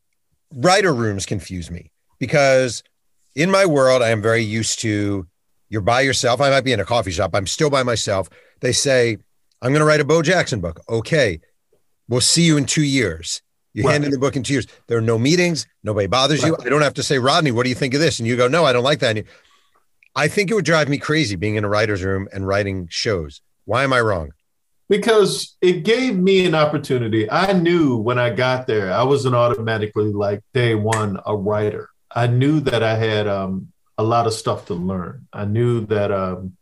Writer 0.52 0.96
rooms 0.96 1.28
confuse 1.28 1.70
me 1.70 1.92
because 2.18 2.82
in 3.36 3.52
my 3.52 3.68
world, 3.68 4.02
I 4.02 4.10
am 4.10 4.20
very 4.20 4.42
used 4.42 4.80
to 4.80 5.28
you're 5.70 5.82
by 5.82 6.02
yourself. 6.02 6.42
I 6.42 6.50
might 6.50 6.62
be 6.62 6.74
in 6.74 6.80
a 6.80 6.86
coffee 6.86 7.12
shop. 7.12 7.32
I'm 7.36 7.46
still 7.46 7.70
by 7.70 7.84
myself. 7.84 8.30
They 8.62 8.72
say, 8.72 9.18
I'm 9.62 9.72
going 9.72 9.82
to 9.82 9.86
write 9.86 10.00
a 10.00 10.06
Bo 10.06 10.24
Jackson 10.24 10.60
book. 10.60 10.80
Okay. 10.90 11.40
We'll 12.08 12.22
see 12.22 12.44
you 12.44 12.58
in 12.58 12.66
two 12.66 12.84
years. 12.84 13.42
You 13.78 13.84
right. 13.84 13.92
hand 13.92 14.06
in 14.06 14.10
the 14.10 14.18
book 14.18 14.36
in 14.36 14.42
two 14.42 14.54
years. 14.54 14.66
There 14.88 14.98
are 14.98 15.02
no 15.02 15.20
meetings. 15.20 15.68
Nobody 15.84 16.08
bothers 16.08 16.42
right. 16.42 16.50
you. 16.50 16.58
I 16.66 16.68
don't 16.68 16.82
have 16.82 16.96
to 16.96 17.04
say, 17.04 17.20
Rodney, 17.20 17.52
what 17.52 17.62
do 17.62 17.70
you 17.70 17.76
think 17.76 17.94
of 17.94 18.00
this? 18.00 18.18
And 18.18 18.28
you 18.28 18.36
go, 18.36 18.48
no, 18.48 18.66
I 18.66 18.74
don't 18.74 18.84
like 18.84 19.02
that. 19.02 19.24
I 20.16 20.28
think 20.28 20.50
it 20.50 20.56
would 20.56 20.66
drive 20.66 20.90
me 20.90 20.98
crazy 20.98 21.36
being 21.36 21.58
in 21.58 21.64
a 21.64 21.70
writer's 21.70 22.04
room 22.04 22.28
and 22.34 22.48
writing 22.48 22.88
shows. 22.90 23.40
Why 23.66 23.84
am 23.84 23.94
I 23.94 24.02
wrong? 24.02 24.32
Because 24.90 25.58
it 25.62 25.84
gave 25.84 26.18
me 26.18 26.44
an 26.48 26.56
opportunity. 26.56 27.30
I 27.30 27.54
knew 27.54 27.98
when 27.98 28.18
I 28.18 28.32
got 28.32 28.66
there, 28.66 28.92
I 28.92 29.04
wasn't 29.04 29.36
automatically 29.36 30.12
like 30.12 30.42
day 30.56 30.74
one 30.74 31.20
a 31.24 31.36
writer. 31.36 31.90
I 32.10 32.26
knew 32.26 32.60
that 32.62 32.82
I 32.82 32.96
had 32.96 33.28
um, 33.28 33.72
a 34.00 34.04
lot 34.04 34.26
of 34.26 34.34
stuff 34.34 34.66
to 34.68 34.74
learn. 34.74 35.28
I 35.32 35.46
knew 35.46 35.86
that 35.86 36.12
um, 36.12 36.58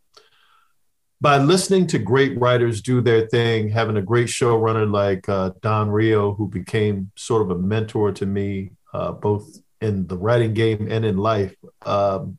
by 1.20 1.38
listening 1.38 1.86
to 1.88 1.98
great 1.98 2.38
writers 2.38 2.82
do 2.82 3.00
their 3.00 3.26
thing, 3.26 3.68
having 3.68 3.96
a 3.96 4.02
great 4.02 4.28
showrunner 4.28 4.90
like 4.90 5.28
uh, 5.28 5.50
Don 5.62 5.90
Reo, 5.90 6.34
who 6.34 6.48
became 6.48 7.10
sort 7.16 7.42
of 7.42 7.50
a 7.50 7.58
mentor 7.58 8.12
to 8.12 8.26
me, 8.26 8.70
uh, 8.92 9.12
both 9.12 9.58
in 9.80 10.06
the 10.06 10.16
writing 10.16 10.54
game 10.54 10.88
and 10.90 11.04
in 11.04 11.16
life, 11.16 11.54
um, 11.84 12.38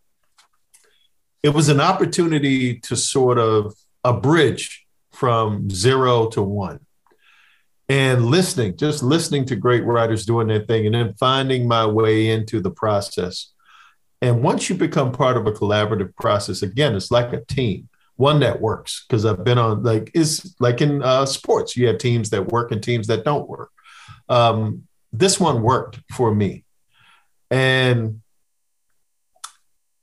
it 1.43 1.49
was 1.49 1.69
an 1.69 1.79
opportunity 1.79 2.79
to 2.79 2.95
sort 2.95 3.37
of 3.37 3.75
a 4.03 4.13
bridge 4.13 4.85
from 5.11 5.69
zero 5.69 6.27
to 6.27 6.41
one. 6.41 6.79
And 7.89 8.25
listening, 8.25 8.75
just 8.75 9.01
listening 9.01 9.45
to 9.45 9.55
great 9.55 9.85
writers 9.85 10.25
doing 10.25 10.47
their 10.47 10.65
thing, 10.65 10.85
and 10.85 10.95
then 10.95 11.13
finding 11.19 11.67
my 11.67 11.85
way 11.85 12.29
into 12.29 12.59
the 12.59 12.71
process 12.71 13.53
and 14.21 14.41
once 14.41 14.69
you 14.69 14.75
become 14.75 15.11
part 15.11 15.37
of 15.37 15.45
a 15.45 15.51
collaborative 15.51 16.15
process, 16.15 16.61
again, 16.61 16.95
it's 16.95 17.11
like 17.11 17.33
a 17.33 17.45
team, 17.45 17.87
one 18.17 18.39
that 18.41 18.61
works. 18.61 19.05
Because 19.07 19.25
I've 19.25 19.43
been 19.43 19.57
on 19.57 19.83
like 19.83 20.11
is 20.13 20.55
like 20.59 20.81
in 20.81 21.01
uh, 21.01 21.25
sports, 21.25 21.77
you 21.77 21.87
have 21.87 21.97
teams 21.97 22.29
that 22.31 22.49
work 22.49 22.71
and 22.71 22.83
teams 22.83 23.07
that 23.07 23.23
don't 23.23 23.47
work. 23.47 23.71
Um, 24.29 24.87
this 25.13 25.39
one 25.39 25.61
worked 25.61 25.99
for 26.11 26.33
me, 26.35 26.65
and 27.49 28.21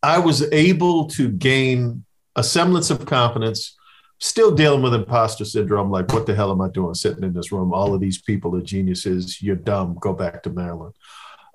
I 0.03 0.19
was 0.19 0.51
able 0.53 1.07
to 1.11 1.29
gain 1.29 2.05
a 2.35 2.43
semblance 2.43 2.91
of 2.91 3.05
confidence. 3.07 3.77
Still 4.21 4.55
dealing 4.55 4.81
with 4.81 4.95
imposter 4.95 5.45
syndrome, 5.45 5.91
like 5.91 6.11
what 6.13 6.25
the 6.25 6.35
hell 6.35 6.51
am 6.51 6.61
I 6.61 6.69
doing 6.69 6.95
sitting 6.95 7.25
in 7.25 7.35
this 7.35 7.53
room? 7.53 7.75
All 7.75 7.93
of 7.93 8.01
these 8.01 8.23
people 8.23 8.57
are 8.57 8.63
geniuses. 8.63 9.43
You're 9.43 9.57
dumb. 9.57 9.99
Go 10.01 10.15
back 10.15 10.43
to 10.45 10.51
Maryland 10.51 10.95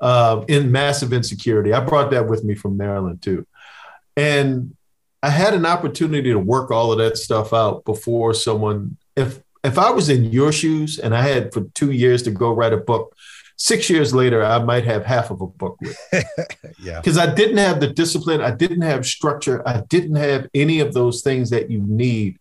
uh, 0.01 0.43
in 0.47 0.71
massive 0.71 1.13
insecurity. 1.13 1.73
I 1.73 1.79
brought 1.81 2.11
that 2.11 2.27
with 2.27 2.43
me 2.43 2.55
from 2.55 2.77
Maryland 2.77 3.21
too. 3.21 3.45
And 4.15 4.75
I 5.21 5.29
had 5.29 5.53
an 5.53 5.65
opportunity 5.65 6.31
to 6.31 6.39
work 6.39 6.71
all 6.71 6.91
of 6.91 6.99
that 6.99 7.17
stuff 7.17 7.53
out 7.53 7.83
before 7.85 8.33
someone, 8.33 8.97
if 9.15 9.41
if 9.63 9.77
I 9.77 9.91
was 9.91 10.07
in 10.09 10.25
your 10.25 10.51
shoes 10.51 10.99
and 10.99 11.13
I 11.15 11.21
had 11.21 11.53
for 11.53 11.65
two 11.73 11.91
years 11.91 12.23
to 12.23 12.31
go 12.31 12.53
write 12.53 12.71
a 12.71 12.77
book, 12.77 13.13
six 13.57 13.89
years 13.89 14.15
later, 14.15 14.43
I 14.43 14.59
might 14.59 14.85
have 14.85 15.05
half 15.05 15.31
of 15.31 15.41
a 15.41 15.47
book 15.47 15.77
with. 15.81 15.97
yeah. 16.79 16.99
Because 16.99 17.17
I 17.17 17.33
didn't 17.33 17.57
have 17.57 17.79
the 17.79 17.87
discipline, 17.87 18.41
I 18.41 18.51
didn't 18.51 18.81
have 18.81 19.05
structure, 19.05 19.67
I 19.67 19.81
didn't 19.81 20.15
have 20.15 20.47
any 20.53 20.79
of 20.79 20.93
those 20.93 21.21
things 21.21 21.49
that 21.49 21.69
you 21.69 21.79
need 21.79 22.39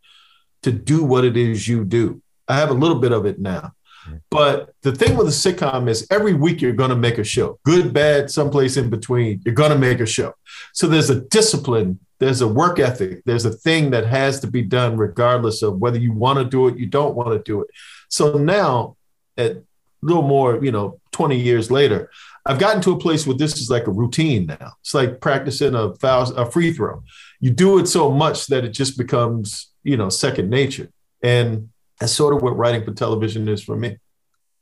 to 0.62 0.72
do 0.72 1.04
what 1.04 1.24
it 1.24 1.36
is 1.36 1.68
you 1.68 1.84
do. 1.84 2.22
I 2.46 2.56
have 2.56 2.70
a 2.70 2.74
little 2.74 2.98
bit 2.98 3.12
of 3.12 3.26
it 3.26 3.38
now. 3.38 3.72
Mm. 4.08 4.20
But 4.30 4.72
the 4.82 4.92
thing 4.92 5.16
with 5.16 5.26
a 5.26 5.30
sitcom 5.30 5.88
is 5.88 6.06
every 6.10 6.34
week 6.34 6.62
you're 6.62 6.72
going 6.72 6.90
to 6.90 6.96
make 6.96 7.18
a 7.18 7.24
show, 7.24 7.58
good, 7.64 7.92
bad, 7.92 8.30
someplace 8.30 8.76
in 8.76 8.88
between. 8.88 9.42
You're 9.44 9.54
going 9.54 9.72
to 9.72 9.78
make 9.78 10.00
a 10.00 10.06
show. 10.06 10.34
So 10.72 10.86
there's 10.86 11.10
a 11.10 11.20
discipline, 11.20 11.98
there's 12.18 12.40
a 12.40 12.48
work 12.48 12.78
ethic, 12.78 13.22
there's 13.24 13.44
a 13.44 13.50
thing 13.50 13.90
that 13.90 14.06
has 14.06 14.40
to 14.40 14.46
be 14.46 14.62
done 14.62 14.96
regardless 14.96 15.62
of 15.62 15.78
whether 15.78 15.98
you 15.98 16.12
want 16.12 16.38
to 16.38 16.44
do 16.44 16.68
it, 16.68 16.78
you 16.78 16.86
don't 16.86 17.14
want 17.14 17.30
to 17.30 17.38
do 17.38 17.62
it. 17.62 17.68
So 18.08 18.38
now, 18.38 18.96
at 19.36 19.52
a 19.52 19.62
little 20.02 20.22
more, 20.22 20.62
you 20.64 20.72
know, 20.72 21.00
20 21.12 21.38
years 21.38 21.70
later, 21.70 22.10
I've 22.44 22.58
gotten 22.58 22.80
to 22.82 22.92
a 22.92 22.98
place 22.98 23.26
where 23.26 23.36
this 23.36 23.58
is 23.58 23.70
like 23.70 23.86
a 23.86 23.92
routine 23.92 24.46
now. 24.46 24.72
It's 24.80 24.94
like 24.94 25.20
practicing 25.20 25.74
a 25.74 25.94
foul, 25.96 26.32
a 26.34 26.50
free 26.50 26.72
throw. 26.72 27.02
You 27.40 27.50
do 27.50 27.78
it 27.78 27.86
so 27.86 28.10
much 28.10 28.46
that 28.46 28.64
it 28.64 28.70
just 28.70 28.96
becomes, 28.96 29.70
you 29.82 29.96
know, 29.96 30.08
second 30.08 30.48
nature. 30.48 30.90
And 31.22 31.68
that's 32.00 32.12
sort 32.12 32.34
of 32.34 32.42
what 32.42 32.56
writing 32.56 32.84
for 32.84 32.92
television 32.92 33.48
is 33.48 33.62
for 33.62 33.76
me. 33.76 33.98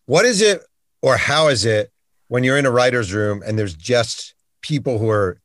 What 0.06 0.24
is 0.24 0.42
it 0.42 0.62
or 1.00 1.16
how 1.16 1.48
is 1.48 1.64
it 1.64 1.92
when 2.28 2.44
you're 2.44 2.58
in 2.58 2.66
a 2.66 2.70
writer's 2.70 3.12
room 3.12 3.42
and 3.46 3.58
there's 3.58 3.74
just 3.74 4.34
people 4.62 4.98
who 4.98 5.08
are, 5.08 5.40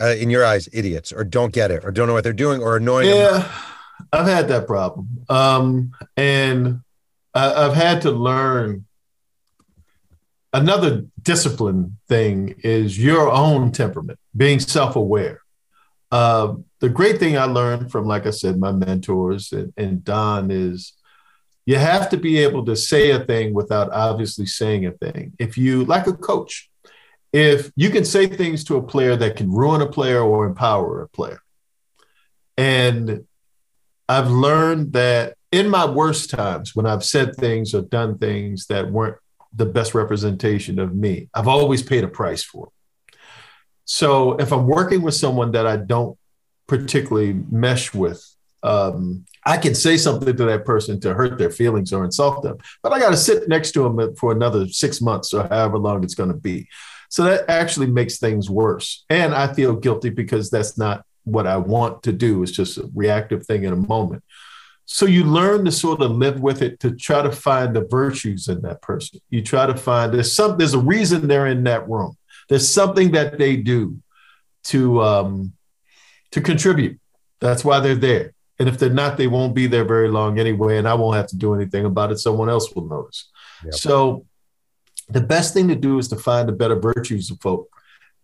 uh, 0.00 0.14
in 0.18 0.30
your 0.30 0.44
eyes, 0.44 0.68
idiots 0.72 1.12
or 1.12 1.24
don't 1.24 1.52
get 1.52 1.70
it 1.70 1.84
or 1.84 1.90
don't 1.90 2.06
know 2.06 2.14
what 2.14 2.24
they're 2.24 2.32
doing 2.32 2.62
or 2.62 2.76
annoying? 2.76 3.08
Yeah, 3.08 3.38
them? 3.38 3.50
I've 4.12 4.26
had 4.26 4.48
that 4.48 4.66
problem. 4.66 5.24
Um, 5.28 5.92
and 6.16 6.80
I, 7.34 7.66
I've 7.66 7.74
had 7.74 8.02
to 8.02 8.10
learn 8.10 8.86
another 10.52 11.04
discipline 11.22 11.98
thing 12.08 12.54
is 12.62 12.98
your 12.98 13.30
own 13.30 13.72
temperament, 13.72 14.18
being 14.36 14.60
self 14.60 14.96
aware. 14.96 15.40
Uh, 16.10 16.54
the 16.80 16.88
great 16.88 17.18
thing 17.18 17.36
I 17.36 17.44
learned 17.44 17.92
from, 17.92 18.06
like 18.06 18.26
I 18.26 18.30
said, 18.30 18.58
my 18.58 18.72
mentors 18.72 19.52
and, 19.52 19.72
and 19.76 20.02
Don 20.04 20.50
is 20.50 20.94
you 21.66 21.76
have 21.76 22.08
to 22.10 22.16
be 22.16 22.38
able 22.38 22.64
to 22.64 22.74
say 22.74 23.10
a 23.10 23.20
thing 23.20 23.52
without 23.52 23.92
obviously 23.92 24.46
saying 24.46 24.86
a 24.86 24.92
thing. 24.92 25.34
If 25.38 25.58
you, 25.58 25.84
like 25.84 26.06
a 26.06 26.14
coach, 26.14 26.70
if 27.32 27.70
you 27.76 27.90
can 27.90 28.04
say 28.04 28.26
things 28.26 28.64
to 28.64 28.76
a 28.76 28.82
player 28.82 29.16
that 29.16 29.36
can 29.36 29.50
ruin 29.50 29.82
a 29.82 29.86
player 29.86 30.20
or 30.20 30.46
empower 30.46 31.02
a 31.02 31.08
player. 31.08 31.40
And 32.56 33.26
I've 34.08 34.30
learned 34.30 34.94
that 34.94 35.34
in 35.52 35.68
my 35.68 35.86
worst 35.86 36.30
times, 36.30 36.74
when 36.74 36.86
I've 36.86 37.04
said 37.04 37.34
things 37.36 37.74
or 37.74 37.82
done 37.82 38.18
things 38.18 38.66
that 38.66 38.90
weren't 38.90 39.16
the 39.54 39.66
best 39.66 39.94
representation 39.94 40.78
of 40.78 40.94
me, 40.94 41.28
I've 41.34 41.48
always 41.48 41.82
paid 41.82 42.04
a 42.04 42.08
price 42.08 42.42
for 42.42 42.66
it. 42.66 43.16
So 43.84 44.32
if 44.36 44.52
I'm 44.52 44.66
working 44.66 45.02
with 45.02 45.14
someone 45.14 45.52
that 45.52 45.66
I 45.66 45.76
don't 45.76 46.18
particularly 46.66 47.40
mesh 47.50 47.94
with, 47.94 48.22
um, 48.62 49.24
I 49.46 49.56
can 49.56 49.74
say 49.74 49.96
something 49.96 50.36
to 50.36 50.44
that 50.44 50.64
person 50.66 51.00
to 51.00 51.14
hurt 51.14 51.38
their 51.38 51.50
feelings 51.50 51.92
or 51.92 52.04
insult 52.04 52.42
them, 52.42 52.58
but 52.82 52.92
I 52.92 52.98
got 52.98 53.10
to 53.10 53.16
sit 53.16 53.48
next 53.48 53.72
to 53.72 53.84
them 53.84 54.14
for 54.16 54.32
another 54.32 54.68
six 54.68 55.00
months 55.00 55.32
or 55.32 55.46
however 55.48 55.78
long 55.78 56.04
it's 56.04 56.14
going 56.14 56.30
to 56.30 56.36
be. 56.36 56.68
So 57.08 57.24
that 57.24 57.48
actually 57.48 57.86
makes 57.86 58.18
things 58.18 58.50
worse. 58.50 59.04
And 59.08 59.34
I 59.34 59.52
feel 59.52 59.74
guilty 59.74 60.10
because 60.10 60.50
that's 60.50 60.76
not 60.76 61.04
what 61.24 61.46
I 61.46 61.56
want 61.56 62.02
to 62.04 62.12
do. 62.12 62.42
It's 62.42 62.52
just 62.52 62.78
a 62.78 62.90
reactive 62.94 63.46
thing 63.46 63.64
in 63.64 63.72
a 63.72 63.76
moment. 63.76 64.22
So 64.84 65.04
you 65.04 65.24
learn 65.24 65.66
to 65.66 65.72
sort 65.72 66.00
of 66.00 66.12
live 66.12 66.40
with 66.40 66.62
it 66.62 66.80
to 66.80 66.92
try 66.92 67.22
to 67.22 67.30
find 67.30 67.76
the 67.76 67.86
virtues 67.90 68.48
in 68.48 68.62
that 68.62 68.80
person. 68.80 69.20
You 69.28 69.42
try 69.42 69.66
to 69.66 69.76
find 69.76 70.12
there's 70.12 70.32
some 70.32 70.56
there's 70.56 70.72
a 70.72 70.78
reason 70.78 71.28
they're 71.28 71.46
in 71.46 71.64
that 71.64 71.88
room. 71.88 72.16
There's 72.48 72.68
something 72.68 73.12
that 73.12 73.36
they 73.36 73.56
do 73.56 73.98
to 74.64 75.02
um, 75.02 75.52
to 76.30 76.40
contribute. 76.40 76.98
That's 77.40 77.64
why 77.64 77.80
they're 77.80 77.94
there. 77.94 78.32
And 78.58 78.68
if 78.68 78.78
they're 78.78 78.90
not, 78.90 79.18
they 79.18 79.28
won't 79.28 79.54
be 79.54 79.66
there 79.66 79.84
very 79.84 80.08
long 80.08 80.38
anyway. 80.38 80.78
And 80.78 80.88
I 80.88 80.94
won't 80.94 81.16
have 81.16 81.28
to 81.28 81.36
do 81.36 81.54
anything 81.54 81.84
about 81.84 82.10
it. 82.10 82.18
Someone 82.18 82.48
else 82.48 82.74
will 82.74 82.86
notice. 82.86 83.28
Yep. 83.64 83.74
So 83.74 84.26
the 85.08 85.20
best 85.20 85.54
thing 85.54 85.68
to 85.68 85.74
do 85.74 85.98
is 85.98 86.08
to 86.08 86.16
find 86.16 86.48
the 86.48 86.52
better 86.52 86.78
virtues 86.78 87.30
of 87.30 87.40
folk 87.40 87.68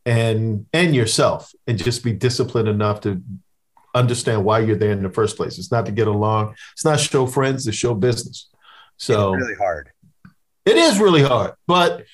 and 0.07 0.67
and 0.73 0.95
yourself 0.95 1.53
and 1.67 1.83
just 1.83 2.05
be 2.05 2.13
disciplined 2.13 2.69
enough 2.69 3.01
to 3.03 3.23
understand 3.95 4.45
why 4.45 4.59
you're 4.59 4.77
there 4.77 4.93
in 4.93 5.03
the 5.03 5.11
first 5.11 5.37
place. 5.37 5.59
It's 5.59 5.71
not 5.71 5.87
to 5.87 5.93
get 5.93 6.09
along. 6.09 6.55
It's 6.73 6.85
not 6.85 7.01
show 7.01 7.27
friends, 7.27 7.67
it's 7.67 7.77
show 7.77 7.95
business. 7.95 8.49
So 8.97 9.35
it's 9.35 9.43
really 9.43 9.55
hard. 9.55 9.91
It 10.67 10.77
is 10.77 10.99
really 10.99 11.23
hard, 11.23 11.53
but 11.67 12.05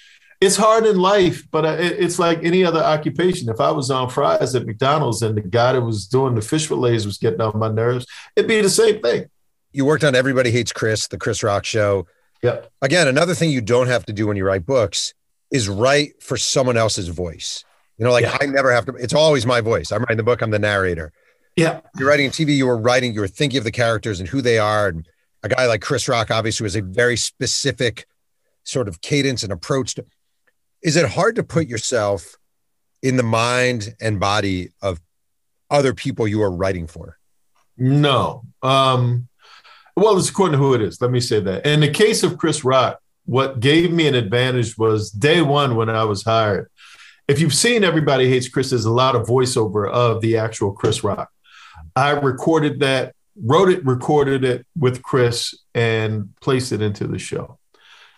it's 0.41 0.57
hard 0.57 0.87
in 0.87 0.99
life, 0.99 1.47
but 1.51 1.65
it's 1.81 2.19
like 2.19 2.43
any 2.43 2.65
other 2.65 2.81
occupation. 2.81 3.49
If 3.51 3.61
I 3.61 3.71
was 3.71 3.91
on 3.91 4.09
fries 4.09 4.55
at 4.55 4.67
McDonald's 4.67 5.23
and 5.23 5.37
the 5.37 5.43
guy 5.43 5.75
that 5.75 5.83
was 5.83 6.07
doing 6.07 6.35
the 6.35 6.41
fish 6.41 6.67
fillets 6.67 7.05
was 7.05 7.19
getting 7.19 7.41
on 7.43 7.59
my 7.59 7.69
nerves, 7.69 8.07
it'd 8.35 8.49
be 8.49 8.61
the 8.61 8.71
same 8.71 9.03
thing. 9.03 9.27
You 9.73 9.85
worked 9.85 10.03
on 10.03 10.15
Everybody 10.15 10.51
Hates 10.51 10.73
Chris, 10.73 11.09
the 11.09 11.19
Chris 11.19 11.43
Rock 11.43 11.65
show. 11.65 12.07
Yep. 12.43 12.71
Again, 12.83 13.09
another 13.09 13.35
thing 13.35 13.51
you 13.51 13.61
don't 13.61 13.89
have 13.89 14.07
to 14.07 14.13
do 14.13 14.27
when 14.27 14.37
you 14.37 14.45
write 14.45 14.65
books 14.67 15.15
is 15.51 15.69
write 15.69 16.23
for 16.23 16.37
someone 16.37 16.77
else's 16.77 17.09
voice. 17.09 17.65
You 17.99 18.05
know, 18.05 18.13
like 18.13 18.25
yeah. 18.25 18.39
I 18.41 18.47
never 18.47 18.73
have 18.73 18.87
to, 18.87 18.95
it's 18.95 19.13
always 19.13 19.45
my 19.45 19.61
voice. 19.61 19.93
I'm 19.93 20.01
writing 20.01 20.17
the 20.17 20.23
book, 20.23 20.41
I'm 20.41 20.51
the 20.51 20.59
narrator. 20.59 21.13
Yeah. 21.57 21.81
You're 21.99 22.09
writing 22.09 22.31
TV, 22.31 22.57
you 22.57 22.67
were 22.67 22.79
writing, 22.79 23.13
you 23.13 23.21
were 23.21 23.29
thinking 23.29 23.59
of 23.59 23.65
the 23.65 23.71
characters 23.71 24.21
and 24.21 24.29
who 24.29 24.41
they 24.41 24.59
are. 24.59 24.89
And 24.89 25.07
a 25.43 25.49
guy 25.49 25.67
like 25.67 25.83
Chris 25.83 26.09
Rock 26.09 26.31
obviously 26.31 26.65
was 26.65 26.77
a 26.77 26.83
very 26.83 27.17
specific 27.17 28.07
sort 28.63 28.89
of 28.89 29.01
cadence 29.01 29.43
and 29.43 29.53
approach 29.53 29.95
to 29.97 30.05
is 30.83 30.97
it 30.97 31.11
hard 31.11 31.37
to 31.37 31.43
put 31.43 31.67
yourself 31.67 32.37
in 33.03 33.17
the 33.17 33.23
mind 33.23 33.95
and 34.01 34.19
body 34.19 34.71
of 34.81 35.01
other 35.71 35.95
people 35.95 36.27
you 36.27 36.43
are 36.43 36.51
writing 36.51 36.87
for? 36.87 37.19
No. 37.77 38.45
Um, 38.63 39.29
well, 40.01 40.19
it's 40.19 40.29
according 40.29 40.53
to 40.53 40.59
who 40.59 40.75
it 40.75 40.83
is. 40.83 41.01
Let 41.01 41.11
me 41.11 41.21
say 41.21 41.41
that. 41.41 41.67
In 41.67 41.81
the 41.81 41.91
case 41.91 42.23
of 42.23 42.39
Chris 42.39 42.65
Rock, 42.65 43.01
what 43.27 43.61
gave 43.61 43.93
me 43.93 44.09
an 44.09 44.15
advantage 44.15 44.77
was 44.77 45.11
day 45.11 45.43
one 45.43 45.77
when 45.77 45.89
I 45.89 46.05
was 46.05 46.25
hired. 46.25 46.71
If 47.29 47.41
you've 47.41 47.55
seen 47.55 47.85
Everybody 47.85 48.29
Hates 48.29 48.49
Chris, 48.49 48.71
there's 48.71 48.85
a 48.85 48.91
lot 48.91 49.15
of 49.15 49.27
voiceover 49.27 49.89
of 49.89 50.21
the 50.21 50.37
actual 50.39 50.73
Chris 50.73 51.05
Rock. 51.05 51.31
I 51.95 52.11
recorded 52.11 52.81
that, 52.81 53.15
wrote 53.41 53.69
it, 53.69 53.85
recorded 53.85 54.43
it 54.43 54.67
with 54.77 55.03
Chris, 55.03 55.55
and 55.75 56.31
placed 56.41 56.73
it 56.73 56.83
into 56.83 57.07
the 57.07 57.19
show. 57.19 57.59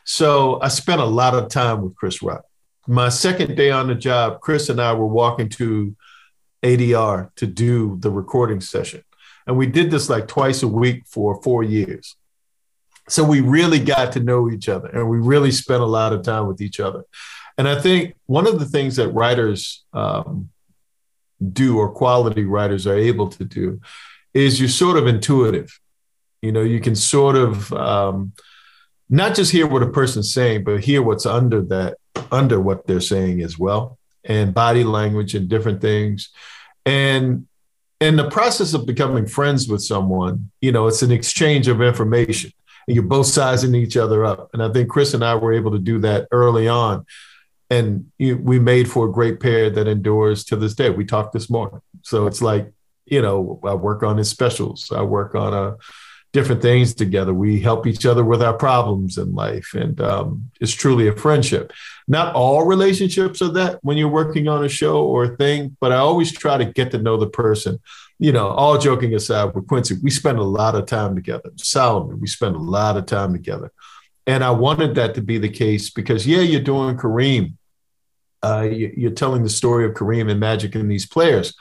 So 0.05 0.61
I 0.62 0.68
spent 0.68 1.01
a 1.01 1.07
lot 1.07 1.35
of 1.35 1.51
time 1.51 1.83
with 1.83 1.95
Chris 1.97 2.22
Rock 2.22 2.45
my 2.87 3.09
second 3.09 3.57
day 3.57 3.70
on 3.70 3.87
the 3.87 3.95
job, 3.95 4.41
Chris 4.41 4.68
and 4.68 4.80
I 4.80 4.93
were 4.95 5.07
walking 5.07 5.49
to 5.51 5.95
ADR 6.62 7.35
to 7.37 7.47
do 7.47 7.97
the 8.01 8.11
recording 8.11 8.61
session. 8.61 9.03
And 9.47 9.57
we 9.57 9.66
did 9.66 9.90
this 9.90 10.09
like 10.09 10.28
twice 10.28 10.62
a 10.62 10.68
week 10.68 11.05
for 11.07 11.43
four 11.43 11.62
years. 11.62 12.16
So 13.09 13.24
we 13.24 13.40
really 13.40 13.80
got 13.80 14.12
to 14.12 14.20
know 14.20 14.51
each 14.51 14.68
other 14.68 14.88
and 14.88 15.09
we 15.09 15.18
really 15.18 15.51
spent 15.51 15.82
a 15.82 15.86
lot 15.86 16.12
of 16.12 16.22
time 16.22 16.47
with 16.47 16.61
each 16.61 16.78
other. 16.78 17.05
And 17.59 17.68
I 17.68 17.80
think 17.80 18.14
one 18.26 18.47
of 18.47 18.59
the 18.59 18.64
things 18.64 18.97
that 18.97 19.09
writers 19.09 19.84
um, 19.93 20.51
do 21.53 21.78
or 21.78 21.90
quality 21.90 22.45
writers 22.45 22.86
are 22.86 22.97
able 22.97 23.28
to 23.28 23.45
do 23.45 23.80
is 24.32 24.61
you're 24.61 24.68
sort 24.68 24.97
of 24.97 25.07
intuitive. 25.07 25.78
You 26.40 26.53
know, 26.53 26.62
you 26.62 26.80
can 26.80 26.97
sort 26.97 27.36
of 27.36 27.72
um, 27.72 28.32
not 29.09 29.34
just 29.34 29.53
hear 29.53 29.66
what 29.66 29.82
a 29.82 29.90
person's 29.90 30.32
saying, 30.32 30.64
but 30.64 30.82
hear 30.82 31.03
what's 31.03 31.26
under 31.26 31.62
that 31.62 31.99
under 32.30 32.61
what 32.61 32.86
they're 32.86 33.01
saying 33.01 33.43
as 33.43 33.59
well, 33.59 33.99
and 34.24 34.55
body 34.55 34.84
language 34.84 35.34
and 35.34 35.49
different 35.49 35.80
things. 35.80 36.30
And 36.86 37.47
in 38.03 38.16
the 38.16 38.28
process 38.28 38.74
of 38.74 38.84
becoming 38.84 39.26
friends 39.26 39.68
with 39.68 39.82
someone, 39.82 40.50
you 40.61 40.72
know, 40.72 40.88
it's 40.88 41.03
an 41.03 41.12
exchange 41.12 41.68
of 41.68 41.80
information 41.80 42.53
and 42.86 42.96
you're 42.96 43.05
both 43.05 43.26
sizing 43.26 43.74
each 43.74 43.96
other 43.96 44.24
up. 44.24 44.50
And 44.53 44.62
I 44.62 44.70
think 44.70 44.88
Chris 44.88 45.14
and 45.14 45.24
I 45.24 45.36
were 45.36 45.53
able 45.53 45.70
to 45.70 45.78
do 45.78 46.00
that 46.00 46.26
early 46.32 46.66
on. 46.66 47.07
And 47.70 48.11
you, 48.18 48.36
we 48.36 48.59
made 48.59 48.90
for 48.90 49.07
a 49.07 49.12
great 49.12 49.40
pair 49.40 49.70
that 49.70 49.86
endures 49.86 50.44
to 50.46 50.57
this 50.57 50.74
day. 50.74 50.90
We 50.90 51.05
talked 51.05 51.32
this 51.32 51.48
morning. 51.48 51.80
So 52.03 52.26
it's 52.26 52.42
like, 52.42 52.72
you 53.07 53.22
know, 53.22 53.61
I 53.64 53.74
work 53.74 54.03
on 54.03 54.18
his 54.18 54.28
specials. 54.28 54.90
I 54.90 55.03
work 55.03 55.34
on 55.34 55.55
a 55.55 55.76
different 56.33 56.62
things 56.62 56.95
together. 56.95 57.35
We 57.35 57.61
help 57.61 57.87
each 57.87 58.07
other 58.07 58.24
with 58.24 58.43
our 58.43 58.55
problems 58.55 59.18
in 59.18 59.35
life, 59.35 59.74
and 59.74 60.01
um, 60.01 60.51
it's 60.61 60.72
truly 60.72 61.07
a 61.09 61.16
friendship. 61.16 61.72
Not 62.09 62.35
all 62.35 62.64
relationships 62.64 63.43
are 63.43 63.53
that 63.53 63.78
when 63.83 63.99
you're 63.99 64.09
working 64.09 64.49
on 64.49 64.64
a 64.64 64.68
show 64.68 65.05
or 65.05 65.24
a 65.24 65.37
thing, 65.37 65.76
but 65.80 65.93
I 65.93 65.97
always 65.97 66.33
try 66.33 66.57
to 66.57 66.64
get 66.64 66.91
to 66.93 66.99
know 66.99 67.18
the 67.18 67.28
person. 67.28 67.78
You 68.18 68.33
know, 68.33 68.49
all 68.49 68.78
joking 68.78 69.14
aside, 69.14 69.55
with 69.55 69.66
Quincy, 69.66 69.97
we 70.03 70.11
spend 70.11 70.39
a 70.39 70.45
lot 70.45 70.74
of 70.74 70.87
time 70.87 71.14
together. 71.14 71.51
Solomon, 71.57 72.20
we 72.20 72.26
spend 72.26 72.57
a 72.57 72.61
lot 72.61 72.97
of 72.97 73.07
time 73.07 73.33
together. 73.33 73.70
And 74.26 74.45
I 74.45 74.53
wanted 74.53 74.95
that 74.95 75.14
to 75.16 75.20
be 75.20 75.39
the 75.39 75.49
case 75.49 75.91
because, 75.91 76.26
yeah, 76.26 76.41
you're 76.41 76.61
doing 76.61 76.97
Kareem. 76.97 77.55
Uh, 78.45 78.62
you, 78.62 79.09
are 79.09 79.14
telling 79.14 79.43
the 79.43 79.49
story 79.49 79.85
of 79.85 79.93
Kareem 79.93 80.30
and 80.30 80.41
Magic 80.41 80.74
and 80.74 80.91
these 80.91 81.07
players, 81.07 81.55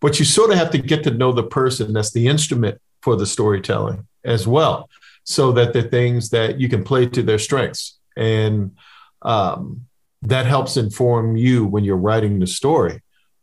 but 0.00 0.18
you 0.18 0.24
sort 0.24 0.50
of 0.50 0.56
have 0.56 0.70
to 0.70 0.78
get 0.78 1.04
to 1.04 1.12
know 1.12 1.32
the 1.32 1.44
person 1.44 1.92
that's 1.92 2.10
the 2.10 2.26
instrument 2.26 2.80
for 3.02 3.14
the 3.14 3.26
storytelling 3.26 4.04
as 4.24 4.46
well, 4.46 4.88
so 5.24 5.52
that 5.52 5.72
the 5.72 5.82
things 5.82 6.30
that 6.30 6.60
you 6.60 6.68
can 6.68 6.84
play 6.84 7.06
to 7.06 7.22
their 7.22 7.38
strengths. 7.38 7.98
And 8.16 8.76
um, 9.22 9.86
that 10.22 10.46
helps 10.46 10.76
inform 10.76 11.36
you 11.36 11.66
when 11.66 11.84
you're 11.84 11.96
writing 11.96 12.38
the 12.38 12.46
story 12.46 13.02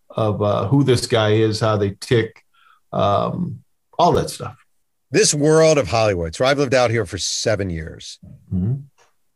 of 0.10 0.42
uh, 0.42 0.68
who 0.68 0.84
this 0.84 1.08
guy 1.08 1.34
is, 1.34 1.60
how 1.60 1.78
they 1.78 1.92
tick, 2.00 2.44
um, 2.92 3.64
all 3.98 4.12
that 4.14 4.30
stuff. 4.30 4.58
This 5.12 5.34
world 5.34 5.78
of 5.78 5.88
Hollywood. 5.88 6.36
So 6.36 6.46
I've 6.46 6.58
lived 6.58 6.74
out 6.74 6.90
here 6.90 7.06
for 7.06 7.18
seven 7.18 7.70
years. 7.70 8.20
Mm-hmm. 8.54 8.76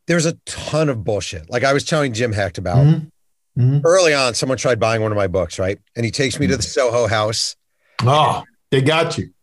There's 0.07 0.25
a 0.25 0.33
ton 0.45 0.89
of 0.89 1.03
bullshit. 1.03 1.49
Like 1.49 1.63
I 1.63 1.73
was 1.73 1.83
telling 1.83 2.13
Jim 2.13 2.31
Hecht 2.31 2.57
about 2.57 2.77
mm-hmm. 2.77 3.61
Mm-hmm. 3.61 3.79
early 3.85 4.13
on, 4.13 4.33
someone 4.33 4.57
tried 4.57 4.79
buying 4.79 5.01
one 5.01 5.11
of 5.11 5.17
my 5.17 5.27
books, 5.27 5.59
right? 5.59 5.79
And 5.95 6.05
he 6.05 6.11
takes 6.11 6.39
me 6.39 6.47
to 6.47 6.57
the 6.57 6.63
Soho 6.63 7.07
house. 7.07 7.55
Oh, 8.03 8.43
they 8.71 8.81
got 8.81 9.17
you 9.17 9.34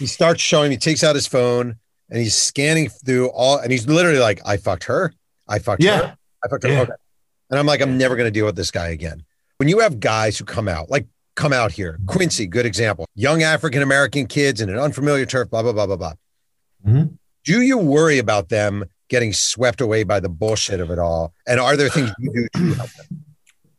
he 0.00 0.06
starts 0.06 0.40
showing, 0.40 0.70
he 0.70 0.78
takes 0.78 1.04
out 1.04 1.14
his 1.14 1.26
phone 1.26 1.76
and 2.08 2.18
he's 2.18 2.34
scanning 2.34 2.88
through 2.88 3.28
all, 3.28 3.58
and 3.58 3.70
he's 3.70 3.86
literally 3.86 4.18
like, 4.18 4.40
I 4.44 4.56
fucked 4.56 4.84
her. 4.84 5.12
I 5.46 5.58
fucked 5.58 5.82
yeah. 5.82 5.98
her. 5.98 6.16
I 6.42 6.48
fucked 6.48 6.64
her. 6.64 6.70
Yeah. 6.70 6.80
Okay. 6.80 6.92
And 7.50 7.58
I'm 7.58 7.66
like, 7.66 7.82
I'm 7.82 7.98
never 7.98 8.16
going 8.16 8.26
to 8.26 8.30
deal 8.30 8.46
with 8.46 8.56
this 8.56 8.70
guy 8.70 8.88
again. 8.88 9.22
When 9.58 9.68
you 9.68 9.80
have 9.80 10.00
guys 10.00 10.38
who 10.38 10.46
come 10.46 10.68
out, 10.68 10.90
like 10.90 11.06
come 11.36 11.52
out 11.52 11.70
here, 11.70 11.98
Quincy, 12.06 12.46
good 12.46 12.64
example, 12.64 13.06
young 13.14 13.42
African 13.42 13.82
American 13.82 14.26
kids 14.26 14.62
in 14.62 14.70
an 14.70 14.78
unfamiliar 14.78 15.26
turf, 15.26 15.50
blah, 15.50 15.62
blah, 15.62 15.72
blah, 15.72 15.86
blah, 15.86 15.96
blah. 15.96 16.14
Mhm. 16.86 17.18
Do 17.44 17.60
you 17.60 17.76
worry 17.76 18.18
about 18.18 18.48
them 18.48 18.86
getting 19.08 19.34
swept 19.34 19.82
away 19.82 20.04
by 20.04 20.18
the 20.18 20.30
bullshit 20.30 20.80
of 20.80 20.90
it 20.90 20.98
all? 20.98 21.34
And 21.46 21.60
are 21.60 21.76
there 21.76 21.90
things 21.90 22.10
you 22.18 22.32
do 22.32 22.48
to 22.54 22.74
help 22.74 22.90
them? 22.92 23.24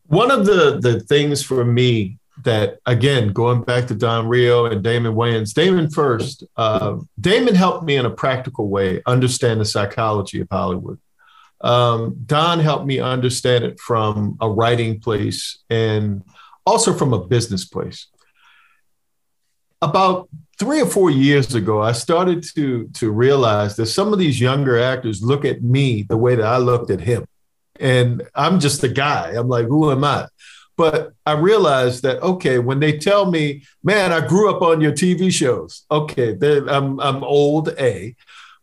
One 0.07 0.29
of 0.29 0.45
the 0.45 0.77
the 0.79 0.99
things 0.99 1.41
for 1.41 1.65
me 1.65 2.19
that 2.43 2.79
again 2.85 3.33
going 3.33 3.61
back 3.61 3.87
to 3.87 3.95
Don 3.95 4.27
Reo 4.27 4.65
and 4.65 4.83
Damon 4.83 5.13
Wayans, 5.13 5.53
Damon 5.53 5.89
first. 5.89 6.43
Uh, 6.55 6.97
Damon 7.19 7.55
helped 7.55 7.85
me 7.85 7.95
in 7.95 8.05
a 8.05 8.09
practical 8.09 8.69
way 8.69 9.01
understand 9.05 9.61
the 9.61 9.65
psychology 9.65 10.41
of 10.41 10.47
Hollywood. 10.51 10.99
Um, 11.61 12.17
Don 12.25 12.59
helped 12.59 12.85
me 12.85 12.99
understand 12.99 13.63
it 13.63 13.79
from 13.79 14.37
a 14.41 14.49
writing 14.49 14.99
place 14.99 15.59
and 15.69 16.23
also 16.65 16.93
from 16.93 17.13
a 17.13 17.25
business 17.25 17.65
place. 17.65 18.07
About 19.81 20.29
three 20.57 20.81
or 20.81 20.85
four 20.85 21.09
years 21.09 21.55
ago, 21.55 21.81
I 21.81 21.91
started 21.91 22.43
to 22.55 22.87
to 22.93 23.11
realize 23.11 23.75
that 23.77 23.87
some 23.87 24.13
of 24.13 24.19
these 24.19 24.39
younger 24.39 24.79
actors 24.79 25.23
look 25.23 25.43
at 25.43 25.63
me 25.63 26.03
the 26.03 26.17
way 26.17 26.35
that 26.35 26.45
I 26.45 26.57
looked 26.57 26.91
at 26.91 27.01
him, 27.01 27.25
and 27.79 28.23
I'm 28.35 28.59
just 28.59 28.83
a 28.83 28.87
guy. 28.87 29.31
I'm 29.35 29.47
like, 29.47 29.65
who 29.65 29.91
am 29.91 30.03
I? 30.03 30.27
But 30.77 31.13
I 31.25 31.33
realized 31.33 32.03
that 32.03 32.21
okay, 32.21 32.59
when 32.59 32.79
they 32.79 32.97
tell 32.97 33.29
me, 33.29 33.63
"Man, 33.83 34.11
I 34.11 34.25
grew 34.25 34.49
up 34.49 34.61
on 34.61 34.81
your 34.81 34.93
TV 34.93 35.31
shows," 35.31 35.85
okay, 35.91 36.37
I'm 36.41 36.99
I'm 36.99 37.23
old, 37.23 37.69
a, 37.79 38.15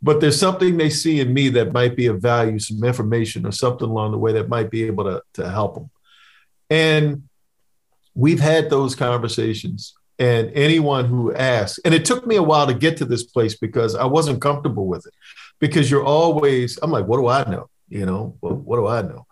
but 0.03 0.21
there's 0.21 0.39
something 0.39 0.77
they 0.77 0.91
see 0.91 1.21
in 1.21 1.33
me 1.33 1.49
that 1.51 1.73
might 1.73 1.97
be 1.97 2.07
of 2.07 2.21
value, 2.21 2.59
some 2.59 2.83
information 2.83 3.47
or 3.47 3.53
something 3.53 3.89
along 3.89 4.13
the 4.13 4.19
way 4.19 4.33
that 4.33 4.49
might 4.49 4.71
be 4.71 4.85
able 4.85 5.05
to 5.05 5.23
to 5.35 5.49
help 5.49 5.75
them. 5.75 5.91
And 6.71 7.29
we've 8.15 8.41
had 8.41 8.69
those 8.69 8.95
conversations 8.95 9.95
and 10.19 10.51
anyone 10.55 11.05
who 11.05 11.33
asks 11.35 11.79
and 11.85 11.95
it 11.95 12.05
took 12.05 12.27
me 12.27 12.35
a 12.35 12.43
while 12.43 12.67
to 12.67 12.75
get 12.75 12.97
to 12.97 13.05
this 13.05 13.23
place 13.23 13.57
because 13.57 13.95
i 13.95 14.05
wasn't 14.05 14.43
comfortable 14.43 14.87
with 14.87 15.07
it 15.07 15.15
because 15.61 15.89
you're 15.89 16.05
always 16.05 16.79
i'm 16.83 16.91
like 16.91 17.07
what 17.07 17.19
do 17.19 17.29
i 17.29 17.49
know? 17.49 17.71
You 17.89 18.05
know 18.05 18.37
well, 18.41 18.55
what 18.55 18.77
do 18.77 18.89
i 18.89 19.03
know 19.03 19.28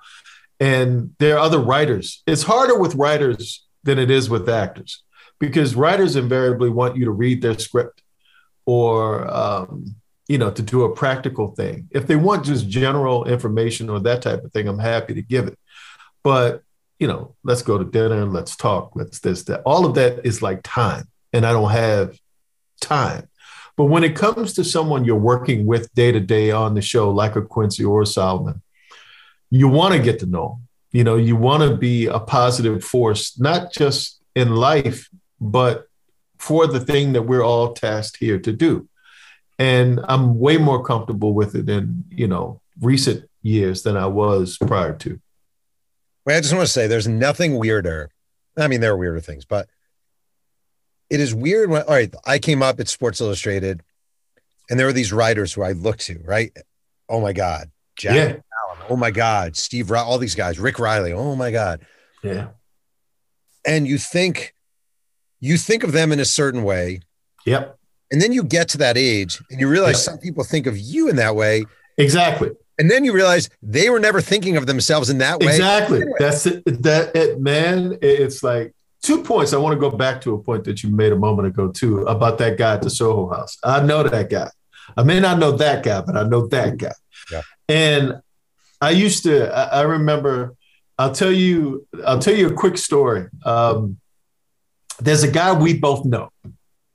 and 0.61 1.15
there 1.19 1.37
are 1.37 1.41
other 1.41 1.59
writers 1.59 2.23
it's 2.27 2.43
harder 2.43 2.79
with 2.79 2.95
writers 2.95 3.67
than 3.85 3.99
it 3.99 4.11
is 4.11 4.31
with 4.31 4.49
actors 4.49 5.03
because 5.39 5.75
writers 5.75 6.17
invariably 6.17 6.71
want 6.71 6.97
you 6.97 7.05
to 7.05 7.11
read 7.11 7.43
their 7.43 7.59
script 7.59 8.03
or 8.65 9.33
um, 9.33 9.95
you 10.29 10.39
know 10.39 10.51
to 10.51 10.63
do 10.63 10.85
a 10.85 10.95
practical 10.95 11.55
thing 11.55 11.89
if 11.91 12.07
they 12.07 12.17
want 12.17 12.45
just 12.45 12.69
general 12.69 13.25
information 13.25 13.91
or 13.91 14.01
that 14.01 14.23
type 14.23 14.43
of 14.45 14.53
thing 14.53 14.67
i'm 14.67 14.79
happy 14.79 15.15
to 15.15 15.23
give 15.23 15.47
it 15.47 15.59
but 16.23 16.63
you 16.99 17.07
know, 17.07 17.35
let's 17.45 17.63
go 17.63 17.79
to 17.79 17.85
dinner 17.85 18.25
let's 18.27 18.57
talk. 18.57 18.93
Let's 18.95 19.21
this, 19.21 19.45
that. 19.45 19.63
All 19.65 19.85
of 19.85 19.95
that 19.95 20.25
is 20.25 20.43
like 20.43 20.61
time. 20.63 21.09
And 21.33 21.45
I 21.45 21.53
don't 21.53 21.71
have 21.71 22.19
time. 22.81 23.29
But 23.77 23.87
when 23.87 24.05
it 24.05 24.17
comes 24.17 24.55
to 24.55 24.65
someone 24.65 25.05
you're 25.05 25.17
working 25.17 25.67
with 25.67 25.93
day 25.95 26.13
to 26.13 26.21
day 26.21 26.51
on 26.51 26.75
the 26.75 26.81
show, 26.81 27.11
like 27.11 27.37
a 27.37 27.43
Quincy 27.43 27.85
or 27.85 28.03
a 28.03 28.07
Solomon, 28.07 28.63
you 29.51 29.69
want 29.69 29.95
to 29.95 30.01
get 30.01 30.19
to 30.21 30.27
know 30.27 30.49
them. 30.49 30.69
You 30.93 31.05
know, 31.05 31.17
you 31.17 31.37
want 31.37 31.63
to 31.63 31.77
be 31.77 32.07
a 32.07 32.19
positive 32.19 32.83
force, 32.83 33.39
not 33.39 33.73
just 33.73 34.23
in 34.35 34.55
life, 34.55 35.09
but 35.41 35.89
for 36.39 36.67
the 36.67 36.81
thing 36.81 37.13
that 37.13 37.23
we're 37.23 37.45
all 37.45 37.73
tasked 37.73 38.17
here 38.19 38.39
to 38.39 38.53
do. 38.53 38.89
And 39.59 40.01
I'm 40.09 40.39
way 40.39 40.59
more 40.59 40.85
comfortable 40.85 41.35
with 41.35 41.55
it 41.55 41.69
in, 41.69 42.05
you 42.11 42.29
know, 42.29 42.61
recent 42.81 43.29
years 43.43 43.83
than 43.83 43.97
I 43.97 44.07
was 44.07 44.59
prior 44.59 44.95
to. 44.99 45.21
Well, 46.25 46.37
I 46.37 46.41
just 46.41 46.55
want 46.55 46.67
to 46.67 46.73
say 46.73 46.87
there's 46.87 47.09
nothing 47.09 47.59
weirder. 47.59 48.11
I 48.57 48.69
mean, 48.69 48.81
there 48.81 48.93
are 48.93 48.97
weirder 48.97 49.21
things, 49.21 49.45
but 49.45 49.69
it 51.09 51.21
is 51.21 51.35
weird 51.35 51.71
when, 51.71 51.83
all 51.83 51.95
right, 51.95 52.15
I 52.25 52.39
came 52.39 52.63
up 52.63 52.81
at 52.81 52.89
Sports 52.89 53.21
Illustrated 53.21 53.83
and 54.69 54.79
there 54.79 54.87
were 54.87 54.93
these 54.93 55.13
writers 55.13 55.53
who 55.53 55.63
I 55.63 55.73
looked 55.73 56.01
to, 56.07 56.19
right? 56.25 56.57
Oh 57.09 57.21
my 57.21 57.33
God. 57.33 57.71
Jack 57.97 58.15
Yeah. 58.15 58.37
Oh 58.89 58.97
my 58.97 59.11
God. 59.11 59.57
Steve, 59.57 59.91
all 59.93 60.19
these 60.19 60.35
guys, 60.35 60.59
Rick 60.59 60.79
Reilly. 60.79 61.13
Oh 61.13 61.37
my 61.37 61.51
God. 61.51 61.81
Yeah. 62.23 62.49
And 63.67 63.87
you 63.87 63.99
think, 63.99 64.55
you 65.41 65.57
think 65.57 65.83
of 65.83 65.93
them 65.93 66.13
in 66.13 66.21
a 66.21 66.25
certain 66.25 66.63
way. 66.63 67.01
Yep. 67.45 67.79
And 68.13 68.23
then 68.23 68.33
you 68.33 68.45
get 68.45 68.69
to 68.71 68.79
that 68.79 68.97
age 68.97 69.43
and 69.51 69.61
you 69.61 69.69
realize 69.69 69.95
Yeah. 69.97 70.13
some 70.13 70.19
people 70.19 70.45
think 70.45 70.67
of 70.67 70.79
you 70.79 71.09
in 71.09 71.17
that 71.17 71.35
way. 71.35 71.65
Exactly. 71.99 72.51
And 72.79 72.91
then 72.91 73.05
you 73.05 73.13
realize 73.13 73.49
they 73.63 73.91
were 73.91 73.99
never 73.99 74.21
thinking 74.21 74.57
of 74.57 74.67
themselves 74.67 75.11
in 75.11 75.19
that 75.19 75.41
way. 75.41 75.47
Exactly. 75.49 76.05
That's 76.19 76.47
it. 76.47 76.63
That 76.83 77.17
it, 77.17 77.41
man. 77.41 77.97
It's 78.03 78.43
like 78.43 78.75
two 79.03 79.23
points. 79.23 79.53
I 79.53 79.57
want 79.57 79.75
to 79.75 79.81
go 79.81 79.91
back 79.97 80.21
to 80.23 80.35
a 80.35 80.43
point 80.43 80.65
that 80.65 80.83
you 80.83 80.91
made 80.91 81.13
a 81.13 81.17
moment 81.17 81.49
ago 81.49 81.69
too 81.69 82.03
about 82.03 82.39
that 82.39 82.59
guy 82.59 82.75
at 82.75 82.83
the 82.83 82.91
Soho 82.91 83.31
House. 83.31 83.57
I 83.65 83.83
know 83.83 84.03
that 84.03 84.29
guy. 84.31 84.51
I 84.97 85.03
may 85.03 85.19
not 85.21 85.39
know 85.39 85.53
that 85.53 85.83
guy, 85.83 86.01
but 86.03 86.17
I 86.17 86.25
know 86.25 86.47
that 86.49 86.77
guy. 86.77 86.93
Yeah. 87.33 87.43
And 87.69 88.15
I 88.81 88.91
used 88.91 89.25
to. 89.25 89.53
I, 89.55 89.81
I 89.81 89.83
remember. 89.83 90.55
I'll 90.99 91.13
tell 91.13 91.33
you. 91.33 91.87
I'll 92.07 92.19
tell 92.19 92.35
you 92.35 92.49
a 92.49 92.55
quick 92.55 92.79
story. 92.79 93.27
Um, 93.45 93.99
there's 94.99 95.23
a 95.23 95.31
guy 95.31 95.53
we 95.53 95.79
both 95.79 96.05
know. 96.05 96.31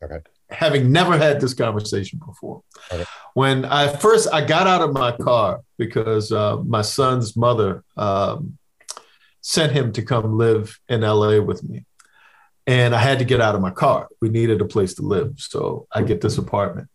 Okay. 0.04 0.20
Having 0.50 0.92
never 0.92 1.18
had 1.18 1.40
this 1.40 1.54
conversation 1.54 2.20
before. 2.26 2.64
Okay. 2.92 3.06
When 3.34 3.64
I 3.64 3.88
first 3.88 4.28
I 4.34 4.44
got 4.44 4.68
out 4.68 4.82
of 4.82 4.94
my 4.94 5.12
car 5.12 5.62
because 5.78 6.32
uh, 6.32 6.58
my 6.58 6.82
son's 6.82 7.38
mother 7.38 7.84
um, 7.96 8.58
sent 9.42 9.72
him 9.72 9.92
to 9.94 10.02
come 10.02 10.38
live 10.38 10.80
in 10.90 11.02
LA 11.02 11.40
with 11.40 11.64
me. 11.64 11.86
And 12.68 12.94
I 12.94 13.00
had 13.00 13.20
to 13.20 13.26
get 13.26 13.42
out 13.42 13.56
of 13.56 13.62
my 13.62 13.72
car. 13.72 14.08
We 14.22 14.30
needed 14.30 14.62
a 14.62 14.66
place 14.66 14.94
to 14.96 15.02
live. 15.02 15.34
So 15.38 15.88
I 15.92 16.04
get 16.04 16.22
this 16.22 16.38
apartment. 16.38 16.90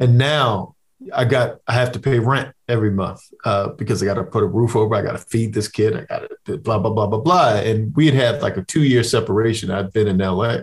And 0.00 0.18
now 0.18 0.73
I 1.12 1.24
got 1.24 1.58
I 1.66 1.72
have 1.74 1.92
to 1.92 1.98
pay 1.98 2.18
rent 2.18 2.54
every 2.68 2.90
month 2.90 3.20
uh, 3.44 3.68
because 3.68 4.02
I 4.02 4.06
got 4.06 4.14
to 4.14 4.24
put 4.24 4.42
a 4.42 4.46
roof 4.46 4.76
over. 4.76 4.94
I 4.94 5.02
got 5.02 5.12
to 5.12 5.18
feed 5.18 5.52
this 5.52 5.68
kid. 5.68 5.96
I 5.96 6.04
got 6.04 6.28
to 6.46 6.58
blah 6.58 6.78
blah 6.78 6.90
blah 6.90 7.06
blah 7.06 7.20
blah. 7.20 7.54
And 7.56 7.94
we 7.94 8.06
had 8.06 8.14
had 8.14 8.42
like 8.42 8.56
a 8.56 8.62
two 8.62 8.82
year 8.82 9.02
separation. 9.02 9.70
I'd 9.70 9.92
been 9.92 10.08
in 10.08 10.18
LA, 10.18 10.58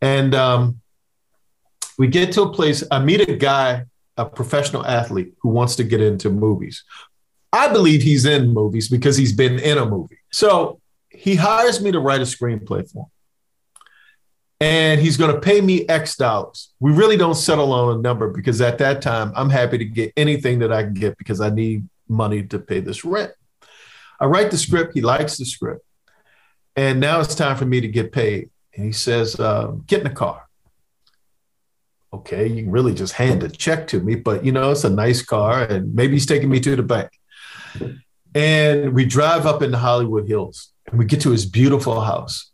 and 0.00 0.34
um, 0.34 0.80
we 1.98 2.08
get 2.08 2.32
to 2.32 2.42
a 2.42 2.52
place. 2.52 2.82
I 2.90 2.98
meet 2.98 3.28
a 3.28 3.36
guy, 3.36 3.84
a 4.16 4.24
professional 4.24 4.84
athlete 4.86 5.34
who 5.42 5.50
wants 5.50 5.76
to 5.76 5.84
get 5.84 6.00
into 6.00 6.30
movies. 6.30 6.84
I 7.52 7.68
believe 7.68 8.02
he's 8.02 8.24
in 8.24 8.48
movies 8.48 8.88
because 8.88 9.16
he's 9.16 9.32
been 9.32 9.58
in 9.58 9.76
a 9.78 9.84
movie. 9.84 10.18
So 10.30 10.80
he 11.10 11.34
hires 11.34 11.82
me 11.82 11.92
to 11.92 12.00
write 12.00 12.20
a 12.20 12.24
screenplay 12.24 12.90
for 12.90 13.04
him. 13.04 13.11
And 14.62 15.00
he's 15.00 15.16
going 15.16 15.34
to 15.34 15.40
pay 15.40 15.60
me 15.60 15.88
X 15.88 16.14
dollars. 16.14 16.72
We 16.78 16.92
really 16.92 17.16
don't 17.16 17.34
settle 17.34 17.72
on 17.72 17.98
a 17.98 18.00
number 18.00 18.30
because 18.30 18.60
at 18.60 18.78
that 18.78 19.02
time, 19.02 19.32
I'm 19.34 19.50
happy 19.50 19.76
to 19.76 19.84
get 19.84 20.12
anything 20.16 20.60
that 20.60 20.72
I 20.72 20.84
can 20.84 20.94
get 20.94 21.18
because 21.18 21.40
I 21.40 21.50
need 21.50 21.88
money 22.08 22.44
to 22.44 22.60
pay 22.60 22.78
this 22.78 23.04
rent. 23.04 23.32
I 24.20 24.26
write 24.26 24.52
the 24.52 24.56
script. 24.56 24.94
He 24.94 25.00
likes 25.00 25.36
the 25.36 25.46
script. 25.46 25.84
And 26.76 27.00
now 27.00 27.18
it's 27.18 27.34
time 27.34 27.56
for 27.56 27.64
me 27.64 27.80
to 27.80 27.88
get 27.88 28.12
paid. 28.12 28.50
And 28.76 28.86
he 28.86 28.92
says, 28.92 29.34
uh, 29.40 29.72
Get 29.88 30.02
in 30.02 30.04
the 30.04 30.10
car. 30.10 30.48
Okay, 32.12 32.46
you 32.46 32.62
can 32.62 32.70
really 32.70 32.94
just 32.94 33.14
hand 33.14 33.42
a 33.42 33.48
check 33.48 33.88
to 33.88 33.98
me, 33.98 34.14
but 34.14 34.44
you 34.44 34.52
know, 34.52 34.70
it's 34.70 34.84
a 34.84 34.90
nice 34.90 35.22
car 35.22 35.64
and 35.64 35.92
maybe 35.92 36.12
he's 36.12 36.26
taking 36.26 36.50
me 36.50 36.60
to 36.60 36.76
the 36.76 36.84
bank. 36.84 37.10
And 38.32 38.92
we 38.92 39.06
drive 39.06 39.44
up 39.44 39.60
into 39.60 39.78
Hollywood 39.78 40.28
Hills 40.28 40.72
and 40.86 41.00
we 41.00 41.04
get 41.04 41.22
to 41.22 41.30
his 41.30 41.46
beautiful 41.46 42.00
house. 42.00 42.51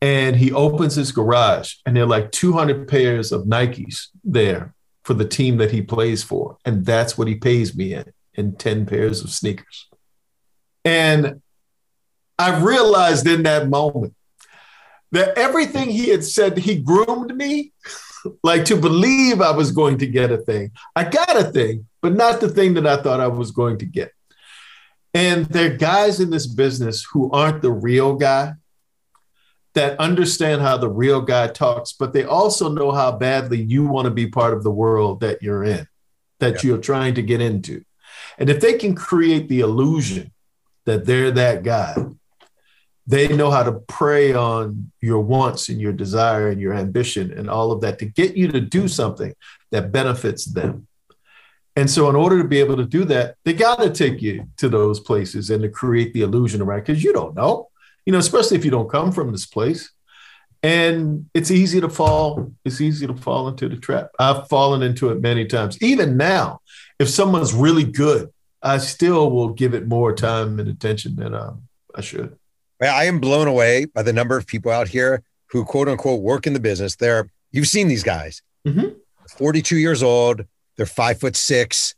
And 0.00 0.36
he 0.36 0.52
opens 0.52 0.94
his 0.94 1.10
garage 1.10 1.74
and 1.84 1.96
there 1.96 2.04
are 2.04 2.06
like 2.06 2.30
200 2.30 2.86
pairs 2.86 3.32
of 3.32 3.44
Nikes 3.44 4.08
there 4.22 4.74
for 5.02 5.14
the 5.14 5.26
team 5.26 5.56
that 5.56 5.72
he 5.72 5.82
plays 5.82 6.22
for. 6.22 6.58
And 6.64 6.86
that's 6.86 7.18
what 7.18 7.28
he 7.28 7.34
pays 7.34 7.76
me 7.76 7.94
in, 7.94 8.12
in 8.34 8.54
10 8.56 8.86
pairs 8.86 9.24
of 9.24 9.30
sneakers. 9.30 9.88
And 10.84 11.42
I 12.38 12.60
realized 12.60 13.26
in 13.26 13.42
that 13.42 13.68
moment 13.68 14.14
that 15.10 15.36
everything 15.36 15.90
he 15.90 16.10
had 16.10 16.24
said, 16.24 16.58
he 16.58 16.78
groomed 16.78 17.34
me 17.34 17.72
like 18.42 18.64
to 18.66 18.76
believe 18.76 19.40
I 19.40 19.50
was 19.50 19.72
going 19.72 19.98
to 19.98 20.06
get 20.06 20.30
a 20.30 20.38
thing. 20.38 20.70
I 20.94 21.04
got 21.04 21.36
a 21.36 21.44
thing, 21.44 21.86
but 22.02 22.14
not 22.14 22.40
the 22.40 22.48
thing 22.48 22.74
that 22.74 22.86
I 22.86 23.02
thought 23.02 23.20
I 23.20 23.28
was 23.28 23.50
going 23.50 23.78
to 23.78 23.86
get. 23.86 24.12
And 25.14 25.46
there 25.46 25.72
are 25.72 25.76
guys 25.76 26.20
in 26.20 26.30
this 26.30 26.46
business 26.46 27.04
who 27.12 27.30
aren't 27.30 27.62
the 27.62 27.72
real 27.72 28.14
guy 28.14 28.52
that 29.78 30.00
understand 30.00 30.60
how 30.60 30.76
the 30.76 30.90
real 30.90 31.20
guy 31.20 31.46
talks, 31.46 31.92
but 31.92 32.12
they 32.12 32.24
also 32.24 32.68
know 32.68 32.90
how 32.90 33.12
badly 33.12 33.62
you 33.62 33.86
want 33.86 34.06
to 34.06 34.10
be 34.10 34.26
part 34.26 34.52
of 34.52 34.64
the 34.64 34.72
world 34.72 35.20
that 35.20 35.40
you're 35.40 35.62
in, 35.62 35.86
that 36.40 36.64
you're 36.64 36.78
trying 36.78 37.14
to 37.14 37.22
get 37.22 37.40
into. 37.40 37.84
And 38.38 38.50
if 38.50 38.60
they 38.60 38.76
can 38.76 38.96
create 38.96 39.48
the 39.48 39.60
illusion 39.60 40.32
that 40.84 41.06
they're 41.06 41.30
that 41.30 41.62
guy, 41.62 41.94
they 43.06 43.28
know 43.28 43.52
how 43.52 43.62
to 43.62 43.72
prey 43.72 44.34
on 44.34 44.90
your 45.00 45.20
wants 45.20 45.68
and 45.68 45.80
your 45.80 45.92
desire 45.92 46.48
and 46.48 46.60
your 46.60 46.74
ambition 46.74 47.32
and 47.32 47.48
all 47.48 47.70
of 47.70 47.80
that 47.82 48.00
to 48.00 48.04
get 48.04 48.36
you 48.36 48.48
to 48.48 48.60
do 48.60 48.88
something 48.88 49.32
that 49.70 49.92
benefits 49.92 50.44
them. 50.44 50.88
And 51.76 51.88
so, 51.88 52.10
in 52.10 52.16
order 52.16 52.42
to 52.42 52.48
be 52.48 52.58
able 52.58 52.78
to 52.78 52.84
do 52.84 53.04
that, 53.04 53.36
they 53.44 53.52
got 53.52 53.76
to 53.76 53.90
take 53.90 54.20
you 54.20 54.48
to 54.56 54.68
those 54.68 54.98
places 54.98 55.50
and 55.50 55.62
to 55.62 55.68
create 55.68 56.12
the 56.14 56.22
illusion 56.22 56.60
around 56.60 56.80
because 56.80 57.04
you 57.04 57.12
don't 57.12 57.36
know, 57.36 57.67
you 58.08 58.12
know, 58.12 58.18
especially 58.18 58.56
if 58.56 58.64
you 58.64 58.70
don't 58.70 58.88
come 58.88 59.12
from 59.12 59.32
this 59.32 59.44
place. 59.44 59.90
And 60.62 61.26
it's 61.34 61.50
easy 61.50 61.78
to 61.82 61.90
fall. 61.90 62.50
It's 62.64 62.80
easy 62.80 63.06
to 63.06 63.14
fall 63.14 63.48
into 63.48 63.68
the 63.68 63.76
trap. 63.76 64.08
I've 64.18 64.48
fallen 64.48 64.80
into 64.80 65.10
it 65.10 65.20
many 65.20 65.44
times. 65.44 65.76
Even 65.82 66.16
now, 66.16 66.60
if 66.98 67.10
someone's 67.10 67.52
really 67.52 67.84
good, 67.84 68.30
I 68.62 68.78
still 68.78 69.30
will 69.30 69.50
give 69.50 69.74
it 69.74 69.86
more 69.86 70.14
time 70.14 70.58
and 70.58 70.66
attention 70.70 71.16
than 71.16 71.34
um, 71.34 71.64
I 71.94 72.00
should. 72.00 72.38
I 72.80 73.04
am 73.04 73.20
blown 73.20 73.46
away 73.46 73.84
by 73.84 74.02
the 74.02 74.12
number 74.14 74.38
of 74.38 74.46
people 74.46 74.72
out 74.72 74.88
here 74.88 75.22
who 75.50 75.66
quote 75.66 75.86
unquote 75.86 76.22
work 76.22 76.46
in 76.46 76.54
the 76.54 76.60
business. 76.60 76.96
They're 76.96 77.30
you've 77.52 77.68
seen 77.68 77.88
these 77.88 78.02
guys, 78.02 78.40
Mhm. 78.66 78.96
42 79.36 79.76
years 79.76 80.02
old. 80.02 80.46
They're 80.78 80.86
five 80.86 81.20
foot 81.20 81.36
six. 81.36 81.94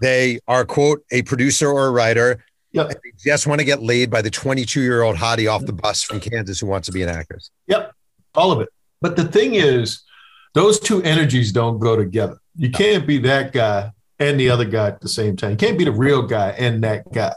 They 0.00 0.38
are 0.46 0.64
quote 0.64 1.02
a 1.10 1.22
producer 1.22 1.68
or 1.68 1.86
a 1.86 1.90
writer. 1.90 2.44
Yep. 2.72 2.90
and 2.90 2.96
They 3.02 3.12
just 3.18 3.46
want 3.46 3.60
to 3.60 3.64
get 3.64 3.82
laid 3.82 4.10
by 4.10 4.22
the 4.22 4.30
22 4.30 4.80
year 4.80 5.02
old 5.02 5.16
hottie 5.16 5.50
off 5.50 5.64
the 5.66 5.72
bus 5.72 6.02
from 6.02 6.20
Kansas 6.20 6.60
who 6.60 6.66
wants 6.66 6.86
to 6.86 6.92
be 6.92 7.02
an 7.02 7.08
actress. 7.08 7.50
Yep, 7.66 7.92
all 8.34 8.52
of 8.52 8.60
it. 8.60 8.68
But 9.00 9.16
the 9.16 9.24
thing 9.24 9.54
is, 9.54 10.02
those 10.54 10.80
two 10.80 11.02
energies 11.02 11.52
don't 11.52 11.78
go 11.78 11.96
together. 11.96 12.38
You 12.56 12.70
can't 12.70 13.06
be 13.06 13.18
that 13.18 13.52
guy 13.52 13.92
and 14.18 14.38
the 14.38 14.50
other 14.50 14.64
guy 14.64 14.88
at 14.88 15.00
the 15.00 15.08
same 15.08 15.36
time. 15.36 15.52
You 15.52 15.56
can't 15.56 15.78
be 15.78 15.84
the 15.84 15.92
real 15.92 16.22
guy 16.22 16.50
and 16.50 16.82
that 16.84 17.10
guy. 17.12 17.32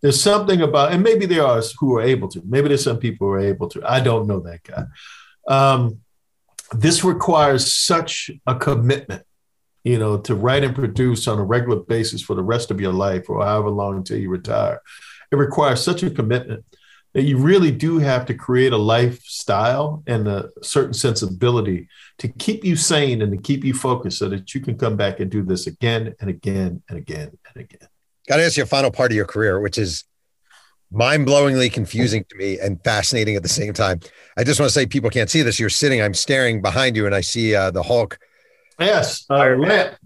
There's 0.00 0.20
something 0.20 0.60
about, 0.62 0.92
and 0.92 1.02
maybe 1.02 1.26
there 1.26 1.44
are 1.44 1.60
who 1.80 1.96
are 1.96 2.02
able 2.02 2.28
to. 2.28 2.42
Maybe 2.46 2.68
there's 2.68 2.84
some 2.84 2.98
people 2.98 3.26
who 3.26 3.32
are 3.32 3.40
able 3.40 3.68
to. 3.70 3.82
I 3.84 4.00
don't 4.00 4.28
know 4.28 4.40
that 4.40 4.62
guy. 4.62 4.84
Um, 5.48 6.00
this 6.72 7.02
requires 7.02 7.74
such 7.74 8.30
a 8.46 8.54
commitment, 8.54 9.24
you 9.88 9.98
know, 9.98 10.18
to 10.18 10.34
write 10.34 10.64
and 10.64 10.74
produce 10.74 11.26
on 11.26 11.38
a 11.38 11.42
regular 11.42 11.76
basis 11.80 12.20
for 12.20 12.34
the 12.34 12.42
rest 12.42 12.70
of 12.70 12.78
your 12.78 12.92
life 12.92 13.30
or 13.30 13.42
however 13.42 13.70
long 13.70 13.96
until 13.96 14.18
you 14.18 14.28
retire. 14.28 14.82
It 15.32 15.36
requires 15.36 15.82
such 15.82 16.02
a 16.02 16.10
commitment 16.10 16.62
that 17.14 17.22
you 17.22 17.38
really 17.38 17.70
do 17.70 17.98
have 17.98 18.26
to 18.26 18.34
create 18.34 18.74
a 18.74 18.76
lifestyle 18.76 20.02
and 20.06 20.28
a 20.28 20.50
certain 20.62 20.92
sensibility 20.92 21.88
to 22.18 22.28
keep 22.28 22.64
you 22.64 22.76
sane 22.76 23.22
and 23.22 23.32
to 23.32 23.38
keep 23.38 23.64
you 23.64 23.72
focused 23.72 24.18
so 24.18 24.28
that 24.28 24.54
you 24.54 24.60
can 24.60 24.76
come 24.76 24.94
back 24.94 25.20
and 25.20 25.30
do 25.30 25.42
this 25.42 25.66
again 25.66 26.14
and 26.20 26.28
again 26.28 26.82
and 26.90 26.98
again 26.98 27.38
and 27.54 27.64
again. 27.64 27.88
Got 28.28 28.36
to 28.36 28.44
ask 28.44 28.58
you 28.58 28.64
a 28.64 28.66
final 28.66 28.90
part 28.90 29.10
of 29.10 29.16
your 29.16 29.24
career, 29.24 29.58
which 29.58 29.78
is 29.78 30.04
mind 30.92 31.26
blowingly 31.26 31.72
confusing 31.72 32.24
to 32.28 32.36
me 32.36 32.58
and 32.58 32.82
fascinating 32.84 33.36
at 33.36 33.42
the 33.42 33.48
same 33.48 33.72
time. 33.72 34.00
I 34.36 34.44
just 34.44 34.60
want 34.60 34.68
to 34.68 34.74
say, 34.74 34.84
people 34.84 35.08
can't 35.08 35.30
see 35.30 35.40
this. 35.40 35.58
You're 35.58 35.70
sitting, 35.70 36.02
I'm 36.02 36.12
staring 36.12 36.60
behind 36.60 36.94
you, 36.94 37.06
and 37.06 37.14
I 37.14 37.22
see 37.22 37.54
uh, 37.54 37.70
the 37.70 37.82
Hulk. 37.82 38.18
Yes, 38.78 39.24
uh, 39.30 39.56
Lamp. 39.56 39.96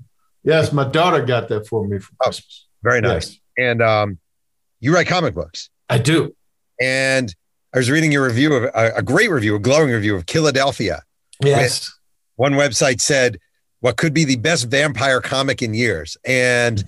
Yes, 0.44 0.72
my 0.72 0.84
daughter 0.88 1.24
got 1.24 1.48
that 1.48 1.66
for 1.68 1.86
me 1.86 1.98
for 1.98 2.12
Oh. 2.20 2.24
Christmas. 2.26 2.66
Very 2.82 3.00
nice. 3.00 3.30
Yes, 3.30 3.38
And 3.58 3.82
um, 3.82 4.18
you 4.80 4.94
write 4.94 5.06
comic 5.06 5.34
books. 5.34 5.68
I 5.88 5.98
do. 5.98 6.34
And 6.80 7.34
I 7.74 7.78
was 7.78 7.90
reading 7.90 8.10
your 8.12 8.24
review 8.26 8.54
of 8.54 8.64
a, 8.74 8.96
a 8.96 9.02
great 9.02 9.30
review, 9.30 9.54
a 9.54 9.58
glowing 9.58 9.90
review 9.90 10.16
of 10.16 10.26
Killadelphia. 10.26 11.00
Yes. 11.42 11.92
One 12.36 12.54
website 12.54 13.00
said, 13.00 13.38
what 13.80 13.96
could 13.96 14.14
be 14.14 14.24
the 14.24 14.36
best 14.36 14.64
vampire 14.68 15.20
comic 15.20 15.62
in 15.62 15.74
years. 15.74 16.16
And 16.24 16.82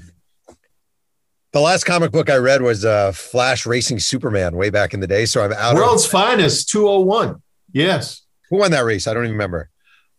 the 1.53 1.61
last 1.61 1.85
comic 1.85 2.11
book 2.11 2.29
I 2.31 2.37
read 2.37 2.63
was 2.63 2.85
uh, 2.85 3.13
Flash 3.13 3.67
Racing 3.67 4.01
Superman 4.01 4.57
way 4.57 4.71
back 4.71 4.95
in 4.95 5.01
the 5.01 5.07
day. 5.07 5.25
So 5.27 5.45
I'm 5.45 5.53
out 5.53 5.75
World's 5.77 6.05
of 6.05 6.11
finest 6.11 6.69
201. 6.71 7.41
Yes. 7.73 8.23
who 8.51 8.59
won 8.59 8.71
that 8.73 8.85
race? 8.85 9.07
I 9.07 9.15
don't 9.15 9.25
even 9.25 9.33
remember. 9.33 9.71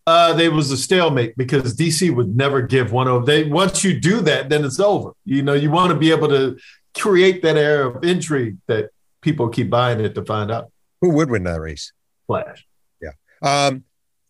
Uh, 0.07 0.33
there 0.33 0.51
was 0.51 0.71
a 0.71 0.77
stalemate 0.77 1.35
because 1.35 1.75
DC 1.75 2.13
would 2.15 2.35
never 2.35 2.61
give 2.61 2.91
one 2.91 3.07
over. 3.07 3.25
They 3.25 3.45
once 3.45 3.83
you 3.83 3.99
do 3.99 4.21
that, 4.21 4.49
then 4.49 4.63
it's 4.63 4.79
over. 4.79 5.13
You 5.25 5.41
know, 5.41 5.53
you 5.53 5.71
want 5.71 5.91
to 5.91 5.97
be 5.97 6.11
able 6.11 6.27
to 6.29 6.57
create 6.95 7.41
that 7.41 7.57
air 7.57 7.85
of 7.87 8.03
intrigue 8.03 8.57
that 8.67 8.89
people 9.21 9.49
keep 9.49 9.69
buying 9.69 9.99
it 9.99 10.13
to 10.15 10.23
find 10.23 10.51
out. 10.51 10.71
Who 11.01 11.09
would 11.11 11.29
win 11.31 11.43
that 11.45 11.59
race? 11.59 11.91
Flash. 12.27 12.67
Yeah. 13.01 13.11
Um, 13.41 13.83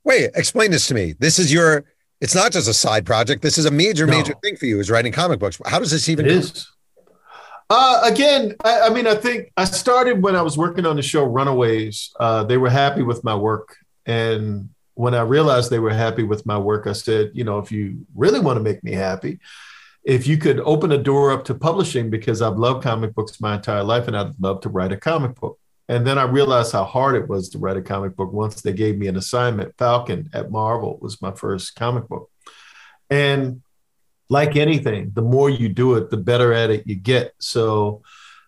wait, 0.05 0.31
explain 0.35 0.71
this 0.71 0.87
to 0.87 0.93
me. 0.93 1.13
This 1.19 1.39
is 1.39 1.51
your, 1.51 1.83
it's 2.21 2.33
not 2.35 2.53
just 2.53 2.69
a 2.69 2.73
side 2.73 3.05
project. 3.05 3.41
This 3.41 3.57
is 3.57 3.65
a 3.65 3.71
major, 3.71 4.05
No. 4.05 4.13
major 4.17 4.33
thing 4.41 4.55
for 4.55 4.65
you 4.67 4.79
is 4.79 4.89
writing 4.89 5.11
comic 5.11 5.39
books. 5.39 5.59
How 5.65 5.79
does 5.79 5.91
this 5.91 6.07
even 6.07 6.25
It 6.25 6.31
is. 6.31 6.67
Uh, 7.69 8.01
again, 8.03 8.55
I, 8.63 8.81
I 8.81 8.89
mean, 8.91 9.07
I 9.07 9.15
think 9.15 9.51
I 9.57 9.65
started 9.65 10.21
when 10.23 10.35
I 10.35 10.41
was 10.41 10.57
working 10.57 10.85
on 10.85 10.95
the 10.95 11.01
show 11.01 11.23
Runaways. 11.25 12.11
Uh, 12.19 12.43
they 12.45 12.57
were 12.57 12.69
happy 12.69 13.01
with 13.01 13.23
my 13.23 13.35
work. 13.35 13.75
And 14.05 14.69
when 14.95 15.13
I 15.13 15.21
realized 15.21 15.69
they 15.69 15.79
were 15.79 15.93
happy 15.93 16.23
with 16.23 16.45
my 16.45 16.57
work, 16.57 16.87
I 16.87 16.93
said, 16.93 17.31
you 17.33 17.43
know, 17.43 17.59
if 17.59 17.71
you 17.71 18.05
really 18.15 18.39
want 18.39 18.57
to 18.57 18.63
make 18.63 18.83
me 18.83 18.93
happy, 18.93 19.39
if 20.03 20.27
you 20.27 20.37
could 20.37 20.59
open 20.61 20.91
a 20.91 20.97
door 20.97 21.31
up 21.31 21.45
to 21.45 21.55
publishing, 21.55 22.09
because 22.09 22.41
I've 22.41 22.57
loved 22.57 22.83
comic 22.83 23.13
books 23.13 23.41
my 23.41 23.55
entire 23.55 23.83
life 23.83 24.07
and 24.07 24.15
I'd 24.15 24.39
love 24.39 24.61
to 24.61 24.69
write 24.69 24.91
a 24.91 24.97
comic 24.97 25.35
book. 25.35 25.59
And 25.87 26.05
then 26.05 26.17
I 26.17 26.23
realized 26.23 26.71
how 26.71 26.83
hard 26.83 27.15
it 27.15 27.27
was 27.27 27.49
to 27.49 27.59
write 27.59 27.77
a 27.77 27.81
comic 27.81 28.15
book 28.15 28.31
once 28.31 28.61
they 28.61 28.73
gave 28.73 28.97
me 28.97 29.07
an 29.07 29.17
assignment. 29.17 29.77
Falcon 29.77 30.29
at 30.33 30.49
Marvel 30.49 30.97
was 30.99 31.21
my 31.21 31.31
first 31.31 31.75
comic 31.75 32.07
book. 32.07 32.31
And 33.09 33.61
like 34.29 34.55
anything, 34.55 35.11
the 35.13 35.21
more 35.21 35.49
you 35.49 35.69
do 35.69 35.95
it, 35.95 36.09
the 36.09 36.17
better 36.17 36.53
at 36.53 36.71
it 36.71 36.87
you 36.87 36.95
get. 36.95 37.33
So 37.39 38.01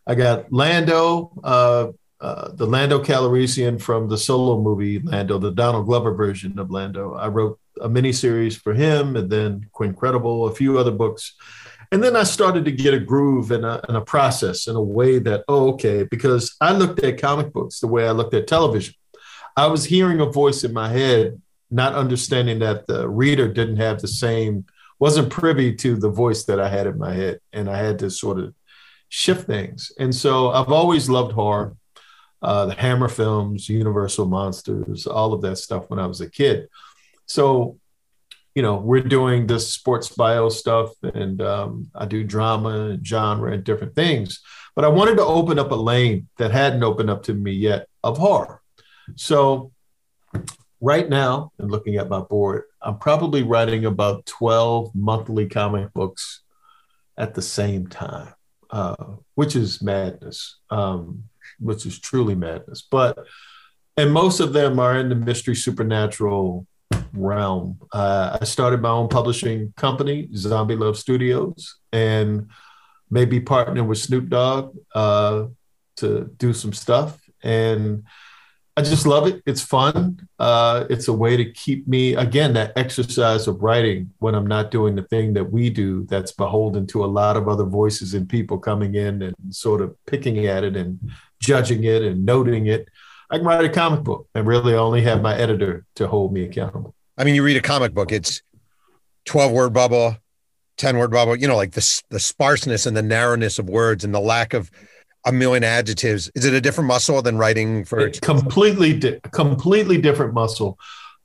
I 0.07 0.15
got 0.15 0.51
Lando, 0.51 1.31
uh, 1.43 1.87
uh, 2.19 2.51
the 2.53 2.65
Lando 2.65 3.03
Calrissian 3.03 3.79
from 3.79 4.09
the 4.09 4.17
solo 4.17 4.59
movie 4.59 4.99
Lando, 4.99 5.37
the 5.37 5.51
Donald 5.51 5.85
Glover 5.85 6.13
version 6.13 6.57
of 6.57 6.71
Lando. 6.71 7.13
I 7.13 7.27
wrote 7.27 7.59
a 7.79 7.87
miniseries 7.87 8.57
for 8.57 8.73
him 8.73 9.15
and 9.15 9.29
then 9.29 9.69
Quincredible, 9.73 10.49
a 10.49 10.55
few 10.55 10.79
other 10.79 10.91
books. 10.91 11.35
And 11.91 12.03
then 12.03 12.15
I 12.15 12.23
started 12.23 12.65
to 12.65 12.71
get 12.71 12.93
a 12.93 12.99
groove 12.99 13.51
and 13.51 13.63
a, 13.63 13.87
and 13.87 13.95
a 13.95 14.01
process 14.01 14.67
in 14.67 14.75
a 14.75 14.81
way 14.81 15.19
that, 15.19 15.45
oh, 15.47 15.73
okay, 15.73 16.03
because 16.03 16.55
I 16.59 16.73
looked 16.73 17.03
at 17.03 17.21
comic 17.21 17.53
books 17.53 17.79
the 17.79 17.87
way 17.87 18.07
I 18.07 18.11
looked 18.11 18.33
at 18.33 18.47
television. 18.47 18.95
I 19.55 19.67
was 19.67 19.85
hearing 19.85 20.19
a 20.19 20.25
voice 20.25 20.63
in 20.63 20.73
my 20.73 20.89
head, 20.89 21.41
not 21.71 21.93
understanding 21.93 22.59
that 22.59 22.87
the 22.87 23.07
reader 23.07 23.47
didn't 23.47 23.77
have 23.77 24.01
the 24.01 24.07
same, 24.07 24.65
wasn't 24.99 25.29
privy 25.29 25.75
to 25.75 25.95
the 25.95 26.09
voice 26.09 26.45
that 26.45 26.59
I 26.59 26.67
had 26.67 26.87
in 26.87 26.97
my 26.97 27.13
head. 27.13 27.39
And 27.53 27.69
I 27.69 27.77
had 27.77 27.99
to 27.99 28.09
sort 28.09 28.39
of 28.39 28.53
shift 29.09 29.47
things. 29.47 29.91
And 29.99 30.13
so 30.13 30.51
I've 30.51 30.71
always 30.71 31.09
loved 31.09 31.31
horror, 31.31 31.75
uh, 32.41 32.67
the 32.67 32.75
Hammer 32.75 33.09
films, 33.09 33.69
Universal 33.69 34.27
Monsters, 34.27 35.07
all 35.07 35.33
of 35.33 35.41
that 35.41 35.57
stuff 35.57 35.89
when 35.89 35.99
I 35.99 36.07
was 36.07 36.21
a 36.21 36.29
kid. 36.29 36.67
So 37.25 37.77
you 38.57 38.63
know, 38.63 38.77
we're 38.77 39.03
doing 39.03 39.45
this 39.45 39.71
sports 39.71 40.09
bio 40.09 40.49
stuff 40.49 40.91
and 41.03 41.39
um, 41.43 41.91
I 41.93 42.07
do 42.07 42.23
drama 42.23 42.89
and 42.89 43.05
genre 43.05 43.51
and 43.53 43.63
different 43.63 43.93
things. 43.93 44.41
But 44.75 44.83
I 44.83 44.87
wanted 44.87 45.17
to 45.17 45.23
open 45.25 45.59
up 45.59 45.69
a 45.69 45.75
lane 45.75 46.27
that 46.39 46.49
hadn't 46.49 46.83
opened 46.83 47.11
up 47.11 47.21
to 47.25 47.35
me 47.35 47.51
yet 47.51 47.87
of 48.03 48.17
horror. 48.17 48.63
So 49.15 49.73
right 50.81 51.07
now, 51.07 51.51
and 51.59 51.69
looking 51.69 51.97
at 51.97 52.09
my 52.09 52.21
board, 52.21 52.63
I'm 52.81 52.97
probably 52.97 53.43
writing 53.43 53.85
about 53.85 54.25
12 54.25 54.95
monthly 54.95 55.47
comic 55.47 55.93
books 55.93 56.41
at 57.15 57.35
the 57.35 57.43
same 57.43 57.85
time, 57.85 58.33
uh, 58.71 58.95
which 59.35 59.55
is 59.55 59.83
madness, 59.83 60.57
um, 60.71 61.25
which 61.59 61.85
is 61.85 61.99
truly 61.99 62.35
madness. 62.35 62.81
But, 62.89 63.17
and 63.95 64.11
most 64.11 64.39
of 64.39 64.53
them 64.53 64.79
are 64.79 64.97
in 64.97 65.09
the 65.09 65.15
mystery 65.15 65.55
supernatural 65.55 66.67
realm. 67.13 67.79
Uh, 67.91 68.37
I 68.39 68.45
started 68.45 68.81
my 68.81 68.89
own 68.89 69.07
publishing 69.07 69.73
company, 69.75 70.29
Zombie 70.35 70.75
Love 70.75 70.97
Studios, 70.97 71.77
and 71.91 72.49
maybe 73.09 73.39
partnering 73.39 73.87
with 73.87 73.97
Snoop 73.97 74.29
Dogg 74.29 74.75
uh, 74.93 75.45
to 75.97 76.31
do 76.37 76.53
some 76.53 76.73
stuff. 76.73 77.19
And 77.41 78.03
I 78.75 78.83
just 78.83 79.07
love 79.07 79.25
it. 79.25 79.41
It's 79.47 79.61
fun. 79.61 80.27
Uh, 80.37 80.85
it's 80.87 81.07
a 81.07 81.13
way 81.13 81.35
to 81.35 81.51
keep 81.51 81.87
me, 81.87 82.13
again, 82.13 82.53
that 82.53 82.73
exercise 82.75 83.47
of 83.47 83.63
writing 83.63 84.13
when 84.19 84.35
I'm 84.35 84.45
not 84.45 84.69
doing 84.69 84.93
the 84.95 85.01
thing 85.01 85.33
that 85.33 85.51
we 85.51 85.71
do 85.71 86.05
that's 86.05 86.31
beholden 86.31 86.85
to 86.87 87.03
a 87.03 87.07
lot 87.07 87.37
of 87.37 87.47
other 87.47 87.63
voices 87.63 88.13
and 88.13 88.29
people 88.29 88.59
coming 88.59 88.93
in 88.93 89.23
and 89.23 89.35
sort 89.49 89.81
of 89.81 89.95
picking 90.05 90.45
at 90.45 90.63
it 90.63 90.75
and 90.75 90.99
judging 91.39 91.83
it 91.83 92.01
and 92.01 92.25
noting 92.25 92.67
it. 92.67 92.87
I 93.29 93.37
can 93.37 93.45
write 93.45 93.65
a 93.65 93.69
comic 93.69 94.03
book 94.03 94.27
and 94.33 94.47
really 94.47 94.73
only 94.73 95.01
have 95.01 95.21
my 95.21 95.35
editor 95.35 95.85
to 95.95 96.07
hold 96.07 96.33
me 96.33 96.43
accountable. 96.43 96.95
I 97.17 97.23
mean, 97.23 97.35
you 97.35 97.43
read 97.43 97.57
a 97.57 97.61
comic 97.61 97.93
book, 97.93 98.11
it's 98.11 98.41
12 99.25 99.51
word 99.51 99.73
bubble, 99.73 100.17
10 100.77 100.97
word 100.97 101.11
bubble, 101.11 101.35
you 101.35 101.47
know, 101.47 101.55
like 101.55 101.71
the, 101.71 102.01
the 102.09 102.19
sparseness 102.19 102.85
and 102.85 102.95
the 102.95 103.01
narrowness 103.01 103.59
of 103.59 103.69
words 103.69 104.03
and 104.03 104.13
the 104.13 104.19
lack 104.19 104.53
of 104.53 104.71
a 105.25 105.31
million 105.31 105.63
adjectives. 105.63 106.31
Is 106.35 106.45
it 106.45 106.53
a 106.53 106.61
different 106.61 106.87
muscle 106.87 107.21
than 107.21 107.37
writing 107.37 107.83
for 107.83 107.99
It's 107.99 108.19
completely, 108.19 108.97
di- 108.97 109.19
completely 109.31 109.99
different 109.99 110.33
muscle. 110.33 110.77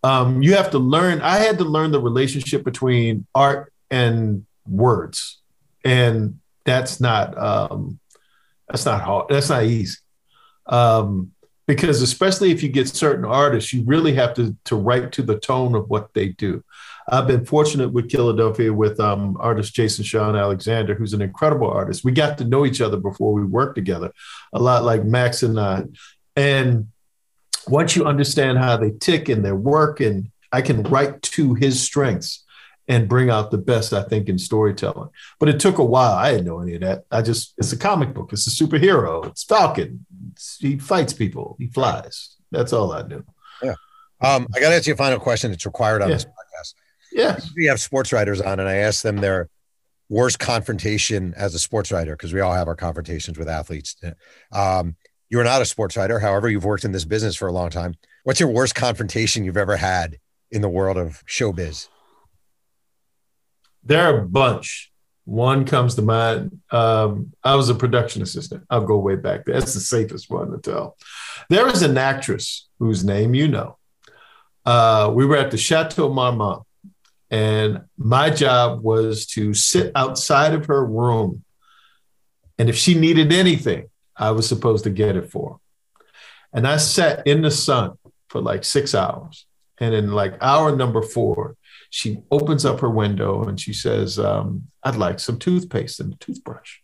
Um, 0.02 0.42
you 0.42 0.54
have 0.54 0.70
to 0.70 0.78
learn. 0.78 1.20
I 1.20 1.36
had 1.36 1.58
to 1.58 1.64
learn 1.64 1.92
the 1.92 2.00
relationship 2.00 2.64
between 2.64 3.26
art 3.34 3.72
and 3.90 4.46
words, 4.66 5.40
and 5.84 6.40
that's 6.64 7.00
not 7.00 7.38
um, 7.38 8.00
that's 8.68 8.84
not 8.84 9.02
hard. 9.02 9.26
That's 9.28 9.48
not 9.48 9.64
easy. 9.64 9.98
Um, 10.66 11.32
because 11.66 12.02
especially 12.02 12.50
if 12.50 12.62
you 12.62 12.68
get 12.68 12.88
certain 12.88 13.24
artists, 13.24 13.72
you 13.72 13.84
really 13.84 14.14
have 14.14 14.34
to 14.34 14.56
to 14.64 14.76
write 14.76 15.12
to 15.12 15.22
the 15.22 15.38
tone 15.38 15.74
of 15.74 15.88
what 15.88 16.12
they 16.12 16.28
do. 16.28 16.62
I've 17.08 17.26
been 17.26 17.44
fortunate 17.44 17.92
with 17.92 18.10
Killadelphia 18.10 18.74
with 18.74 19.00
um, 19.00 19.36
artist 19.40 19.74
Jason 19.74 20.04
Shawn 20.04 20.36
Alexander, 20.36 20.94
who's 20.94 21.14
an 21.14 21.22
incredible 21.22 21.70
artist. 21.70 22.04
We 22.04 22.12
got 22.12 22.38
to 22.38 22.44
know 22.44 22.64
each 22.64 22.80
other 22.80 22.96
before 22.96 23.32
we 23.32 23.44
worked 23.44 23.74
together, 23.74 24.12
a 24.52 24.60
lot 24.60 24.84
like 24.84 25.04
Max 25.04 25.42
and 25.42 25.58
I. 25.58 25.84
And 26.36 26.88
once 27.66 27.96
you 27.96 28.06
understand 28.06 28.58
how 28.58 28.76
they 28.76 28.90
tick 28.90 29.28
in 29.28 29.42
their 29.42 29.56
work, 29.56 30.00
and 30.00 30.30
I 30.52 30.62
can 30.62 30.82
write 30.84 31.22
to 31.22 31.54
his 31.54 31.80
strengths 31.80 32.44
and 32.88 33.08
bring 33.08 33.30
out 33.30 33.50
the 33.50 33.58
best, 33.58 33.92
I 33.92 34.02
think, 34.02 34.28
in 34.28 34.38
storytelling. 34.38 35.08
But 35.38 35.48
it 35.48 35.60
took 35.60 35.78
a 35.78 35.84
while. 35.84 36.12
I 36.12 36.32
had 36.32 36.44
no 36.44 36.60
any 36.60 36.74
of 36.74 36.80
that. 36.80 37.04
I 37.10 37.22
just, 37.22 37.54
it's 37.58 37.72
a 37.72 37.76
comic 37.76 38.12
book, 38.14 38.32
it's 38.32 38.46
a 38.46 38.64
superhero, 38.64 39.26
it's 39.26 39.44
Falcon. 39.44 40.04
He 40.60 40.78
fights 40.78 41.12
people, 41.12 41.56
he 41.58 41.68
flies. 41.68 42.36
That's 42.50 42.72
all 42.72 42.92
I 42.92 43.02
do. 43.02 43.24
Yeah. 43.62 43.74
Um, 44.20 44.46
I 44.54 44.60
got 44.60 44.70
to 44.70 44.76
ask 44.76 44.86
you 44.86 44.94
a 44.94 44.96
final 44.96 45.18
question. 45.18 45.50
It's 45.52 45.66
required 45.66 46.02
on 46.02 46.08
yeah. 46.08 46.14
this 46.16 46.24
podcast. 46.24 46.74
Yeah. 47.12 47.38
We 47.56 47.66
have 47.66 47.80
sports 47.80 48.12
writers 48.12 48.40
on, 48.40 48.60
and 48.60 48.68
I 48.68 48.76
ask 48.76 49.02
them 49.02 49.16
their 49.16 49.48
worst 50.08 50.38
confrontation 50.38 51.34
as 51.36 51.54
a 51.54 51.58
sports 51.58 51.90
writer 51.90 52.12
because 52.12 52.32
we 52.32 52.40
all 52.40 52.52
have 52.52 52.68
our 52.68 52.76
confrontations 52.76 53.38
with 53.38 53.48
athletes. 53.48 53.96
Um, 54.52 54.96
you're 55.30 55.44
not 55.44 55.62
a 55.62 55.64
sports 55.64 55.96
writer, 55.96 56.18
however, 56.18 56.48
you've 56.50 56.66
worked 56.66 56.84
in 56.84 56.92
this 56.92 57.06
business 57.06 57.34
for 57.34 57.48
a 57.48 57.52
long 57.52 57.70
time. 57.70 57.94
What's 58.24 58.38
your 58.38 58.50
worst 58.50 58.74
confrontation 58.74 59.44
you've 59.44 59.56
ever 59.56 59.76
had 59.76 60.18
in 60.50 60.60
the 60.60 60.68
world 60.68 60.98
of 60.98 61.24
showbiz? 61.26 61.88
There 63.82 64.02
are 64.02 64.18
a 64.20 64.28
bunch. 64.28 64.91
One 65.24 65.64
comes 65.64 65.94
to 65.94 66.02
mind. 66.02 66.60
Um, 66.70 67.32
I 67.44 67.54
was 67.54 67.68
a 67.68 67.74
production 67.74 68.22
assistant. 68.22 68.64
I'll 68.70 68.84
go 68.84 68.98
way 68.98 69.16
back. 69.16 69.44
That's 69.44 69.74
the 69.74 69.80
safest 69.80 70.30
one 70.30 70.50
to 70.50 70.58
tell. 70.58 70.96
There 71.48 71.68
is 71.68 71.82
an 71.82 71.96
actress 71.96 72.68
whose 72.78 73.04
name 73.04 73.34
you 73.34 73.48
know. 73.48 73.78
Uh, 74.64 75.10
we 75.14 75.26
were 75.26 75.36
at 75.36 75.50
the 75.50 75.58
Chateau 75.58 76.12
Marmont 76.12 76.62
and 77.32 77.84
my 77.96 78.28
job 78.28 78.82
was 78.82 79.26
to 79.28 79.54
sit 79.54 79.90
outside 79.94 80.52
of 80.52 80.66
her 80.66 80.84
room. 80.84 81.44
And 82.58 82.68
if 82.68 82.76
she 82.76 82.94
needed 82.94 83.32
anything, 83.32 83.88
I 84.14 84.32
was 84.32 84.46
supposed 84.46 84.84
to 84.84 84.90
get 84.90 85.16
it 85.16 85.30
for 85.30 85.54
her. 85.54 86.04
And 86.52 86.68
I 86.68 86.76
sat 86.76 87.26
in 87.26 87.40
the 87.40 87.50
sun 87.50 87.96
for 88.28 88.42
like 88.42 88.64
six 88.64 88.94
hours. 88.94 89.46
And 89.78 89.94
in 89.94 90.12
like 90.12 90.34
hour 90.42 90.76
number 90.76 91.00
four, 91.00 91.56
she 91.94 92.22
opens 92.30 92.64
up 92.64 92.80
her 92.80 92.88
window 92.88 93.44
and 93.44 93.60
she 93.60 93.74
says, 93.74 94.18
um, 94.18 94.66
I'd 94.82 94.96
like 94.96 95.20
some 95.20 95.38
toothpaste 95.38 96.00
and 96.00 96.14
a 96.14 96.16
toothbrush. 96.16 96.78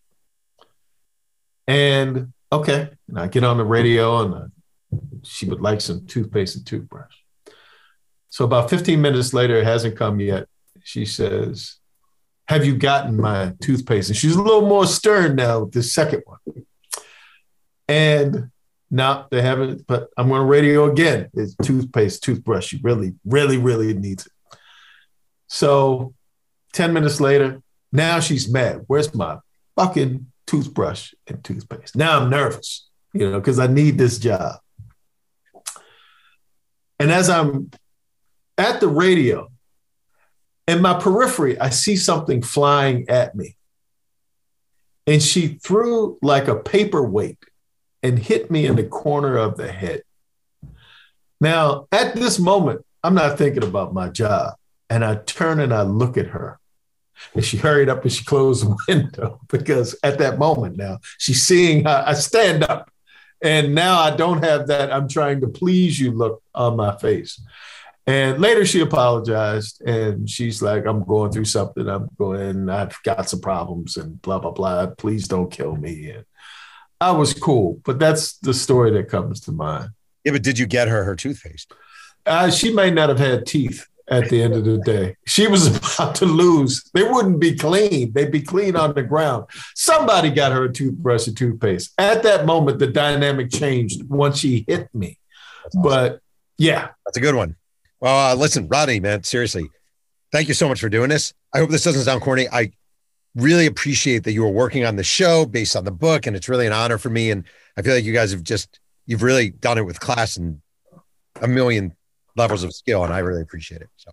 And 1.66 2.34
okay. 2.52 2.90
And 3.08 3.18
I 3.18 3.26
get 3.26 3.42
on 3.42 3.56
the 3.56 3.64
radio 3.64 4.20
and 4.20 4.34
uh, 4.34 4.98
she 5.22 5.46
would 5.46 5.62
like 5.62 5.80
some 5.80 6.06
toothpaste 6.06 6.56
and 6.56 6.66
toothbrush. 6.66 7.14
So 8.28 8.44
about 8.44 8.68
15 8.68 9.00
minutes 9.00 9.32
later, 9.32 9.56
it 9.56 9.64
hasn't 9.64 9.96
come 9.96 10.20
yet. 10.20 10.46
She 10.84 11.06
says, 11.06 11.76
Have 12.48 12.66
you 12.66 12.76
gotten 12.76 13.18
my 13.18 13.54
toothpaste? 13.62 14.10
And 14.10 14.16
she's 14.16 14.36
a 14.36 14.42
little 14.42 14.68
more 14.68 14.86
stern 14.86 15.36
now 15.36 15.60
with 15.60 15.72
the 15.72 15.82
second 15.82 16.22
one. 16.26 16.66
And 17.88 18.50
now 18.90 19.26
they 19.30 19.40
haven't, 19.40 19.86
but 19.86 20.10
I'm 20.18 20.28
going 20.28 20.42
to 20.42 20.46
radio 20.46 20.92
again. 20.92 21.30
It's 21.32 21.54
toothpaste, 21.54 22.22
toothbrush. 22.22 22.66
She 22.66 22.80
really, 22.82 23.14
really, 23.24 23.56
really 23.56 23.94
needs 23.94 24.26
it. 24.26 24.32
So 25.48 26.14
10 26.74 26.92
minutes 26.92 27.20
later, 27.20 27.62
now 27.92 28.20
she's 28.20 28.50
mad. 28.50 28.84
Where's 28.86 29.14
my 29.14 29.38
fucking 29.76 30.30
toothbrush 30.46 31.14
and 31.26 31.42
toothpaste? 31.42 31.96
Now 31.96 32.20
I'm 32.20 32.30
nervous, 32.30 32.88
you 33.12 33.30
know, 33.30 33.40
because 33.40 33.58
I 33.58 33.66
need 33.66 33.98
this 33.98 34.18
job. 34.18 34.56
And 37.00 37.10
as 37.10 37.30
I'm 37.30 37.70
at 38.56 38.80
the 38.80 38.88
radio, 38.88 39.48
in 40.66 40.82
my 40.82 40.94
periphery, 41.00 41.58
I 41.58 41.70
see 41.70 41.96
something 41.96 42.42
flying 42.42 43.08
at 43.08 43.34
me. 43.34 43.56
And 45.06 45.22
she 45.22 45.58
threw 45.62 46.18
like 46.20 46.48
a 46.48 46.56
paperweight 46.56 47.38
and 48.02 48.18
hit 48.18 48.50
me 48.50 48.66
in 48.66 48.76
the 48.76 48.84
corner 48.84 49.36
of 49.36 49.56
the 49.56 49.72
head. 49.72 50.02
Now, 51.40 51.86
at 51.90 52.14
this 52.14 52.38
moment, 52.38 52.84
I'm 53.02 53.14
not 53.14 53.38
thinking 53.38 53.64
about 53.64 53.94
my 53.94 54.08
job. 54.08 54.54
And 54.90 55.04
I 55.04 55.16
turn 55.16 55.60
and 55.60 55.72
I 55.72 55.82
look 55.82 56.16
at 56.16 56.28
her. 56.28 56.58
And 57.34 57.44
she 57.44 57.56
hurried 57.56 57.88
up 57.88 58.02
and 58.02 58.12
she 58.12 58.24
closed 58.24 58.64
the 58.64 58.76
window 58.88 59.40
because 59.48 59.96
at 60.02 60.18
that 60.18 60.38
moment 60.38 60.76
now, 60.76 61.00
she's 61.18 61.42
seeing 61.42 61.84
how 61.84 62.04
I 62.06 62.14
stand 62.14 62.62
up. 62.62 62.90
And 63.40 63.74
now 63.74 64.00
I 64.00 64.14
don't 64.16 64.42
have 64.44 64.66
that 64.68 64.92
I'm 64.92 65.08
trying 65.08 65.40
to 65.42 65.48
please 65.48 66.00
you 66.00 66.12
look 66.12 66.42
on 66.54 66.76
my 66.76 66.96
face. 66.96 67.40
And 68.06 68.40
later 68.40 68.64
she 68.64 68.80
apologized 68.80 69.82
and 69.82 70.28
she's 70.30 70.62
like, 70.62 70.86
I'm 70.86 71.04
going 71.04 71.30
through 71.30 71.44
something. 71.44 71.86
I'm 71.86 72.08
going, 72.18 72.70
I've 72.70 72.98
got 73.02 73.28
some 73.28 73.40
problems 73.40 73.98
and 73.98 74.20
blah, 74.22 74.38
blah, 74.38 74.50
blah. 74.50 74.86
Please 74.86 75.28
don't 75.28 75.50
kill 75.50 75.76
me. 75.76 76.10
And 76.10 76.24
I 77.00 77.12
was 77.12 77.34
cool, 77.34 77.80
but 77.84 77.98
that's 77.98 78.38
the 78.38 78.54
story 78.54 78.90
that 78.92 79.08
comes 79.08 79.40
to 79.42 79.52
mind. 79.52 79.90
Yeah, 80.24 80.32
but 80.32 80.42
did 80.42 80.58
you 80.58 80.66
get 80.66 80.88
her 80.88 81.04
her 81.04 81.14
toothpaste? 81.14 81.72
Uh, 82.26 82.50
she 82.50 82.72
may 82.72 82.90
not 82.90 83.08
have 83.08 83.18
had 83.18 83.46
teeth 83.46 83.86
at 84.10 84.28
the 84.28 84.42
end 84.42 84.54
of 84.54 84.64
the 84.64 84.78
day. 84.78 85.16
She 85.26 85.46
was 85.46 85.66
about 85.94 86.14
to 86.16 86.26
lose. 86.26 86.88
They 86.94 87.04
wouldn't 87.04 87.40
be 87.40 87.54
clean. 87.54 88.12
They'd 88.12 88.32
be 88.32 88.42
clean 88.42 88.76
on 88.76 88.94
the 88.94 89.02
ground. 89.02 89.46
Somebody 89.74 90.30
got 90.30 90.52
her 90.52 90.64
a 90.64 90.72
toothbrush 90.72 91.26
and 91.26 91.36
toothpaste. 91.36 91.92
At 91.98 92.22
that 92.22 92.46
moment, 92.46 92.78
the 92.78 92.86
dynamic 92.86 93.50
changed 93.50 94.08
once 94.08 94.38
she 94.38 94.64
hit 94.66 94.88
me. 94.94 95.18
Awesome. 95.66 95.82
But 95.82 96.20
yeah. 96.56 96.88
That's 97.06 97.16
a 97.16 97.20
good 97.20 97.34
one. 97.34 97.56
Well, 98.00 98.32
uh, 98.32 98.34
listen, 98.34 98.68
Rodney, 98.68 99.00
man, 99.00 99.24
seriously, 99.24 99.68
thank 100.30 100.48
you 100.48 100.54
so 100.54 100.68
much 100.68 100.80
for 100.80 100.88
doing 100.88 101.08
this. 101.08 101.34
I 101.52 101.58
hope 101.58 101.70
this 101.70 101.84
doesn't 101.84 102.04
sound 102.04 102.22
corny. 102.22 102.46
I 102.50 102.72
really 103.34 103.66
appreciate 103.66 104.24
that 104.24 104.32
you 104.32 104.42
were 104.42 104.50
working 104.50 104.84
on 104.84 104.96
the 104.96 105.04
show 105.04 105.46
based 105.46 105.74
on 105.74 105.84
the 105.84 105.90
book, 105.90 106.26
and 106.26 106.36
it's 106.36 106.48
really 106.48 106.66
an 106.66 106.72
honor 106.72 106.98
for 106.98 107.10
me. 107.10 107.30
And 107.30 107.44
I 107.76 107.82
feel 107.82 107.94
like 107.94 108.04
you 108.04 108.12
guys 108.12 108.30
have 108.32 108.42
just 108.42 108.78
you've 109.06 109.22
really 109.22 109.50
done 109.50 109.78
it 109.78 109.86
with 109.86 110.00
class 110.00 110.36
and 110.36 110.60
a 111.40 111.48
million 111.48 111.96
levels 112.38 112.64
of 112.64 112.72
skill, 112.72 113.04
and 113.04 113.12
I 113.12 113.18
really 113.18 113.42
appreciate 113.42 113.82
it. 113.82 113.90
So. 113.96 114.10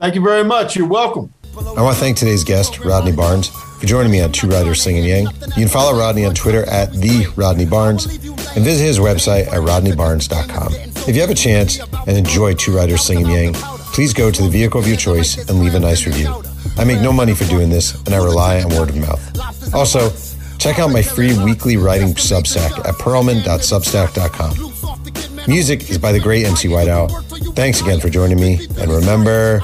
Thank 0.00 0.14
you 0.14 0.22
very 0.22 0.44
much. 0.44 0.76
You're 0.76 0.86
welcome. 0.86 1.34
I 1.56 1.82
want 1.82 1.96
to 1.96 2.00
thank 2.00 2.16
today's 2.16 2.44
guest, 2.44 2.78
Rodney 2.80 3.10
Barnes, 3.10 3.48
for 3.48 3.86
joining 3.86 4.12
me 4.12 4.20
on 4.20 4.30
Two 4.30 4.48
Writers 4.48 4.82
Slinging 4.82 5.04
Yang. 5.04 5.24
You 5.24 5.54
can 5.54 5.68
follow 5.68 5.98
Rodney 5.98 6.24
on 6.24 6.36
Twitter 6.36 6.62
at 6.68 6.92
the 6.92 7.26
Rodney 7.34 7.66
Barnes 7.66 8.06
and 8.06 8.64
visit 8.64 8.84
his 8.84 9.00
website 9.00 9.48
at 9.48 9.54
rodneybarnes.com. 9.54 10.72
If 11.08 11.16
you 11.16 11.20
have 11.20 11.30
a 11.30 11.34
chance 11.34 11.80
and 11.80 12.16
enjoy 12.16 12.54
Two 12.54 12.76
Writers 12.76 13.02
Slinging 13.02 13.26
Yang, 13.26 13.54
please 13.54 14.14
go 14.14 14.30
to 14.30 14.42
the 14.42 14.48
vehicle 14.48 14.80
of 14.80 14.86
your 14.86 14.96
choice 14.96 15.36
and 15.48 15.58
leave 15.58 15.74
a 15.74 15.80
nice 15.80 16.06
review. 16.06 16.32
I 16.76 16.84
make 16.84 17.00
no 17.00 17.12
money 17.12 17.34
for 17.34 17.44
doing 17.46 17.68
this, 17.68 18.00
and 18.04 18.14
I 18.14 18.18
rely 18.18 18.62
on 18.62 18.68
word 18.70 18.90
of 18.90 18.96
mouth. 18.96 19.74
Also, 19.74 20.12
check 20.58 20.78
out 20.78 20.92
my 20.92 21.02
free 21.02 21.36
weekly 21.42 21.76
writing 21.76 22.14
Substack 22.14 22.78
at 22.86 22.94
pearlman.substack.com. 22.94 25.27
Music 25.48 25.88
is 25.88 25.96
by 25.96 26.12
the 26.12 26.20
great 26.20 26.44
MC 26.44 26.68
Whiteout. 26.68 27.10
Thanks 27.56 27.80
again 27.80 28.00
for 28.00 28.10
joining 28.10 28.38
me, 28.38 28.66
and 28.78 28.92
remember, 28.92 29.62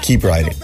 keep 0.00 0.24
writing. 0.24 0.54